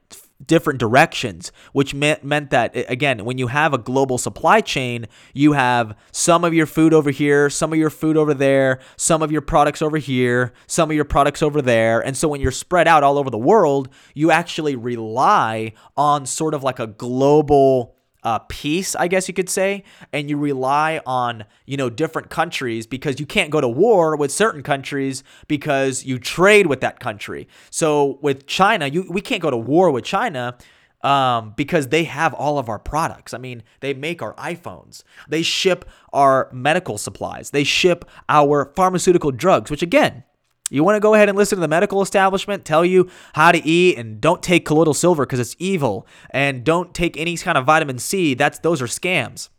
different 0.47 0.79
directions, 0.79 1.53
which 1.73 1.95
meant 1.95 2.25
meant 2.25 2.51
that 2.51 2.73
again, 2.91 3.25
when 3.25 3.39
you 3.39 3.49
have 3.49 3.73
a 3.73 3.79
global 3.79 4.19
supply 4.19 4.61
chain, 4.61 5.07
you 5.33 5.53
have 5.53 5.97
some 6.13 6.45
of 6.45 6.55
your 6.55 6.67
food 6.67 6.93
over 6.93 7.11
here, 7.11 7.49
some 7.51 7.73
of 7.73 7.79
your 7.79 7.91
food 7.91 8.17
over 8.17 8.35
there, 8.35 8.81
some 8.97 9.23
of 9.23 9.31
your 9.31 9.41
products 9.41 9.83
over 9.83 9.99
here, 9.99 10.53
some 10.67 10.91
of 10.91 10.97
your 10.97 11.05
products 11.05 11.43
over 11.43 11.63
there, 11.63 12.01
and 12.01 12.17
so 12.17 12.29
when 12.29 12.41
you're 12.41 12.51
spread 12.51 12.89
out 12.89 13.03
all 13.03 13.19
over 13.19 13.31
the 13.31 13.39
world, 13.39 13.89
you 14.15 14.31
actually 14.31 14.77
rely 14.77 15.73
on 15.97 16.27
sort 16.27 16.55
of 16.55 16.63
like 16.63 16.79
a 16.79 16.87
global 16.87 17.94
uh, 18.25 18.39
peace, 18.49 18.97
I 18.97 19.07
guess 19.07 19.29
you 19.29 19.35
could 19.35 19.51
say, 19.51 19.85
and 20.13 20.29
you 20.29 20.37
rely 20.39 21.01
on 21.07 21.45
you 21.67 21.77
know 21.77 21.91
different 21.91 22.31
countries 22.31 22.87
because 22.87 23.21
you 23.21 23.27
can't 23.27 23.51
go 23.51 23.61
to 23.61 23.69
war 23.69 24.17
with 24.17 24.33
certain 24.33 24.63
countries 24.63 25.23
because 25.47 26.05
you 26.05 26.19
trade 26.19 26.67
with 26.67 26.81
that 26.81 27.01
country. 27.01 27.47
So 27.71 28.19
with 28.23 28.47
China, 28.47 28.87
you 28.87 29.07
we 29.09 29.21
can't 29.21 29.43
go 29.43 29.51
to 29.51 29.57
war 29.57 29.91
with 29.91 30.05
China. 30.05 30.57
Um, 31.03 31.53
because 31.55 31.89
they 31.89 32.05
have 32.05 32.33
all 32.33 32.59
of 32.59 32.71
our 32.71 32.79
products. 32.79 33.35
I 33.35 33.39
mean, 33.39 33.63
they 33.81 33.93
make 33.93 34.23
our 34.23 34.33
iPhones, 34.37 35.03
they 35.29 35.43
ship 35.43 35.85
our 36.15 36.49
medical 36.51 36.97
supplies, 36.97 37.51
they 37.51 37.63
ship 37.63 38.07
our 38.31 38.73
pharmaceutical 38.75 39.31
drugs, 39.31 39.71
which 39.71 39.83
again, 39.83 40.25
you 40.71 40.83
want 40.83 40.97
to 40.97 41.01
go 41.01 41.15
ahead 41.15 41.29
and 41.29 41.37
listen 41.37 41.57
to 41.57 41.61
the 41.61 41.69
medical 41.69 42.01
establishment 42.01 42.65
tell 42.65 42.85
you 42.85 43.11
how 43.35 43.53
to 43.53 43.65
eat 43.67 43.99
and 43.99 44.21
don't 44.21 44.43
take 44.43 44.65
colloidal 44.65 44.95
silver 44.95 45.27
because 45.27 45.41
it's 45.41 45.57
evil 45.59 46.07
and 46.31 46.65
don't 46.65 46.95
take 46.95 47.17
any 47.17 47.37
kind 47.37 47.59
of 47.59 47.67
vitamin 47.67 47.99
C. 47.99 48.35
That's 48.35 48.59
those 48.61 48.81
are 48.81 48.87
scams. 48.87 49.51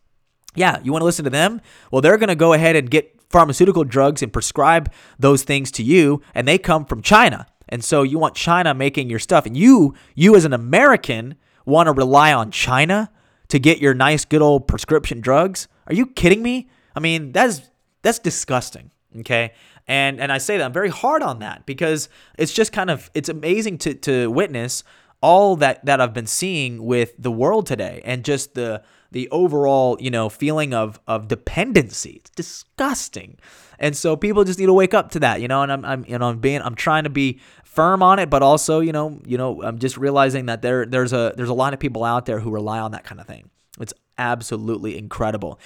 Yeah, 0.55 0.79
you 0.83 0.91
want 0.91 1.01
to 1.01 1.05
listen 1.05 1.25
to 1.25 1.29
them? 1.29 1.61
Well, 1.91 2.01
they're 2.01 2.17
going 2.17 2.29
to 2.29 2.35
go 2.35 2.53
ahead 2.53 2.75
and 2.75 2.89
get 2.89 3.21
pharmaceutical 3.29 3.83
drugs 3.83 4.23
and 4.23 4.31
prescribe 4.31 4.91
those 5.19 5.43
things 5.43 5.71
to 5.71 5.83
you 5.83 6.21
and 6.33 6.47
they 6.47 6.57
come 6.57 6.85
from 6.85 7.01
China. 7.01 7.45
And 7.69 7.83
so 7.83 8.03
you 8.03 8.17
want 8.17 8.35
China 8.35 8.73
making 8.73 9.09
your 9.09 9.19
stuff 9.19 9.45
and 9.45 9.55
you 9.57 9.93
you 10.15 10.35
as 10.35 10.45
an 10.45 10.53
American 10.53 11.35
want 11.65 11.87
to 11.87 11.93
rely 11.93 12.33
on 12.33 12.51
China 12.51 13.11
to 13.49 13.59
get 13.59 13.79
your 13.79 13.93
nice 13.93 14.25
good 14.25 14.41
old 14.41 14.67
prescription 14.67 15.21
drugs? 15.21 15.67
Are 15.87 15.93
you 15.93 16.07
kidding 16.07 16.41
me? 16.41 16.69
I 16.95 16.99
mean, 16.99 17.31
that's 17.31 17.61
that's 18.01 18.19
disgusting, 18.19 18.91
okay? 19.19 19.53
And 19.87 20.19
and 20.19 20.31
I 20.31 20.37
say 20.37 20.57
that 20.57 20.63
I'm 20.63 20.73
very 20.73 20.89
hard 20.89 21.21
on 21.21 21.39
that 21.39 21.65
because 21.65 22.09
it's 22.37 22.53
just 22.53 22.71
kind 22.71 22.89
of 22.89 23.09
it's 23.13 23.29
amazing 23.29 23.77
to 23.79 23.93
to 23.93 24.31
witness 24.31 24.83
all 25.21 25.55
that 25.57 25.85
that 25.85 26.01
I've 26.01 26.13
been 26.13 26.27
seeing 26.27 26.85
with 26.85 27.13
the 27.17 27.31
world 27.31 27.65
today 27.65 28.01
and 28.05 28.23
just 28.23 28.53
the 28.55 28.83
the 29.11 29.29
overall, 29.29 29.97
you 29.99 30.11
know, 30.11 30.29
feeling 30.29 30.73
of 30.73 30.99
of 31.07 31.27
dependency. 31.27 32.21
It's 32.21 32.29
disgusting. 32.31 33.37
And 33.77 33.95
so 33.95 34.15
people 34.15 34.43
just 34.43 34.57
need 34.59 34.67
to 34.67 34.73
wake 34.73 34.93
up 34.93 35.11
to 35.11 35.19
that, 35.19 35.41
you 35.41 35.47
know, 35.47 35.61
and 35.61 35.71
I'm 35.71 35.85
I'm 35.85 36.05
you 36.07 36.17
know, 36.17 36.29
I'm 36.29 36.39
being 36.39 36.61
I'm 36.61 36.75
trying 36.75 37.03
to 37.03 37.09
be 37.09 37.39
firm 37.63 38.01
on 38.01 38.19
it, 38.19 38.29
but 38.29 38.41
also, 38.41 38.79
you 38.79 38.91
know, 38.91 39.19
you 39.25 39.37
know, 39.37 39.61
I'm 39.61 39.79
just 39.79 39.97
realizing 39.97 40.47
that 40.47 40.61
there 40.61 40.85
there's 40.85 41.13
a 41.13 41.33
there's 41.35 41.49
a 41.49 41.53
lot 41.53 41.73
of 41.73 41.79
people 41.79 42.03
out 42.03 42.25
there 42.25 42.39
who 42.39 42.49
rely 42.49 42.79
on 42.79 42.91
that 42.91 43.03
kind 43.03 43.21
of 43.21 43.27
thing. 43.27 43.49
It's 43.79 43.93
absolutely 44.17 44.97
incredible. 44.97 45.59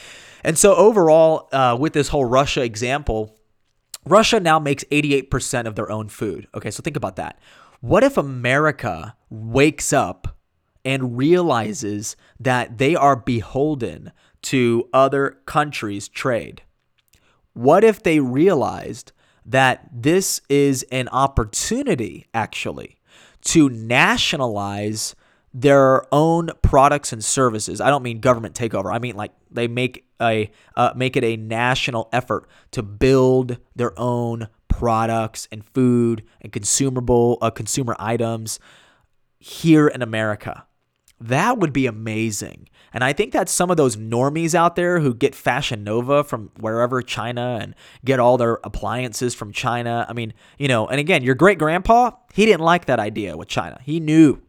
And 0.43 0.57
so 0.57 0.75
overall, 0.75 1.47
uh, 1.51 1.77
with 1.79 1.93
this 1.93 2.07
whole 2.07 2.25
Russia 2.25 2.63
example, 2.63 3.38
Russia 4.05 4.39
now 4.39 4.59
makes 4.59 4.83
88% 4.85 5.65
of 5.67 5.75
their 5.75 5.91
own 5.91 6.09
food. 6.09 6.47
Okay, 6.55 6.71
so 6.71 6.81
think 6.81 6.97
about 6.97 7.15
that. 7.17 7.39
What 7.81 8.03
if 8.03 8.17
America 8.17 9.15
wakes 9.29 9.93
up 9.93 10.37
and 10.83 11.17
realizes 11.17 12.15
that 12.39 12.77
they 12.77 12.95
are 12.95 13.15
beholden 13.15 14.11
to 14.43 14.89
other 14.93 15.37
countries' 15.45 16.07
trade? 16.07 16.63
What 17.53 17.83
if 17.83 18.01
they 18.01 18.19
realized 18.19 19.11
that 19.45 19.89
this 19.91 20.41
is 20.49 20.83
an 20.91 21.07
opportunity, 21.09 22.27
actually, 22.33 22.97
to 23.41 23.69
nationalize 23.69 25.15
their 25.53 26.03
own 26.13 26.51
products 26.61 27.11
and 27.11 27.23
services. 27.23 27.81
I 27.81 27.89
don't 27.89 28.03
mean 28.03 28.19
government 28.19 28.55
takeover. 28.55 28.93
I 28.93 28.99
mean 28.99 29.15
like 29.15 29.31
they 29.49 29.67
make 29.67 30.05
a 30.21 30.51
uh, 30.75 30.93
make 30.95 31.15
it 31.15 31.23
a 31.23 31.37
national 31.37 32.09
effort 32.11 32.47
to 32.71 32.83
build 32.83 33.57
their 33.75 33.97
own 33.99 34.47
products 34.67 35.47
and 35.51 35.65
food 35.65 36.23
and 36.41 36.51
consumable 36.51 37.37
uh, 37.41 37.49
consumer 37.49 37.95
items 37.99 38.59
here 39.39 39.87
in 39.87 40.01
America. 40.01 40.65
That 41.19 41.57
would 41.57 41.73
be 41.73 41.85
amazing. 41.85 42.69
And 42.93 43.03
I 43.03 43.13
think 43.13 43.33
that 43.33 43.49
some 43.49 43.69
of 43.69 43.77
those 43.77 43.97
normies 43.97 44.55
out 44.55 44.75
there 44.75 44.99
who 44.99 45.13
get 45.13 45.35
Fashion 45.35 45.83
Nova 45.83 46.23
from 46.23 46.49
wherever 46.59 47.01
China 47.01 47.59
and 47.61 47.75
get 48.05 48.19
all 48.19 48.37
their 48.37 48.59
appliances 48.63 49.35
from 49.35 49.51
China. 49.51 50.05
I 50.09 50.13
mean, 50.13 50.33
you 50.57 50.67
know, 50.67 50.87
and 50.87 50.99
again, 50.99 51.23
your 51.23 51.35
great 51.35 51.59
grandpa, 51.59 52.11
he 52.33 52.45
didn't 52.45 52.61
like 52.61 52.85
that 52.85 52.99
idea 52.99 53.35
with 53.37 53.47
China. 53.47 53.79
He 53.83 53.99
knew 53.99 54.41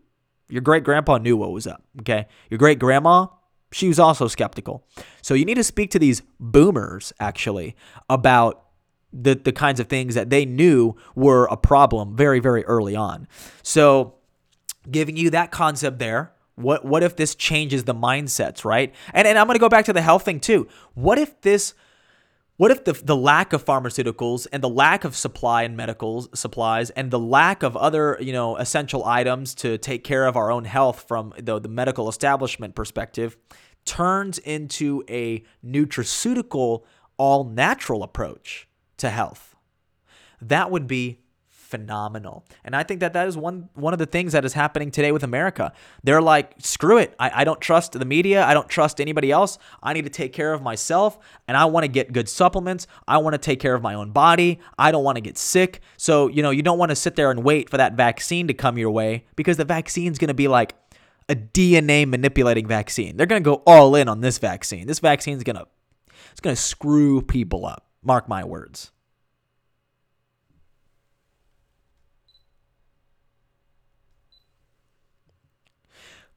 your 0.51 0.63
great 0.63 0.85
grandpa 0.85 1.19
knew 1.19 1.37
what 1.37 1.53
was 1.53 1.67
up. 1.67 1.83
Okay. 2.01 2.27
Your 2.51 2.59
great 2.59 2.79
grandma, 2.79 3.27
she 3.73 3.89
was 3.89 3.99
also 3.99 4.29
skeptical. 4.29 4.87
So 5.23 5.35
you 5.35 5.45
need 5.45 5.55
to 5.55 5.65
speak 5.65 5.91
to 5.93 5.99
these 5.99 6.23
boomers 6.39 7.13
actually 7.21 7.77
about 8.09 8.65
the, 9.13 9.35
the 9.35 9.53
kinds 9.53 9.81
of 9.81 9.89
things 9.89 10.15
that 10.15 10.31
they 10.31 10.45
knew 10.45 10.97
were 11.15 11.47
a 11.47 11.57
problem 11.57 12.17
very, 12.17 12.41
very 12.41 12.65
early 12.65 12.95
on. 12.95 13.27
So 13.63 14.15
giving 14.91 15.17
you 15.17 15.31
that 15.31 15.51
concept 15.51 15.99
there. 15.99 16.33
What 16.57 16.85
what 16.85 17.03
if 17.03 17.17
this 17.17 17.35
changes 17.35 17.85
the 17.85 17.95
mindsets, 17.95 18.65
right? 18.65 18.95
And 19.15 19.27
and 19.27 19.39
I'm 19.39 19.47
gonna 19.47 19.59
go 19.59 19.69
back 19.69 19.87
to 19.87 19.93
the 19.93 20.03
health 20.03 20.25
thing 20.25 20.41
too. 20.41 20.69
What 20.95 21.19
if 21.19 21.41
this 21.41 21.75
what 22.61 22.71
if 22.71 22.85
the, 22.85 22.93
the 22.93 23.17
lack 23.17 23.55
of 23.55 23.65
pharmaceuticals 23.65 24.47
and 24.53 24.63
the 24.63 24.69
lack 24.69 25.05
of 25.05 25.17
supply 25.17 25.63
and 25.63 25.79
medical 25.79 26.29
supplies 26.35 26.91
and 26.91 27.11
the 27.11 27.19
lack 27.19 27.63
of 27.63 27.75
other 27.75 28.19
you 28.21 28.35
know 28.35 28.55
essential 28.59 29.03
items 29.07 29.55
to 29.55 29.79
take 29.79 30.05
care 30.05 30.27
of 30.27 30.37
our 30.37 30.51
own 30.53 30.67
health 30.67 31.07
from 31.09 31.33
the, 31.39 31.59
the 31.59 31.71
medical 31.71 32.07
establishment 32.07 32.75
perspective 32.75 33.39
turns 33.87 34.37
into 34.41 35.03
a 35.09 35.43
nutraceutical 35.65 36.83
all 37.17 37.45
natural 37.45 38.03
approach 38.03 38.69
to 38.99 39.09
health? 39.09 39.57
That 40.43 40.71
would 40.71 40.87
be 40.87 41.21
phenomenal. 41.71 42.45
And 42.65 42.75
I 42.75 42.83
think 42.83 43.01
that 43.01 43.13
that 43.13 43.29
is 43.29 43.37
one 43.37 43.69
one 43.75 43.93
of 43.93 43.99
the 43.99 44.07
things 44.07 44.33
that 44.33 44.45
is 44.45 44.53
happening 44.53 44.91
today 44.91 45.13
with 45.13 45.23
America. 45.23 45.73
They're 46.03 46.21
like, 46.21 46.55
screw 46.59 46.99
it. 46.99 47.15
I, 47.19 47.31
I 47.41 47.45
don't 47.45 47.61
trust 47.61 47.93
the 47.93 48.05
media. 48.05 48.45
I 48.45 48.53
don't 48.53 48.69
trust 48.69 49.01
anybody 49.01 49.31
else. 49.31 49.59
I 49.83 49.93
need 49.93 50.05
to 50.05 50.11
take 50.11 50.33
care 50.33 50.53
of 50.53 50.63
myself 50.63 51.19
and 51.47 51.57
I 51.57 51.65
want 51.67 51.85
to 51.85 51.89
get 51.89 52.13
good 52.13 52.29
supplements. 52.29 52.87
I 53.07 53.19
want 53.19 53.35
to 53.35 53.39
take 53.39 53.61
care 53.61 53.75
of 53.75 53.83
my 53.83 53.95
own 53.95 54.11
body. 54.11 54.61
I 54.79 54.91
don't 54.91 55.05
want 55.05 55.17
to 55.17 55.23
get 55.23 55.39
sick. 55.39 55.81
So, 55.97 56.29
you 56.29 56.43
know, 56.43 56.51
you 56.51 56.63
don't 56.63 56.79
want 56.79 56.91
to 56.91 56.97
sit 56.97 57.15
there 57.15 57.31
and 57.31 57.45
wait 57.45 57.71
for 57.71 57.77
that 57.77 57.95
vaccine 57.95 58.49
to 58.49 58.55
come 58.55 58.77
your 58.77 58.91
way 58.91 59.25
because 59.37 59.57
the 59.57 59.65
vaccine 59.65 60.11
is 60.11 60.19
going 60.19 60.29
to 60.29 60.35
be 60.35 60.49
like 60.49 60.75
a 61.29 61.37
DNA 61.37 62.07
manipulating 62.07 62.67
vaccine. 62.67 63.17
They're 63.17 63.27
going 63.27 63.43
to 63.43 63.49
go 63.49 63.63
all 63.67 63.95
in 63.95 64.09
on 64.09 64.21
this 64.21 64.39
vaccine. 64.39 64.87
This 64.87 64.99
vaccine 64.99 65.37
is 65.37 65.45
going 65.45 65.57
to 65.57 65.67
it's 66.33 66.41
going 66.41 66.57
to 66.57 66.61
screw 66.61 67.23
people 67.23 67.67
up. 67.67 67.87
Mark 68.03 68.29
my 68.29 68.45
words. 68.45 68.93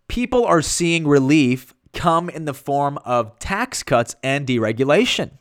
People 0.07 0.45
are 0.45 0.61
seeing 0.61 1.07
relief 1.07 1.73
come 1.93 2.29
in 2.29 2.45
the 2.45 2.53
form 2.53 2.97
of 3.05 3.37
tax 3.39 3.83
cuts 3.83 4.15
and 4.23 4.47
deregulation. 4.47 5.31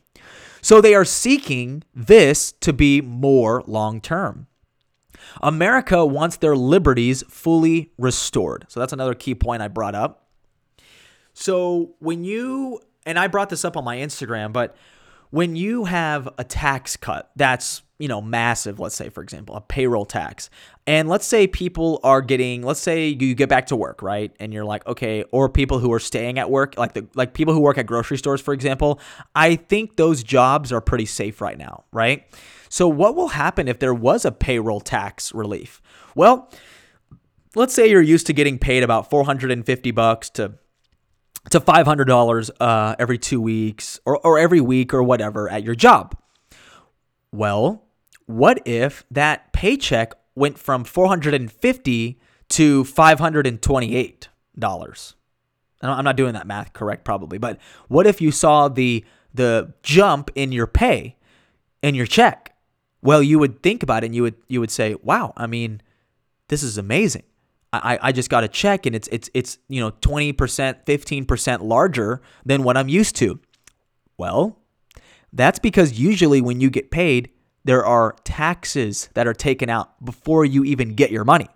So 0.61 0.79
they 0.79 0.95
are 0.95 1.05
seeking 1.05 1.83
this 1.93 2.53
to 2.61 2.71
be 2.71 3.01
more 3.01 3.63
long 3.67 3.99
term. 3.99 4.47
America 5.41 6.05
wants 6.05 6.37
their 6.37 6.55
liberties 6.55 7.23
fully 7.27 7.91
restored. 7.97 8.65
So 8.69 8.79
that's 8.79 8.93
another 8.93 9.15
key 9.15 9.35
point 9.35 9.61
I 9.61 9.67
brought 9.67 9.95
up. 9.95 10.27
So 11.33 11.95
when 11.99 12.23
you, 12.23 12.79
and 13.05 13.17
I 13.17 13.27
brought 13.27 13.49
this 13.49 13.65
up 13.65 13.75
on 13.75 13.83
my 13.83 13.97
Instagram, 13.97 14.53
but 14.53 14.75
when 15.33 15.55
you 15.55 15.85
have 15.85 16.29
a 16.37 16.43
tax 16.43 16.95
cut 16.95 17.31
that's 17.35 17.81
you 17.97 18.07
know 18.07 18.21
massive 18.21 18.79
let's 18.79 18.93
say 18.93 19.09
for 19.09 19.23
example 19.23 19.55
a 19.55 19.61
payroll 19.61 20.05
tax 20.05 20.51
and 20.85 21.09
let's 21.09 21.25
say 21.25 21.47
people 21.47 21.99
are 22.03 22.21
getting 22.21 22.61
let's 22.61 22.79
say 22.79 23.07
you 23.07 23.33
get 23.33 23.49
back 23.49 23.65
to 23.65 23.75
work 23.75 24.03
right? 24.03 24.31
And 24.39 24.53
you're 24.53 24.63
like 24.63 24.85
okay 24.85 25.23
or 25.31 25.49
people 25.49 25.79
who 25.79 25.91
are 25.91 25.99
staying 25.99 26.37
at 26.37 26.51
work 26.51 26.77
like 26.77 26.93
the 26.93 27.07
like 27.15 27.33
people 27.33 27.51
who 27.51 27.61
work 27.61 27.79
at 27.79 27.87
grocery 27.87 28.19
stores 28.19 28.41
for 28.41 28.53
example 28.53 28.99
i 29.33 29.55
think 29.55 29.95
those 29.95 30.21
jobs 30.21 30.71
are 30.71 30.81
pretty 30.81 31.07
safe 31.07 31.41
right 31.41 31.57
now 31.57 31.83
right? 31.91 32.27
So 32.69 32.87
what 32.87 33.15
will 33.15 33.29
happen 33.29 33.67
if 33.67 33.79
there 33.79 33.93
was 33.93 34.25
a 34.25 34.31
payroll 34.31 34.81
tax 34.81 35.33
relief? 35.33 35.81
Well 36.15 36.51
let's 37.55 37.73
say 37.73 37.89
you're 37.89 38.03
used 38.03 38.27
to 38.27 38.33
getting 38.33 38.59
paid 38.59 38.83
about 38.83 39.09
450 39.09 39.89
bucks 39.89 40.29
to 40.31 40.53
to 41.49 41.59
$500 41.59 42.49
uh, 42.59 42.95
every 42.97 43.17
two 43.17 43.41
weeks 43.41 43.99
or, 44.05 44.25
or 44.25 44.39
every 44.39 44.61
week 44.61 44.93
or 44.93 45.03
whatever 45.03 45.49
at 45.49 45.63
your 45.63 45.75
job. 45.75 46.17
Well, 47.31 47.83
what 48.25 48.61
if 48.65 49.03
that 49.11 49.53
paycheck 49.53 50.13
went 50.35 50.57
from 50.57 50.83
450 50.83 52.19
to 52.49 52.83
$528? 52.83 55.13
I'm 55.81 56.05
not 56.05 56.15
doing 56.15 56.33
that 56.33 56.47
math 56.47 56.73
correct 56.73 57.03
probably, 57.03 57.37
but 57.37 57.59
what 57.87 58.07
if 58.07 58.21
you 58.21 58.31
saw 58.31 58.69
the 58.69 59.03
the 59.33 59.73
jump 59.81 60.29
in 60.35 60.51
your 60.51 60.67
pay 60.67 61.17
in 61.81 61.95
your 61.95 62.05
check? 62.05 62.55
Well, 63.01 63.21
you 63.21 63.39
would 63.39 63.61
think 63.61 63.83
about 63.83 64.03
it 64.03 64.07
and 64.07 64.15
you 64.15 64.23
would 64.23 64.35
you 64.47 64.61
would 64.61 64.71
say, 64.71 64.95
"Wow, 65.03 65.33
I 65.35 65.47
mean, 65.47 65.81
this 66.47 66.63
is 66.63 66.77
amazing." 66.77 67.23
I, 67.73 67.99
I 68.01 68.11
just 68.11 68.29
got 68.29 68.43
a 68.43 68.47
check 68.47 68.85
and 68.85 68.95
it's 68.95 69.07
it's 69.09 69.29
it's 69.33 69.57
you 69.67 69.81
know 69.81 69.91
20%, 69.91 70.35
15% 70.35 71.61
larger 71.61 72.21
than 72.45 72.63
what 72.63 72.77
I'm 72.77 72.89
used 72.89 73.15
to. 73.17 73.39
Well, 74.17 74.59
that's 75.31 75.59
because 75.59 75.93
usually 75.93 76.41
when 76.41 76.61
you 76.61 76.69
get 76.69 76.91
paid, 76.91 77.31
there 77.63 77.85
are 77.85 78.15
taxes 78.23 79.09
that 79.15 79.27
are 79.27 79.33
taken 79.33 79.69
out 79.69 80.03
before 80.05 80.45
you 80.45 80.63
even 80.63 80.93
get 80.93 81.11
your 81.11 81.23
money. 81.23 81.47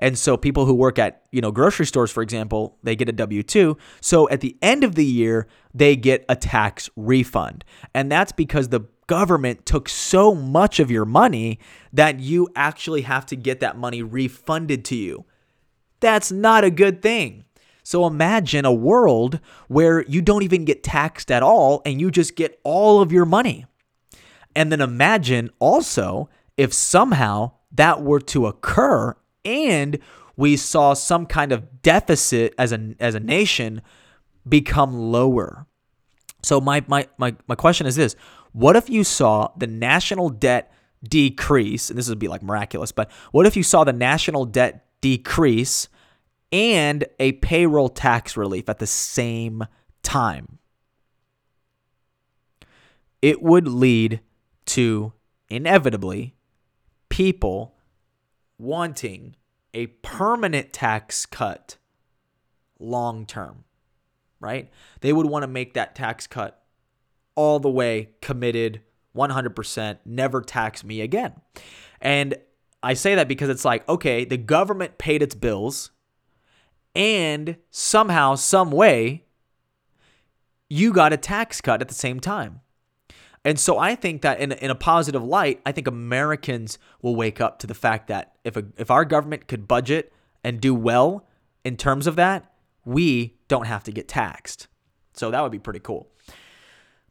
And 0.00 0.18
so 0.18 0.36
people 0.36 0.66
who 0.66 0.74
work 0.74 0.98
at, 0.98 1.22
you 1.30 1.40
know, 1.40 1.52
grocery 1.52 1.86
stores 1.86 2.10
for 2.10 2.22
example, 2.22 2.76
they 2.82 2.96
get 2.96 3.08
a 3.08 3.12
W2. 3.12 3.78
So 4.00 4.28
at 4.28 4.40
the 4.40 4.56
end 4.60 4.82
of 4.82 4.96
the 4.96 5.04
year, 5.04 5.46
they 5.72 5.94
get 5.94 6.24
a 6.28 6.34
tax 6.34 6.90
refund. 6.96 7.64
And 7.94 8.10
that's 8.10 8.32
because 8.32 8.68
the 8.68 8.80
government 9.06 9.64
took 9.64 9.88
so 9.88 10.34
much 10.34 10.80
of 10.80 10.90
your 10.90 11.04
money 11.04 11.58
that 11.92 12.18
you 12.18 12.48
actually 12.56 13.02
have 13.02 13.26
to 13.26 13.36
get 13.36 13.60
that 13.60 13.76
money 13.76 14.02
refunded 14.02 14.84
to 14.86 14.96
you. 14.96 15.24
That's 16.02 16.30
not 16.30 16.64
a 16.64 16.70
good 16.70 17.00
thing. 17.00 17.44
So 17.84 18.06
imagine 18.06 18.64
a 18.64 18.72
world 18.72 19.40
where 19.68 20.04
you 20.06 20.20
don't 20.20 20.42
even 20.42 20.64
get 20.64 20.82
taxed 20.82 21.30
at 21.30 21.42
all 21.42 21.80
and 21.86 22.00
you 22.00 22.10
just 22.10 22.36
get 22.36 22.60
all 22.64 23.00
of 23.00 23.12
your 23.12 23.24
money. 23.24 23.66
And 24.54 24.70
then 24.70 24.80
imagine 24.80 25.50
also 25.58 26.28
if 26.56 26.72
somehow 26.72 27.52
that 27.72 28.02
were 28.02 28.20
to 28.20 28.46
occur 28.46 29.16
and 29.44 29.98
we 30.36 30.56
saw 30.56 30.94
some 30.94 31.24
kind 31.24 31.52
of 31.52 31.82
deficit 31.82 32.54
as 32.58 32.72
a 32.72 32.94
as 33.00 33.14
a 33.14 33.20
nation 33.20 33.80
become 34.48 34.94
lower. 34.94 35.66
So 36.42 36.60
my 36.60 36.84
my 36.88 37.08
my, 37.16 37.34
my 37.46 37.54
question 37.54 37.86
is 37.86 37.96
this. 37.96 38.16
What 38.52 38.76
if 38.76 38.90
you 38.90 39.04
saw 39.04 39.52
the 39.56 39.66
national 39.66 40.30
debt 40.30 40.72
decrease, 41.02 41.90
and 41.90 41.98
this 41.98 42.08
would 42.08 42.18
be 42.18 42.28
like 42.28 42.42
miraculous, 42.42 42.92
but 42.92 43.10
what 43.32 43.46
if 43.46 43.56
you 43.56 43.62
saw 43.62 43.84
the 43.84 43.92
national 43.92 44.44
debt 44.44 44.86
decrease 45.00 45.88
and 46.52 47.06
a 47.18 47.32
payroll 47.32 47.88
tax 47.88 48.36
relief 48.36 48.68
at 48.68 48.78
the 48.78 48.86
same 48.86 49.64
time. 50.02 50.58
It 53.22 53.42
would 53.42 53.66
lead 53.66 54.20
to 54.66 55.12
inevitably 55.48 56.34
people 57.08 57.74
wanting 58.58 59.36
a 59.74 59.86
permanent 59.86 60.72
tax 60.72 61.24
cut 61.24 61.76
long 62.78 63.24
term, 63.24 63.64
right? 64.40 64.70
They 65.00 65.12
would 65.12 65.26
want 65.26 65.44
to 65.44 65.48
make 65.48 65.74
that 65.74 65.94
tax 65.94 66.26
cut 66.26 66.62
all 67.34 67.58
the 67.60 67.70
way 67.70 68.10
committed 68.20 68.82
100%, 69.16 69.98
never 70.04 70.40
tax 70.42 70.84
me 70.84 71.00
again. 71.00 71.40
And 72.00 72.34
I 72.82 72.94
say 72.94 73.14
that 73.14 73.28
because 73.28 73.48
it's 73.48 73.64
like, 73.64 73.88
okay, 73.88 74.24
the 74.24 74.36
government 74.36 74.98
paid 74.98 75.22
its 75.22 75.34
bills 75.34 75.90
and 76.94 77.56
somehow, 77.70 78.34
some 78.34 78.70
way, 78.70 79.24
you 80.68 80.92
got 80.92 81.12
a 81.12 81.16
tax 81.16 81.60
cut 81.60 81.80
at 81.80 81.88
the 81.88 81.94
same 81.94 82.20
time. 82.20 82.60
And 83.44 83.58
so 83.58 83.78
I 83.78 83.94
think 83.94 84.22
that 84.22 84.40
in, 84.40 84.52
in 84.52 84.70
a 84.70 84.74
positive 84.74 85.22
light, 85.22 85.60
I 85.66 85.72
think 85.72 85.86
Americans 85.86 86.78
will 87.00 87.16
wake 87.16 87.40
up 87.40 87.58
to 87.60 87.66
the 87.66 87.74
fact 87.74 88.06
that 88.08 88.36
if 88.44 88.56
a, 88.56 88.64
if 88.76 88.90
our 88.90 89.04
government 89.04 89.48
could 89.48 89.66
budget 89.66 90.12
and 90.44 90.60
do 90.60 90.74
well 90.74 91.26
in 91.64 91.76
terms 91.76 92.06
of 92.06 92.16
that, 92.16 92.52
we 92.84 93.36
don't 93.48 93.66
have 93.66 93.84
to 93.84 93.92
get 93.92 94.08
taxed. 94.08 94.68
So 95.14 95.30
that 95.30 95.42
would 95.42 95.52
be 95.52 95.58
pretty 95.58 95.80
cool. 95.80 96.08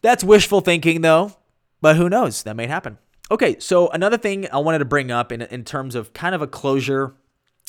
That's 0.02 0.24
wishful 0.24 0.62
thinking 0.62 1.02
though, 1.02 1.34
but 1.82 1.98
who 1.98 2.10
knows? 2.10 2.44
That 2.44 2.56
may 2.56 2.68
happen. 2.68 2.98
Okay, 3.30 3.58
so 3.60 3.90
another 3.90 4.18
thing 4.18 4.48
I 4.52 4.58
wanted 4.58 4.80
to 4.80 4.86
bring 4.86 5.12
up 5.12 5.32
in, 5.32 5.42
in 5.42 5.64
terms 5.64 5.96
of 5.96 6.14
kind 6.14 6.34
of 6.34 6.42
a 6.42 6.48
closure, 6.48 7.14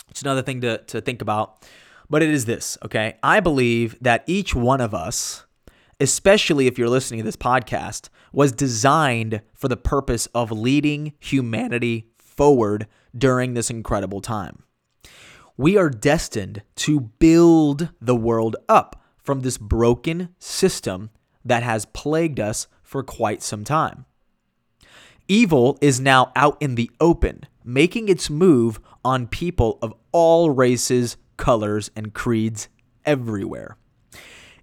it's 0.09 0.23
another 0.23 0.43
thing 0.43 0.61
to, 0.63 0.79
to 0.79 1.01
think 1.01 1.21
about 1.23 1.67
but 2.09 2.23
it 2.23 2.31
is 2.31 2.45
this, 2.45 2.79
okay? 2.85 3.17
I 3.23 3.41
believe 3.41 3.97
that 4.01 4.25
each 4.27 4.55
one 4.55 4.81
of 4.81 4.95
us, 4.95 5.47
especially 6.01 6.67
if 6.67 6.79
you're 6.79 6.89
listening 6.89 7.21
to 7.21 7.25
this 7.25 7.37
podcast, 7.37 8.09
was 8.33 8.53
designed 8.53 9.43
for 9.55 9.69
the 9.69 9.77
purpose 9.77 10.27
of 10.35 10.51
leading 10.51 11.13
humanity 11.21 12.09
forward 12.19 12.87
during 13.17 13.55
this 13.55 13.71
incredible 13.71 14.21
time. 14.21 14.63
We 15.57 15.77
are 15.77 15.91
destined 15.91 16.63
to 16.77 17.01
build 17.01 17.91
the 18.01 18.17
world 18.17 18.57
up 18.69 19.03
from 19.17 19.41
this 19.41 19.59
broken 19.59 20.31
system 20.39 21.11
that 21.45 21.63
has 21.63 21.85
plagued 21.87 22.41
us 22.41 22.67
for 22.83 23.03
quite 23.03 23.43
some 23.43 23.65
time. 23.65 24.07
Evil 25.29 25.79
is 25.81 26.01
now 26.01 26.33
out 26.35 26.57
in 26.61 26.75
the 26.75 26.91
open, 27.01 27.47
making 27.65 28.09
its 28.09 28.29
move 28.29 28.81
on 29.05 29.27
people 29.27 29.79
of 29.81 29.95
all 30.11 30.51
races, 30.51 31.17
colors, 31.43 31.91
and 31.97 32.15
creeds 32.15 32.69
everywhere. 33.05 33.77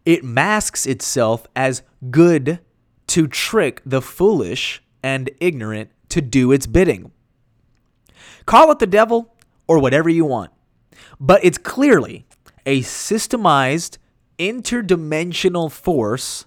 It 0.05 0.23
masks 0.23 0.85
itself 0.85 1.45
as 1.53 1.81
good 2.09 2.59
to 3.07 3.27
trick 3.27 3.81
the 3.85 4.01
foolish 4.01 4.81
and 5.03 5.29
ignorant 5.41 5.91
to 6.07 6.21
do 6.21 6.53
its 6.53 6.67
bidding. 6.67 7.11
Call 8.45 8.71
it 8.71 8.79
the 8.79 8.87
devil 8.87 9.35
or 9.67 9.79
whatever 9.79 10.07
you 10.07 10.23
want, 10.23 10.51
but 11.19 11.43
it's 11.43 11.57
clearly 11.57 12.25
a 12.65 12.79
systemized, 12.79 13.97
interdimensional 14.37 15.69
force 15.69 16.45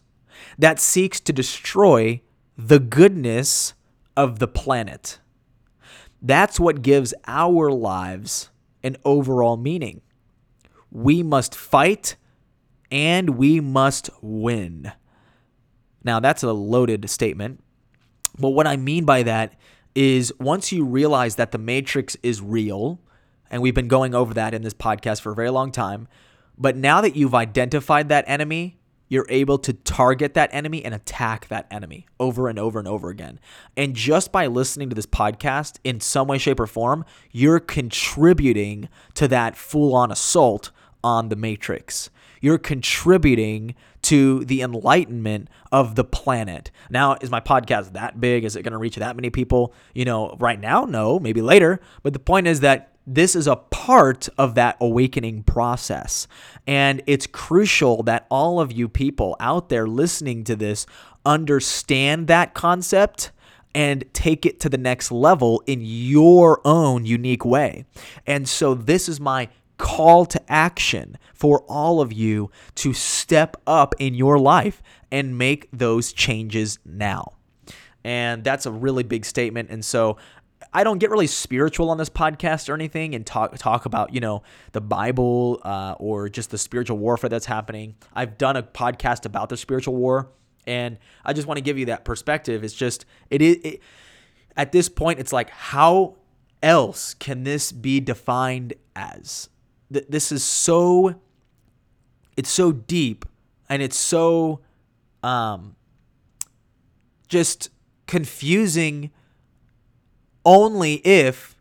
that 0.58 0.80
seeks 0.80 1.20
to 1.20 1.32
destroy 1.34 2.22
the 2.56 2.78
goodness 2.78 3.74
of 4.16 4.38
the 4.38 4.48
planet. 4.48 5.18
That's 6.22 6.58
what 6.58 6.80
gives 6.80 7.12
our 7.26 7.70
lives 7.70 8.48
an 8.82 8.96
overall 9.04 9.58
meaning 9.58 10.00
we 10.92 11.22
must 11.22 11.54
fight 11.54 12.16
and 12.90 13.30
we 13.30 13.60
must 13.60 14.10
win. 14.20 14.92
Now, 16.04 16.20
that's 16.20 16.42
a 16.42 16.52
loaded 16.52 17.08
statement. 17.08 17.62
But 18.38 18.50
what 18.50 18.66
I 18.66 18.76
mean 18.76 19.04
by 19.04 19.22
that 19.24 19.54
is 19.94 20.32
once 20.38 20.72
you 20.72 20.84
realize 20.84 21.36
that 21.36 21.52
the 21.52 21.58
Matrix 21.58 22.16
is 22.22 22.40
real, 22.40 23.00
and 23.50 23.62
we've 23.62 23.74
been 23.74 23.88
going 23.88 24.14
over 24.14 24.34
that 24.34 24.54
in 24.54 24.62
this 24.62 24.74
podcast 24.74 25.20
for 25.20 25.32
a 25.32 25.34
very 25.34 25.50
long 25.50 25.72
time, 25.72 26.08
but 26.56 26.76
now 26.76 27.00
that 27.00 27.16
you've 27.16 27.34
identified 27.34 28.08
that 28.08 28.24
enemy, 28.26 28.78
you're 29.08 29.26
able 29.28 29.58
to 29.58 29.74
target 29.74 30.32
that 30.34 30.48
enemy 30.54 30.82
and 30.82 30.94
attack 30.94 31.48
that 31.48 31.66
enemy 31.70 32.06
over 32.18 32.48
and 32.48 32.58
over 32.58 32.78
and 32.78 32.88
over 32.88 33.10
again. 33.10 33.38
And 33.76 33.94
just 33.94 34.32
by 34.32 34.46
listening 34.46 34.88
to 34.88 34.94
this 34.94 35.06
podcast 35.06 35.78
in 35.84 36.00
some 36.00 36.28
way, 36.28 36.38
shape, 36.38 36.58
or 36.58 36.66
form, 36.66 37.04
you're 37.30 37.60
contributing 37.60 38.88
to 39.14 39.28
that 39.28 39.54
full 39.54 39.94
on 39.94 40.10
assault 40.10 40.70
on 41.04 41.28
the 41.28 41.36
matrix. 41.36 42.10
You're 42.40 42.58
contributing 42.58 43.74
to 44.02 44.44
the 44.44 44.62
enlightenment 44.62 45.48
of 45.70 45.94
the 45.94 46.04
planet. 46.04 46.70
Now, 46.90 47.16
is 47.20 47.30
my 47.30 47.40
podcast 47.40 47.92
that 47.92 48.20
big? 48.20 48.44
Is 48.44 48.56
it 48.56 48.62
going 48.62 48.72
to 48.72 48.78
reach 48.78 48.96
that 48.96 49.16
many 49.16 49.30
people? 49.30 49.74
You 49.94 50.04
know, 50.04 50.36
right 50.40 50.58
now, 50.58 50.84
no, 50.84 51.18
maybe 51.20 51.40
later. 51.40 51.80
But 52.02 52.12
the 52.12 52.18
point 52.18 52.48
is 52.48 52.60
that 52.60 52.92
this 53.06 53.34
is 53.34 53.46
a 53.46 53.56
part 53.56 54.28
of 54.38 54.54
that 54.54 54.76
awakening 54.80 55.42
process. 55.44 56.26
And 56.66 57.02
it's 57.06 57.26
crucial 57.26 58.02
that 58.04 58.26
all 58.30 58.60
of 58.60 58.72
you 58.72 58.88
people 58.88 59.36
out 59.40 59.68
there 59.68 59.86
listening 59.86 60.44
to 60.44 60.56
this 60.56 60.86
understand 61.24 62.26
that 62.26 62.54
concept 62.54 63.30
and 63.74 64.04
take 64.12 64.44
it 64.44 64.60
to 64.60 64.68
the 64.68 64.78
next 64.78 65.10
level 65.10 65.62
in 65.66 65.80
your 65.80 66.60
own 66.64 67.06
unique 67.06 67.44
way. 67.44 67.86
And 68.26 68.48
so, 68.48 68.74
this 68.74 69.08
is 69.08 69.18
my 69.18 69.48
call 69.82 70.24
to 70.24 70.40
action 70.48 71.18
for 71.34 71.64
all 71.68 72.00
of 72.00 72.12
you 72.12 72.52
to 72.76 72.92
step 72.92 73.56
up 73.66 73.96
in 73.98 74.14
your 74.14 74.38
life 74.38 74.80
and 75.10 75.36
make 75.36 75.68
those 75.72 76.12
changes 76.12 76.78
now. 76.86 77.32
And 78.04 78.44
that's 78.44 78.64
a 78.64 78.70
really 78.70 79.02
big 79.02 79.24
statement. 79.24 79.70
And 79.70 79.84
so 79.84 80.18
I 80.72 80.84
don't 80.84 80.98
get 80.98 81.10
really 81.10 81.26
spiritual 81.26 81.90
on 81.90 81.98
this 81.98 82.08
podcast 82.08 82.68
or 82.68 82.74
anything 82.74 83.16
and 83.16 83.26
talk 83.26 83.58
talk 83.58 83.84
about 83.84 84.14
you 84.14 84.20
know 84.20 84.44
the 84.70 84.80
Bible 84.80 85.60
uh, 85.64 85.96
or 85.98 86.28
just 86.28 86.50
the 86.50 86.58
spiritual 86.58 86.98
warfare 86.98 87.28
that's 87.28 87.46
happening. 87.46 87.96
I've 88.14 88.38
done 88.38 88.56
a 88.56 88.62
podcast 88.62 89.26
about 89.26 89.48
the 89.48 89.56
spiritual 89.56 89.96
war, 89.96 90.30
and 90.64 90.96
I 91.24 91.32
just 91.32 91.48
want 91.48 91.58
to 91.58 91.62
give 91.62 91.76
you 91.76 91.86
that 91.86 92.04
perspective. 92.04 92.62
It's 92.62 92.74
just 92.74 93.04
it 93.30 93.42
is 93.42 93.78
at 94.56 94.70
this 94.70 94.88
point, 94.88 95.18
it's 95.18 95.32
like 95.32 95.50
how 95.50 96.18
else 96.62 97.14
can 97.14 97.42
this 97.42 97.72
be 97.72 97.98
defined 97.98 98.74
as? 98.94 99.48
This 99.92 100.32
is 100.32 100.42
so 100.42 101.14
it's 102.36 102.50
so 102.50 102.72
deep 102.72 103.24
and 103.68 103.82
it's 103.82 103.98
so 103.98 104.60
um 105.22 105.76
just 107.28 107.70
confusing 108.06 109.10
only 110.44 110.94
if 111.06 111.56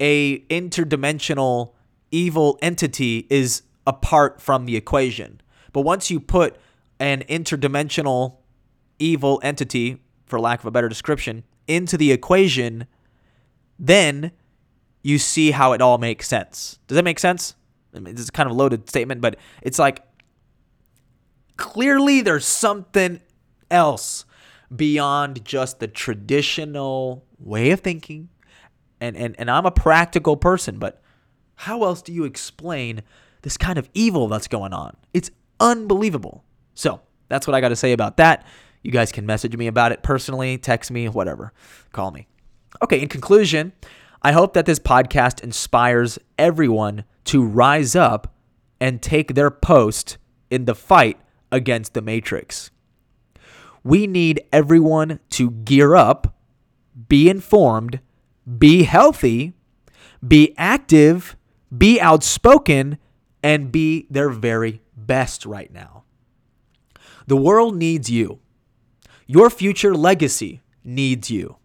a 0.00 0.40
interdimensional 0.46 1.72
evil 2.10 2.58
entity 2.62 3.26
is 3.30 3.62
apart 3.86 4.40
from 4.40 4.66
the 4.66 4.76
equation. 4.76 5.40
But 5.72 5.82
once 5.82 6.10
you 6.10 6.20
put 6.20 6.56
an 6.98 7.22
interdimensional 7.28 8.36
evil 8.98 9.40
entity, 9.42 9.98
for 10.26 10.40
lack 10.40 10.60
of 10.60 10.66
a 10.66 10.70
better 10.70 10.88
description, 10.88 11.44
into 11.66 11.96
the 11.96 12.12
equation, 12.12 12.86
then 13.78 14.32
you 15.04 15.18
see 15.18 15.52
how 15.52 15.72
it 15.74 15.82
all 15.82 15.98
makes 15.98 16.26
sense. 16.26 16.80
Does 16.88 16.96
that 16.96 17.04
make 17.04 17.20
sense? 17.20 17.54
I 17.94 18.00
mean, 18.00 18.14
it's 18.14 18.30
kind 18.30 18.48
of 18.48 18.56
a 18.56 18.58
loaded 18.58 18.88
statement, 18.88 19.20
but 19.20 19.36
it's 19.62 19.78
like 19.78 20.02
clearly 21.56 22.22
there's 22.22 22.46
something 22.46 23.20
else 23.70 24.24
beyond 24.74 25.44
just 25.44 25.78
the 25.78 25.86
traditional 25.86 27.24
way 27.38 27.70
of 27.70 27.80
thinking. 27.80 28.30
And, 29.00 29.14
and, 29.16 29.36
and 29.38 29.50
I'm 29.50 29.66
a 29.66 29.70
practical 29.70 30.38
person, 30.38 30.78
but 30.78 31.02
how 31.56 31.84
else 31.84 32.00
do 32.00 32.12
you 32.12 32.24
explain 32.24 33.02
this 33.42 33.58
kind 33.58 33.78
of 33.78 33.90
evil 33.92 34.26
that's 34.28 34.48
going 34.48 34.72
on? 34.72 34.96
It's 35.12 35.30
unbelievable. 35.60 36.44
So 36.72 37.02
that's 37.28 37.46
what 37.46 37.54
I 37.54 37.60
got 37.60 37.68
to 37.68 37.76
say 37.76 37.92
about 37.92 38.16
that. 38.16 38.46
You 38.82 38.90
guys 38.90 39.12
can 39.12 39.26
message 39.26 39.54
me 39.54 39.66
about 39.66 39.92
it 39.92 40.02
personally, 40.02 40.56
text 40.56 40.90
me, 40.90 41.10
whatever. 41.10 41.52
Call 41.92 42.10
me. 42.10 42.26
Okay, 42.82 43.00
in 43.00 43.08
conclusion, 43.08 43.72
I 44.24 44.32
hope 44.32 44.54
that 44.54 44.64
this 44.64 44.78
podcast 44.78 45.44
inspires 45.44 46.18
everyone 46.38 47.04
to 47.24 47.44
rise 47.44 47.94
up 47.94 48.34
and 48.80 49.02
take 49.02 49.34
their 49.34 49.50
post 49.50 50.16
in 50.50 50.64
the 50.64 50.74
fight 50.74 51.20
against 51.52 51.92
the 51.92 52.00
Matrix. 52.00 52.70
We 53.82 54.06
need 54.06 54.42
everyone 54.50 55.20
to 55.32 55.50
gear 55.50 55.94
up, 55.94 56.34
be 57.06 57.28
informed, 57.28 58.00
be 58.58 58.84
healthy, 58.84 59.52
be 60.26 60.54
active, 60.56 61.36
be 61.76 62.00
outspoken, 62.00 62.96
and 63.42 63.70
be 63.70 64.06
their 64.08 64.30
very 64.30 64.80
best 64.96 65.44
right 65.44 65.70
now. 65.70 66.04
The 67.26 67.36
world 67.36 67.76
needs 67.76 68.10
you. 68.10 68.38
Your 69.26 69.50
future 69.50 69.94
legacy 69.94 70.62
needs 70.82 71.30
you. 71.30 71.56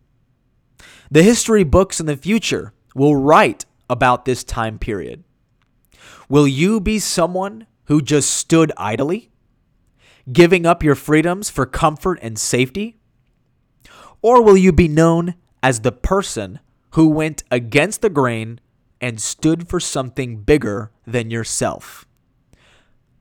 The 1.12 1.24
history 1.24 1.64
books 1.64 2.00
in 2.00 2.06
the 2.06 2.18
future 2.18 2.74
will 2.94 3.16
write 3.16 3.66
about 3.90 4.26
this 4.26 4.44
time 4.44 4.78
period. 4.78 5.24
Will 6.28 6.48
you 6.48 6.80
be 6.80 7.00
someone 7.00 7.66
who 7.86 8.02
just 8.02 8.30
stood 8.32 8.72
idly? 8.78 9.30
giving 10.32 10.66
up 10.66 10.84
your 10.84 10.96
freedoms 10.96 11.50
for 11.50 11.66
comfort 11.66 12.20
and 12.22 12.38
safety? 12.38 12.98
Or 14.22 14.44
will 14.44 14.58
you 14.58 14.72
be 14.72 14.88
known 14.88 15.36
as 15.64 15.82
the 15.82 15.92
person 15.92 16.60
who 16.92 17.10
went 17.10 17.44
against 17.52 18.02
the 18.02 18.10
grain 18.10 18.60
and 19.00 19.22
stood 19.22 19.70
for 19.70 19.80
something 19.80 20.42
bigger 20.42 20.92
than 21.06 21.32
yourself? 21.32 22.06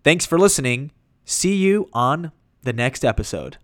Thanks 0.02 0.26
for 0.26 0.38
listening. 0.38 0.92
See 1.24 1.54
you 1.54 1.88
on 1.92 2.32
the 2.62 2.72
next 2.72 3.04
episode. 3.04 3.58